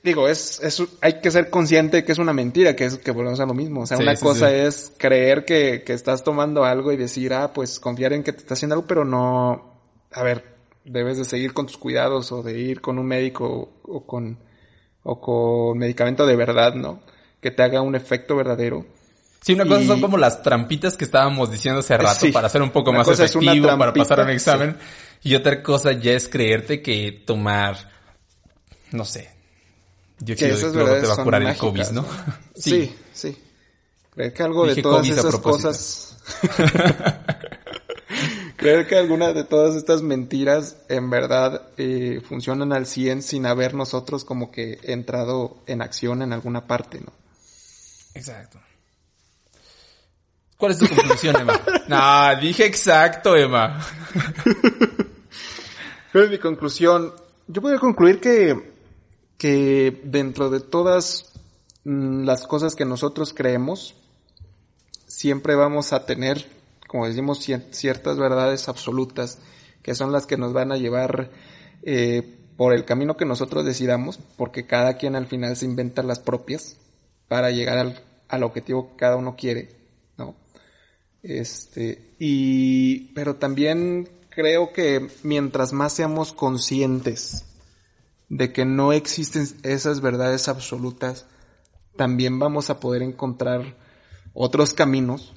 digo, 0.05 0.29
es, 0.29 0.61
es, 0.63 0.83
hay 1.01 1.21
que 1.21 1.31
ser 1.31 1.51
consciente 1.51 1.99
de 1.99 2.05
que 2.05 2.13
es 2.13 2.19
una 2.19 2.33
mentira, 2.33 2.77
que 2.77 2.85
es 2.85 2.99
que 2.99 3.11
volvemos 3.11 3.41
a 3.41 3.47
lo 3.47 3.55
mismo. 3.55 3.83
O 3.83 3.87
sea, 3.87 3.97
Sí, 3.97 4.05
una 4.05 4.17
sí, 4.17 4.23
cosa 4.23 4.49
sí. 4.49 4.55
es 4.55 4.93
creer 4.97 5.45
que, 5.45 5.83
que 5.85 5.93
estás 5.93 6.23
tomando 6.23 6.65
algo 6.65 6.93
y 6.93 6.97
decir, 6.97 7.35
ah, 7.35 7.53
pues 7.53 7.81
confiar 7.81 8.13
en 8.13 8.23
que 8.23 8.33
te 8.33 8.39
está 8.39 8.55
haciendo 8.55 8.75
algo, 8.75 8.87
pero 8.87 9.05
no, 9.05 9.72
a 10.15 10.23
ver, 10.23 10.57
debes 10.85 11.19
de 11.19 11.25
seguir 11.25 11.53
con 11.55 11.67
tus 11.67 11.77
cuidados 11.79 12.33
o 12.33 12.43
de 12.43 12.59
ir 12.59 12.81
con 12.81 12.99
un 12.99 13.07
médico 13.07 13.47
o, 13.85 13.97
o 13.97 14.07
con, 14.07 14.39
o 15.03 15.21
con 15.21 15.79
medicamento 15.79 16.27
de 16.27 16.37
verdad, 16.37 16.75
¿no? 16.75 17.01
Que 17.41 17.51
te 17.51 17.63
haga 17.63 17.81
un 17.83 17.95
efecto 17.95 18.37
verdadero. 18.37 18.87
Sí, 19.41 19.55
una 19.55 19.65
cosa 19.67 19.83
Y- 19.83 19.87
son 19.89 20.01
como 20.01 20.17
las 20.19 20.43
trampitas 20.43 20.97
que 20.97 21.05
estábamos 21.05 21.51
diciendo 21.51 21.81
hace 21.81 21.97
rato 21.97 22.21
Sí. 22.27 22.31
para 22.33 22.49
ser 22.49 22.63
un 22.63 22.71
poco 22.71 22.91
Una 22.91 23.01
más 23.01 23.09
efectivo, 23.09 23.67
para 23.77 23.93
pasar 23.93 24.21
un 24.21 24.31
examen. 24.31 24.77
Y 25.25 25.35
otra 25.35 25.63
cosa 25.63 25.93
ya 25.93 26.13
es 26.13 26.29
creerte 26.29 26.81
que 26.83 27.23
tomar, 27.27 27.91
no 28.93 29.05
sé, 29.05 29.31
dióxido 30.19 30.51
de 30.51 30.57
esas 30.57 30.73
cloro 30.73 31.01
te 31.01 31.07
va 31.07 31.15
a 31.15 31.25
curar 31.25 31.43
el 31.43 31.57
COVID, 31.57 31.87
¿no? 31.91 32.05
Sí, 32.55 32.95
sí. 33.13 33.37
Creer 34.15 34.33
que 34.35 34.43
algo 34.43 34.65
Dije 34.65 34.77
de 34.77 34.83
todas 34.83 35.09
esas 35.09 35.37
cosas. 35.39 36.19
Creer 38.63 38.87
que 38.87 38.95
alguna 38.97 39.33
de 39.33 39.43
todas 39.43 39.75
estas 39.75 40.03
mentiras 40.03 40.77
en 40.89 41.11
verdad 41.11 41.63
eh, 41.79 42.21
funcionan 42.25 42.73
al 42.73 42.87
100 42.87 43.23
sin 43.23 43.45
haber 43.45 43.75
nosotros 43.75 44.25
como 44.25 44.53
que 44.53 44.79
entrado 44.85 45.57
en 45.67 45.83
acción 45.83 46.23
en 46.23 46.33
alguna 46.33 46.69
parte, 46.69 47.01
¿no? 47.01 47.13
Exacto. 48.15 48.61
¿Cuál 50.57 50.71
es 50.71 50.79
tu 50.79 50.87
conclusión, 50.89 51.35
Emma? 51.41 51.61
no, 51.89 52.41
dije 52.41 52.65
exacto, 52.65 53.35
Emma. 53.35 53.85
Pero 56.13 56.25
en 56.27 56.31
mi 56.31 56.39
conclusión, 56.39 57.13
yo 57.49 57.61
podría 57.61 57.81
concluir 57.81 58.21
que, 58.21 58.75
que 59.39 60.01
dentro 60.05 60.51
de 60.51 60.61
todas 60.61 61.33
mm, 61.83 62.23
las 62.23 62.47
cosas 62.47 62.77
que 62.77 62.85
nosotros 62.85 63.35
creemos, 63.35 63.97
siempre 65.09 65.57
vamos 65.57 65.93
a 65.93 66.07
tener, 66.07 66.47
como 66.93 67.07
decimos, 67.07 67.41
cier- 67.41 67.71
ciertas 67.71 68.19
verdades 68.19 68.69
absolutas 68.69 69.39
que 69.83 69.95
son 69.95 70.13
las 70.13 70.27
que 70.27 70.37
nos 70.37 70.53
van 70.53 70.73
a 70.73 70.77
llevar 70.77 71.31
eh, 71.83 72.39
por 72.59 72.75
el 72.75 72.85
camino 72.85 73.17
que 73.17 73.25
nosotros 73.25 73.65
decidamos, 73.65 74.19
porque 74.37 74.67
cada 74.67 74.99
quien 74.99 75.17
al 75.17 75.27
final 75.27 75.57
se 75.57 75.65
inventa 75.65 76.03
las 76.03 76.19
propias 76.19 76.77
para 77.29 77.51
llegar 77.51 77.79
al, 77.79 78.03
al 78.29 78.43
objetivo 78.43 78.91
que 78.91 78.97
cada 78.97 79.17
uno 79.17 79.37
quiere, 79.37 79.71
¿no? 80.19 80.37
Este, 81.23 82.15
y, 82.19 83.15
pero 83.15 83.37
también 83.37 84.11
creo 84.29 84.75
que 84.75 85.09
mientras 85.23 85.73
más 85.73 85.95
seamos 85.95 86.35
conscientes 86.35 87.47
de 88.29 88.53
que 88.53 88.67
no 88.67 88.93
existen 88.93 89.47
esas 89.63 90.03
verdades 90.03 90.47
absolutas, 90.47 91.25
también 91.97 92.39
vamos 92.39 92.69
a 92.69 92.81
poder 92.81 93.01
encontrar 93.01 93.77
otros 94.35 94.75
caminos 94.75 95.33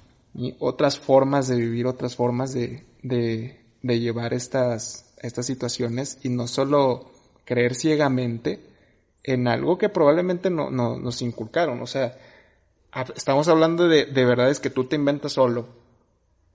otras 0.59 0.99
formas 0.99 1.47
de 1.47 1.55
vivir, 1.57 1.87
otras 1.87 2.15
formas 2.15 2.53
de, 2.53 2.85
de, 3.01 3.59
de 3.81 3.99
llevar 3.99 4.33
estas, 4.33 5.13
estas 5.21 5.45
situaciones 5.45 6.19
y 6.23 6.29
no 6.29 6.47
solo 6.47 7.11
creer 7.45 7.75
ciegamente 7.75 8.59
en 9.23 9.47
algo 9.47 9.77
que 9.77 9.89
probablemente 9.89 10.49
no, 10.49 10.69
no- 10.69 10.97
nos 10.99 11.21
inculcaron. 11.21 11.81
O 11.81 11.87
sea, 11.87 12.17
estamos 13.15 13.47
hablando 13.47 13.87
de, 13.87 14.05
de 14.05 14.25
verdades 14.25 14.59
que 14.59 14.69
tú 14.69 14.85
te 14.85 14.95
inventas 14.95 15.33
solo 15.33 15.67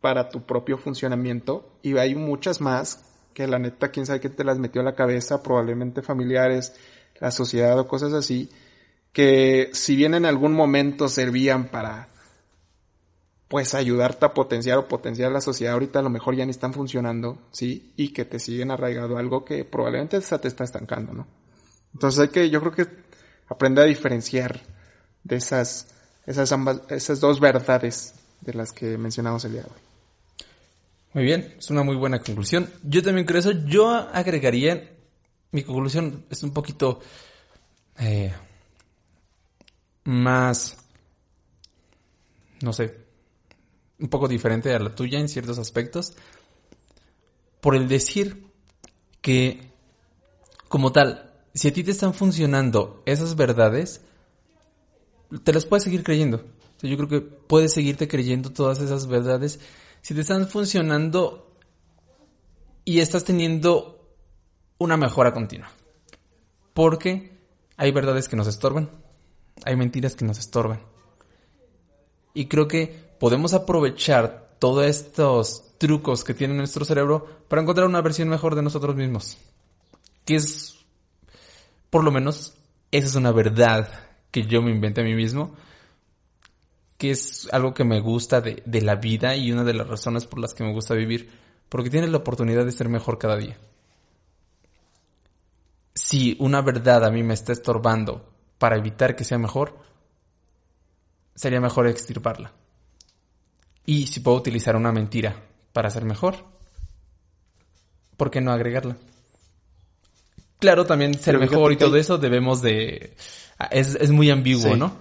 para 0.00 0.28
tu 0.30 0.42
propio 0.46 0.78
funcionamiento 0.78 1.72
y 1.82 1.96
hay 1.96 2.14
muchas 2.14 2.60
más 2.60 3.04
que 3.34 3.46
la 3.46 3.58
neta 3.58 3.90
quién 3.90 4.06
sabe 4.06 4.20
qué 4.20 4.28
te 4.28 4.44
las 4.44 4.58
metió 4.58 4.80
a 4.80 4.84
la 4.84 4.94
cabeza, 4.94 5.42
probablemente 5.42 6.02
familiares, 6.02 6.74
la 7.20 7.30
sociedad 7.30 7.78
o 7.78 7.86
cosas 7.88 8.12
así, 8.12 8.50
que 9.12 9.70
si 9.72 9.96
bien 9.96 10.14
en 10.14 10.24
algún 10.24 10.52
momento 10.52 11.08
servían 11.08 11.68
para 11.68 12.08
pues 13.50 13.74
ayudarte 13.74 14.24
a 14.24 14.32
potenciar 14.32 14.78
o 14.78 14.86
potenciar 14.86 15.32
la 15.32 15.40
sociedad 15.40 15.72
ahorita 15.72 15.98
a 15.98 16.02
lo 16.02 16.08
mejor 16.08 16.36
ya 16.36 16.44
ni 16.44 16.52
están 16.52 16.72
funcionando, 16.72 17.48
¿sí? 17.50 17.92
Y 17.96 18.12
que 18.12 18.24
te 18.24 18.38
siguen 18.38 18.70
arraigado 18.70 19.18
algo 19.18 19.44
que 19.44 19.64
probablemente 19.64 20.18
esa 20.18 20.40
te 20.40 20.46
está 20.46 20.62
estancando, 20.62 21.12
¿no? 21.12 21.26
Entonces 21.92 22.20
hay 22.20 22.28
que, 22.28 22.48
yo 22.48 22.60
creo 22.60 22.70
que 22.70 22.86
aprender 23.48 23.82
a 23.82 23.88
diferenciar 23.88 24.60
de 25.24 25.34
esas, 25.34 25.88
esas 26.26 26.52
ambas, 26.52 26.82
esas 26.90 27.18
dos 27.18 27.40
verdades 27.40 28.14
de 28.40 28.54
las 28.54 28.70
que 28.70 28.96
mencionamos 28.96 29.44
el 29.44 29.54
día 29.54 29.62
de 29.62 29.68
hoy. 29.68 30.46
Muy 31.14 31.24
bien, 31.24 31.56
es 31.58 31.70
una 31.70 31.82
muy 31.82 31.96
buena 31.96 32.20
conclusión. 32.20 32.70
Yo 32.84 33.02
también 33.02 33.26
creo 33.26 33.40
eso. 33.40 33.50
Yo 33.50 33.90
agregaría, 33.90 34.92
mi 35.50 35.64
conclusión 35.64 36.24
es 36.30 36.44
un 36.44 36.52
poquito 36.52 37.00
eh, 37.98 38.32
más, 40.04 40.76
no 42.62 42.72
sé, 42.72 43.09
un 44.00 44.08
poco 44.08 44.28
diferente 44.28 44.74
a 44.74 44.78
la 44.78 44.94
tuya 44.94 45.18
en 45.18 45.28
ciertos 45.28 45.58
aspectos, 45.58 46.14
por 47.60 47.74
el 47.74 47.88
decir 47.88 48.46
que, 49.20 49.70
como 50.68 50.92
tal, 50.92 51.32
si 51.54 51.68
a 51.68 51.72
ti 51.72 51.84
te 51.84 51.90
están 51.90 52.14
funcionando 52.14 53.02
esas 53.06 53.36
verdades, 53.36 54.02
te 55.44 55.52
las 55.52 55.66
puedes 55.66 55.84
seguir 55.84 56.02
creyendo. 56.02 56.44
Yo 56.82 56.96
creo 56.96 57.08
que 57.08 57.20
puedes 57.20 57.74
seguirte 57.74 58.08
creyendo 58.08 58.50
todas 58.50 58.80
esas 58.80 59.06
verdades 59.06 59.60
si 60.00 60.14
te 60.14 60.22
están 60.22 60.48
funcionando 60.48 61.54
y 62.84 63.00
estás 63.00 63.24
teniendo 63.24 64.16
una 64.78 64.96
mejora 64.96 65.32
continua. 65.32 65.70
Porque 66.72 67.38
hay 67.76 67.92
verdades 67.92 68.28
que 68.28 68.36
nos 68.36 68.46
estorban, 68.46 68.90
hay 69.64 69.76
mentiras 69.76 70.16
que 70.16 70.24
nos 70.24 70.38
estorban. 70.38 70.80
Y 72.32 72.46
creo 72.46 72.66
que 72.66 73.09
podemos 73.20 73.54
aprovechar 73.54 74.56
todos 74.58 74.86
estos 74.86 75.78
trucos 75.78 76.24
que 76.24 76.34
tiene 76.34 76.54
nuestro 76.54 76.84
cerebro 76.84 77.44
para 77.48 77.62
encontrar 77.62 77.86
una 77.86 78.00
versión 78.00 78.28
mejor 78.28 78.56
de 78.56 78.62
nosotros 78.62 78.96
mismos. 78.96 79.38
Que 80.24 80.36
es, 80.36 80.78
por 81.90 82.02
lo 82.02 82.10
menos, 82.10 82.54
esa 82.90 83.06
es 83.06 83.14
una 83.14 83.30
verdad 83.30 83.88
que 84.32 84.46
yo 84.46 84.62
me 84.62 84.70
inventé 84.70 85.02
a 85.02 85.04
mí 85.04 85.14
mismo 85.14 85.54
que 86.96 87.10
es 87.10 87.48
algo 87.50 87.72
que 87.72 87.82
me 87.82 87.98
gusta 88.00 88.42
de, 88.42 88.62
de 88.66 88.82
la 88.82 88.96
vida 88.96 89.34
y 89.34 89.50
una 89.52 89.64
de 89.64 89.72
las 89.72 89.88
razones 89.88 90.26
por 90.26 90.38
las 90.38 90.52
que 90.52 90.64
me 90.64 90.72
gusta 90.72 90.92
vivir, 90.92 91.30
porque 91.70 91.88
tienes 91.88 92.10
la 92.10 92.18
oportunidad 92.18 92.66
de 92.66 92.72
ser 92.72 92.90
mejor 92.90 93.16
cada 93.16 93.38
día. 93.38 93.56
Si 95.94 96.36
una 96.40 96.60
verdad 96.60 97.06
a 97.06 97.10
mí 97.10 97.22
me 97.22 97.32
está 97.32 97.52
estorbando 97.52 98.28
para 98.58 98.76
evitar 98.76 99.16
que 99.16 99.24
sea 99.24 99.38
mejor, 99.38 99.78
sería 101.34 101.58
mejor 101.58 101.86
extirparla. 101.86 102.52
Y 103.90 104.06
si 104.06 104.20
puedo 104.20 104.36
utilizar 104.36 104.76
una 104.76 104.92
mentira 104.92 105.34
para 105.72 105.90
ser 105.90 106.04
mejor, 106.04 106.36
¿por 108.16 108.30
qué 108.30 108.40
no 108.40 108.52
agregarla? 108.52 108.96
Claro, 110.60 110.86
también 110.86 111.14
ser 111.14 111.36
Pero 111.38 111.50
mejor 111.50 111.72
y 111.72 111.76
todo 111.76 111.94
hay- 111.96 112.02
eso 112.02 112.16
debemos 112.16 112.62
de... 112.62 113.16
Es, 113.72 113.96
es 113.96 114.10
muy 114.12 114.30
ambiguo, 114.30 114.74
Sí. 114.74 114.78
¿no? 114.78 114.94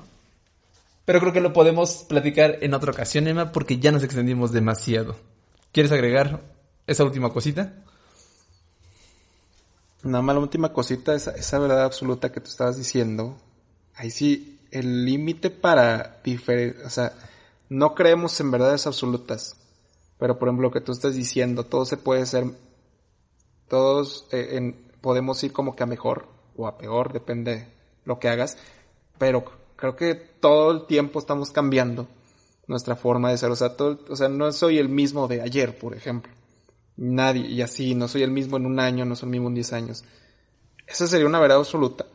Pero 1.06 1.20
creo 1.20 1.34
que 1.34 1.40
lo 1.42 1.54
podemos 1.54 2.06
platicar 2.10 2.58
en 2.62 2.74
otra 2.74 2.92
ocasión, 2.92 3.28
Emma, 3.28 3.52
porque 3.52 3.78
ya 3.78 3.92
nos 3.92 4.02
extendimos 4.04 4.52
demasiado. 4.52 5.16
¿Quieres 5.72 5.92
agregar 5.92 6.42
esa 6.88 7.04
última 7.04 7.32
cosita? 7.32 7.74
Nada 10.02 10.22
más 10.24 10.36
la 10.36 10.42
última 10.42 10.74
cosita, 10.74 11.14
esa, 11.14 11.32
esa 11.32 11.60
verdad 11.60 11.84
absoluta 11.84 12.32
que 12.32 12.40
tú 12.42 12.50
estabas 12.50 12.78
diciendo. 12.78 13.38
Ahí 13.96 14.10
sí, 14.12 14.60
el 14.72 15.06
límite 15.06 15.50
para 15.52 16.20
diferir, 16.24 16.78
o 16.86 16.90
sea, 16.90 17.12
no 17.70 17.96
creemos 17.96 18.40
en 18.40 18.52
verdades 18.52 18.88
absolutas. 18.88 19.56
Pero 20.18 20.38
por 20.38 20.48
ejemplo, 20.50 20.68
lo 20.68 20.74
que 20.74 20.82
tú 20.82 20.92
estás 20.92 21.16
diciendo, 21.16 21.64
todo 21.66 21.86
se 21.86 21.96
puede 21.98 22.26
ser, 22.26 22.46
todos 23.68 24.26
eh, 24.32 24.50
en- 24.54 24.76
podemos 25.02 25.42
ir 25.44 25.54
como 25.54 25.76
que 25.76 25.84
a 25.84 25.88
mejor 25.88 26.28
o 26.58 26.68
a 26.68 26.78
peor, 26.78 27.14
depende 27.14 27.68
lo 28.06 28.20
que 28.20 28.30
hagas. 28.30 28.58
Pero 29.18 29.46
creo 29.76 29.96
que 29.96 30.16
todo 30.16 30.72
el 30.72 30.86
tiempo 30.88 31.20
estamos 31.20 31.52
cambiando 31.52 32.08
nuestra 32.68 32.96
forma 32.96 33.30
de 33.32 33.38
ser. 33.38 33.50
O 33.52 33.56
sea, 33.56 33.76
todo, 33.78 34.00
o 34.10 34.16
sea, 34.16 34.28
no 34.30 34.52
soy 34.52 34.78
el 34.78 34.90
mismo 34.90 35.28
de 35.28 35.42
ayer, 35.42 35.78
por 35.78 35.96
ejemplo. 35.96 36.32
Nadie, 36.98 37.48
y 37.48 37.62
así, 37.62 37.96
no 37.96 38.08
soy 38.10 38.24
el 38.24 38.32
mismo 38.32 38.58
en 38.58 38.66
un 38.66 38.80
año, 38.80 39.06
no 39.06 39.16
soy 39.16 39.28
el 39.28 39.32
mismo 39.32 39.48
en 39.48 39.56
10 39.56 39.72
años. 39.74 40.04
Esa 40.86 41.08
sería 41.08 41.28
una 41.28 41.40
verdad 41.40 41.60
absoluta. 41.60 42.06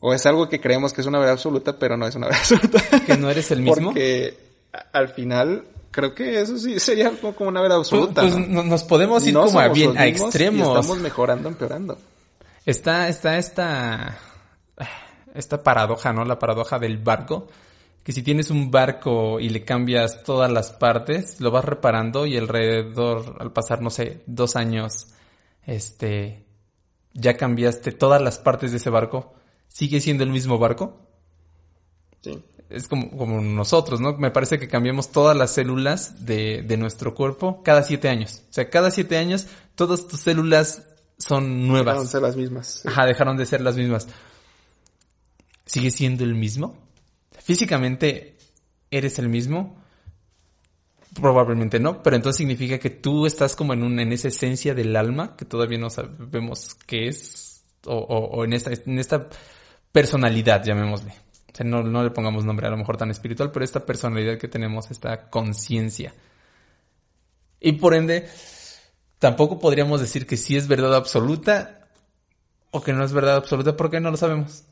O 0.00 0.14
es 0.14 0.24
algo 0.26 0.48
que 0.48 0.60
creemos 0.60 0.92
que 0.92 1.00
es 1.02 1.06
una 1.06 1.18
verdad 1.18 1.34
absoluta, 1.34 1.78
pero 1.78 1.96
no 1.98 2.06
es 2.06 2.14
una 2.14 2.26
verdad 2.28 2.40
absoluta. 2.40 2.82
¿Que 3.04 3.16
no 3.18 3.28
eres 3.30 3.50
el 3.50 3.60
mismo? 3.60 3.88
Porque 3.90 4.45
al 4.92 5.08
final, 5.08 5.64
creo 5.90 6.14
que 6.14 6.40
eso 6.40 6.58
sí 6.58 6.78
sería 6.80 7.10
como 7.20 7.48
una 7.48 7.60
verdad 7.60 7.76
Pues, 7.78 7.92
absoluta. 7.92 8.20
pues, 8.22 8.36
¿no? 8.36 8.46
no- 8.46 8.62
nos 8.64 8.84
podemos 8.84 9.26
ir 9.26 9.34
No 9.34 9.44
como 9.46 9.60
a, 9.60 9.68
bien, 9.68 9.90
a 9.98 10.02
mismos 10.04 10.20
y 10.20 10.24
extremos. 10.24 10.68
estamos 10.68 10.98
mejorando, 11.02 11.48
empeorando. 11.48 11.98
Está, 12.64 13.08
está 13.08 13.38
esta, 13.38 14.18
esta 15.34 15.62
paradoja, 15.62 16.12
¿no? 16.12 16.24
La 16.24 16.38
paradoja 16.38 16.78
del 16.78 16.98
barco. 16.98 17.46
Que 18.02 18.12
si 18.12 18.22
tienes 18.22 18.50
un 18.50 18.70
barco 18.70 19.40
y 19.40 19.48
le 19.48 19.64
cambias 19.64 20.22
todas 20.22 20.50
las 20.50 20.70
partes, 20.72 21.40
lo 21.40 21.50
vas 21.50 21.64
reparando 21.64 22.24
y 22.24 22.36
alrededor, 22.36 23.36
al 23.40 23.52
pasar, 23.52 23.82
no 23.82 23.90
sé, 23.90 24.22
dos 24.26 24.54
años, 24.54 25.08
este, 25.64 26.44
ya 27.14 27.36
cambiaste 27.36 27.90
todas 27.90 28.22
las 28.22 28.38
partes 28.38 28.70
de 28.70 28.76
ese 28.76 28.90
barco, 28.90 29.34
sigue 29.66 30.00
siendo 30.00 30.22
el 30.22 30.30
mismo 30.30 30.56
barco. 30.58 31.00
Sí. 32.22 32.40
Es 32.68 32.88
como, 32.88 33.10
como 33.16 33.40
nosotros, 33.40 34.00
¿no? 34.00 34.16
Me 34.18 34.30
parece 34.30 34.58
que 34.58 34.66
cambiamos 34.68 35.12
todas 35.12 35.36
las 35.36 35.52
células 35.52 36.24
de, 36.26 36.62
de 36.62 36.76
nuestro 36.76 37.14
cuerpo 37.14 37.62
cada 37.62 37.82
siete 37.82 38.08
años. 38.08 38.42
O 38.50 38.52
sea, 38.52 38.68
cada 38.70 38.90
siete 38.90 39.16
años 39.18 39.46
todas 39.76 40.08
tus 40.08 40.20
células 40.20 40.82
son 41.18 41.66
nuevas. 41.68 41.94
Dejaron 41.94 42.06
de 42.06 42.10
ser 42.10 42.22
las 42.22 42.36
mismas. 42.36 42.66
sí. 42.82 42.88
Ajá, 42.88 43.06
dejaron 43.06 43.36
de 43.36 43.46
ser 43.46 43.60
las 43.60 43.76
mismas. 43.76 44.08
¿Sigue 45.64 45.90
siendo 45.90 46.24
el 46.24 46.34
mismo? 46.34 46.76
Físicamente, 47.42 48.36
¿eres 48.90 49.18
el 49.18 49.28
mismo? 49.28 49.76
Probablemente 51.20 51.80
no, 51.80 52.02
pero 52.02 52.16
entonces 52.16 52.36
significa 52.38 52.78
que 52.78 52.90
tú 52.90 53.26
estás 53.26 53.56
como 53.56 53.72
en 53.72 53.82
un, 53.82 53.98
en 54.00 54.12
esa 54.12 54.28
esencia 54.28 54.74
del 54.74 54.94
alma 54.96 55.34
que 55.36 55.44
todavía 55.46 55.78
no 55.78 55.88
sabemos 55.88 56.74
qué 56.86 57.08
es, 57.08 57.64
o, 57.86 57.94
o- 57.96 58.36
o 58.38 58.44
en 58.44 58.52
esta, 58.52 58.70
en 58.72 58.98
esta 58.98 59.28
personalidad, 59.92 60.62
llamémosle. 60.62 61.14
O 61.56 61.58
sea, 61.58 61.64
no, 61.64 61.82
no 61.82 62.02
le 62.04 62.10
pongamos 62.10 62.44
nombre 62.44 62.66
a 62.66 62.70
lo 62.70 62.76
mejor 62.76 62.98
tan 62.98 63.10
espiritual, 63.10 63.50
pero 63.50 63.64
esta 63.64 63.86
personalidad 63.86 64.36
que 64.36 64.46
tenemos, 64.46 64.90
esta 64.90 65.30
conciencia. 65.30 66.12
Y 67.60 67.72
por 67.72 67.94
ende, 67.94 68.28
tampoco 69.18 69.58
podríamos 69.58 70.02
decir 70.02 70.26
que 70.26 70.36
sí 70.36 70.54
es 70.54 70.68
verdad 70.68 70.94
absoluta 70.94 71.88
o 72.72 72.82
que 72.82 72.92
no 72.92 73.02
es 73.02 73.14
verdad 73.14 73.36
absoluta 73.36 73.74
porque 73.74 74.00
no 74.00 74.10
lo 74.10 74.18
sabemos. 74.18 74.64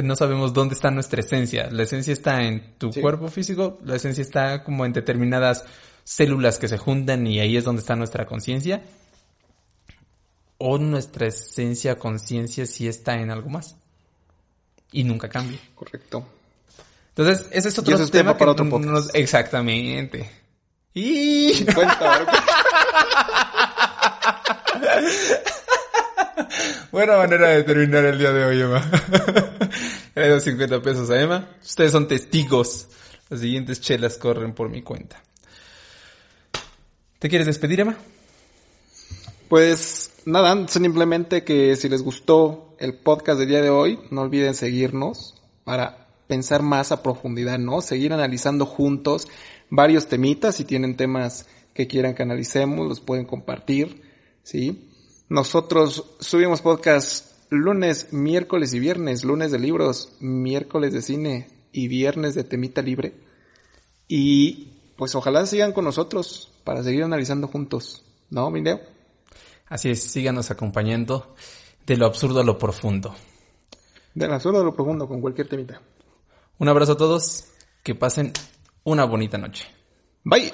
No 0.00 0.14
sabemos 0.14 0.52
dónde 0.52 0.76
está 0.76 0.92
nuestra 0.92 1.22
esencia. 1.22 1.70
La 1.72 1.82
esencia 1.82 2.12
está 2.12 2.44
en 2.44 2.74
tu 2.78 2.92
Sí. 2.92 3.00
cuerpo 3.00 3.26
físico, 3.26 3.80
la 3.84 3.96
esencia 3.96 4.22
está 4.22 4.62
como 4.62 4.86
en 4.86 4.92
determinadas 4.92 5.64
células 6.04 6.58
que 6.60 6.68
se 6.68 6.78
juntan 6.78 7.26
y 7.26 7.40
ahí 7.40 7.56
es 7.56 7.64
donde 7.64 7.80
está 7.80 7.96
nuestra 7.96 8.26
conciencia. 8.26 8.80
O 10.58 10.78
nuestra 10.78 11.26
esencia, 11.26 11.98
conciencia, 11.98 12.64
sí 12.64 12.86
está 12.86 13.20
en 13.20 13.32
algo 13.32 13.48
más. 13.50 13.76
Y 14.92 15.04
nunca 15.04 15.28
cambia. 15.28 15.58
Correcto. 15.74 16.26
Entonces, 17.10 17.46
ese 17.50 17.68
es 17.68 17.78
otro 17.78 17.96
es 17.96 18.10
tema 18.10 18.34
para 18.38 18.46
que 18.46 18.50
otro 18.52 18.68
podcast. 18.70 18.90
nos- 18.92 19.14
exactamente. 19.14 20.30
Y 20.94 21.52
50, 21.54 21.98
¿verdad? 21.98 22.28
Buena 26.90 27.16
manera 27.16 27.48
de 27.48 27.62
terminar 27.64 28.04
el 28.04 28.18
día 28.18 28.32
de 28.32 28.44
hoy, 28.44 28.60
Emma. 28.62 28.80
Le 30.14 30.28
doy 30.28 30.40
50 30.40 30.82
pesos 30.82 31.10
a 31.10 31.20
Emma. 31.20 31.48
Ustedes 31.62 31.92
son 31.92 32.08
testigos. 32.08 32.86
Las 33.28 33.40
siguientes 33.40 33.80
chelas 33.80 34.16
corren 34.16 34.54
por 34.54 34.68
mi 34.70 34.82
cuenta. 34.82 35.22
¿Te 37.18 37.28
quieres 37.28 37.46
despedir, 37.46 37.80
Emma? 37.80 37.96
Pues 39.48 40.10
nada, 40.24 40.66
simplemente 40.68 41.44
que 41.44 41.76
si 41.76 41.88
les 41.88 42.02
gustó 42.02 42.67
el 42.78 42.94
podcast 42.94 43.38
del 43.38 43.48
día 43.48 43.62
de 43.62 43.70
hoy, 43.70 43.98
no 44.10 44.22
olviden 44.22 44.54
seguirnos 44.54 45.34
para 45.64 46.08
pensar 46.26 46.62
más 46.62 46.92
a 46.92 47.02
profundidad, 47.02 47.58
¿no? 47.58 47.80
Seguir 47.80 48.12
analizando 48.12 48.66
juntos 48.66 49.28
varios 49.70 50.06
temitas. 50.06 50.56
Si 50.56 50.64
tienen 50.64 50.96
temas 50.96 51.46
que 51.74 51.86
quieran 51.86 52.14
que 52.14 52.22
analicemos, 52.22 52.86
los 52.86 53.00
pueden 53.00 53.24
compartir, 53.24 54.02
¿sí? 54.42 54.90
Nosotros 55.28 56.16
subimos 56.20 56.62
podcast 56.62 57.32
lunes, 57.50 58.12
miércoles 58.12 58.72
y 58.74 58.78
viernes, 58.78 59.24
lunes 59.24 59.50
de 59.50 59.58
libros, 59.58 60.12
miércoles 60.20 60.92
de 60.92 61.02
cine 61.02 61.48
y 61.72 61.88
viernes 61.88 62.34
de 62.34 62.44
temita 62.44 62.82
libre. 62.82 63.14
Y 64.06 64.72
pues 64.96 65.14
ojalá 65.14 65.44
sigan 65.46 65.72
con 65.72 65.84
nosotros 65.84 66.50
para 66.64 66.82
seguir 66.82 67.02
analizando 67.02 67.48
juntos, 67.48 68.04
¿no, 68.30 68.50
mi 68.50 68.62
Leo? 68.62 68.80
Así 69.66 69.90
es, 69.90 70.02
síganos 70.02 70.50
acompañando 70.50 71.34
de 71.88 71.96
lo 71.96 72.06
absurdo 72.06 72.40
a 72.40 72.44
lo 72.44 72.58
profundo. 72.58 73.14
Del 74.14 74.30
absurdo 74.32 74.60
a 74.60 74.64
lo 74.64 74.74
profundo 74.74 75.08
con 75.08 75.22
cualquier 75.22 75.48
temita. 75.48 75.80
Un 76.58 76.68
abrazo 76.68 76.92
a 76.92 76.96
todos, 76.96 77.46
que 77.82 77.94
pasen 77.94 78.32
una 78.84 79.04
bonita 79.04 79.38
noche. 79.38 79.66
Bye. 80.22 80.52